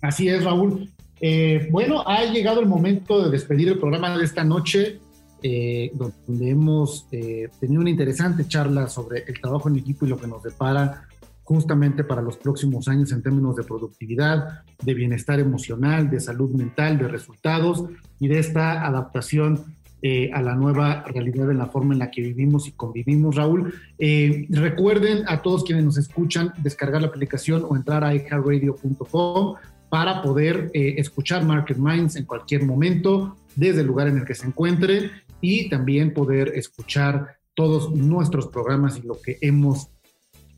Así 0.00 0.28
es, 0.28 0.44
Raúl. 0.44 0.88
Eh, 1.20 1.68
bueno, 1.70 2.06
ha 2.06 2.24
llegado 2.24 2.60
el 2.60 2.66
momento 2.66 3.24
de 3.24 3.30
despedir 3.30 3.68
el 3.68 3.78
programa 3.78 4.16
de 4.16 4.24
esta 4.24 4.44
noche, 4.44 5.00
eh, 5.42 5.90
donde 5.94 6.50
hemos 6.50 7.06
eh, 7.10 7.48
tenido 7.58 7.80
una 7.80 7.90
interesante 7.90 8.46
charla 8.46 8.88
sobre 8.88 9.24
el 9.26 9.40
trabajo 9.40 9.68
en 9.68 9.76
equipo 9.76 10.06
y 10.06 10.08
lo 10.08 10.18
que 10.18 10.26
nos 10.26 10.42
depara 10.42 11.08
justamente 11.46 12.02
para 12.02 12.22
los 12.22 12.36
próximos 12.36 12.88
años 12.88 13.12
en 13.12 13.22
términos 13.22 13.54
de 13.54 13.62
productividad, 13.62 14.64
de 14.82 14.94
bienestar 14.94 15.38
emocional, 15.38 16.10
de 16.10 16.18
salud 16.18 16.50
mental, 16.50 16.98
de 16.98 17.06
resultados 17.06 17.84
y 18.18 18.26
de 18.26 18.40
esta 18.40 18.84
adaptación 18.84 19.62
eh, 20.02 20.28
a 20.34 20.42
la 20.42 20.56
nueva 20.56 21.04
realidad 21.04 21.48
en 21.48 21.58
la 21.58 21.66
forma 21.66 21.94
en 21.94 22.00
la 22.00 22.10
que 22.10 22.20
vivimos 22.20 22.66
y 22.66 22.72
convivimos, 22.72 23.36
Raúl. 23.36 23.72
Eh, 23.96 24.48
recuerden 24.50 25.22
a 25.28 25.40
todos 25.40 25.62
quienes 25.62 25.84
nos 25.84 25.98
escuchan 25.98 26.52
descargar 26.58 27.00
la 27.00 27.08
aplicación 27.08 27.64
o 27.68 27.76
entrar 27.76 28.02
a 28.02 28.12
iHeartRadio.com 28.12 29.54
para 29.88 30.22
poder 30.22 30.72
eh, 30.74 30.96
escuchar 30.98 31.44
Market 31.44 31.76
Minds 31.78 32.16
en 32.16 32.24
cualquier 32.24 32.64
momento, 32.64 33.36
desde 33.54 33.82
el 33.82 33.86
lugar 33.86 34.08
en 34.08 34.18
el 34.18 34.24
que 34.24 34.34
se 34.34 34.48
encuentre 34.48 35.12
y 35.40 35.68
también 35.68 36.12
poder 36.12 36.48
escuchar 36.56 37.36
todos 37.54 37.94
nuestros 37.94 38.48
programas 38.48 38.98
y 38.98 39.06
lo 39.06 39.20
que 39.20 39.38
hemos 39.40 39.90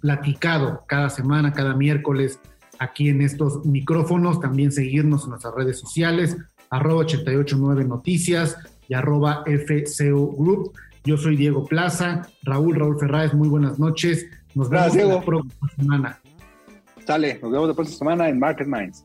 platicado 0.00 0.84
cada 0.86 1.10
semana, 1.10 1.52
cada 1.52 1.74
miércoles 1.74 2.40
aquí 2.78 3.08
en 3.08 3.22
estos 3.22 3.64
micrófonos. 3.64 4.40
También 4.40 4.72
seguirnos 4.72 5.24
en 5.24 5.30
nuestras 5.30 5.54
redes 5.54 5.78
sociales, 5.78 6.36
arroba 6.70 7.00
889 7.00 7.84
Noticias 7.84 8.56
y 8.88 8.94
arroba 8.94 9.44
FCO 9.46 10.34
Group. 10.36 10.72
Yo 11.04 11.16
soy 11.16 11.36
Diego 11.36 11.64
Plaza, 11.64 12.28
Raúl, 12.42 12.76
Raúl 12.76 12.98
Ferráez, 12.98 13.32
muy 13.32 13.48
buenas 13.48 13.78
noches. 13.78 14.26
Nos 14.54 14.68
vemos 14.68 14.94
la 14.96 15.20
próxima 15.22 15.68
semana. 15.76 16.20
Sale, 17.06 17.38
nos 17.40 17.50
vemos 17.50 17.68
la 17.68 17.74
próxima 17.74 17.98
semana 17.98 18.28
en 18.28 18.38
Market 18.38 18.66
Minds. 18.66 19.04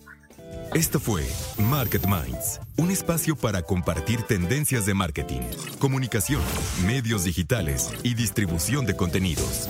Esto 0.74 1.00
fue 1.00 1.24
Market 1.70 2.06
Minds, 2.06 2.60
un 2.78 2.90
espacio 2.90 3.36
para 3.36 3.62
compartir 3.62 4.24
tendencias 4.24 4.86
de 4.86 4.94
marketing, 4.94 5.42
comunicación, 5.80 6.42
medios 6.86 7.24
digitales 7.24 7.94
y 8.04 8.16
distribución 8.16 8.86
de 8.86 8.96
contenidos. 8.96 9.70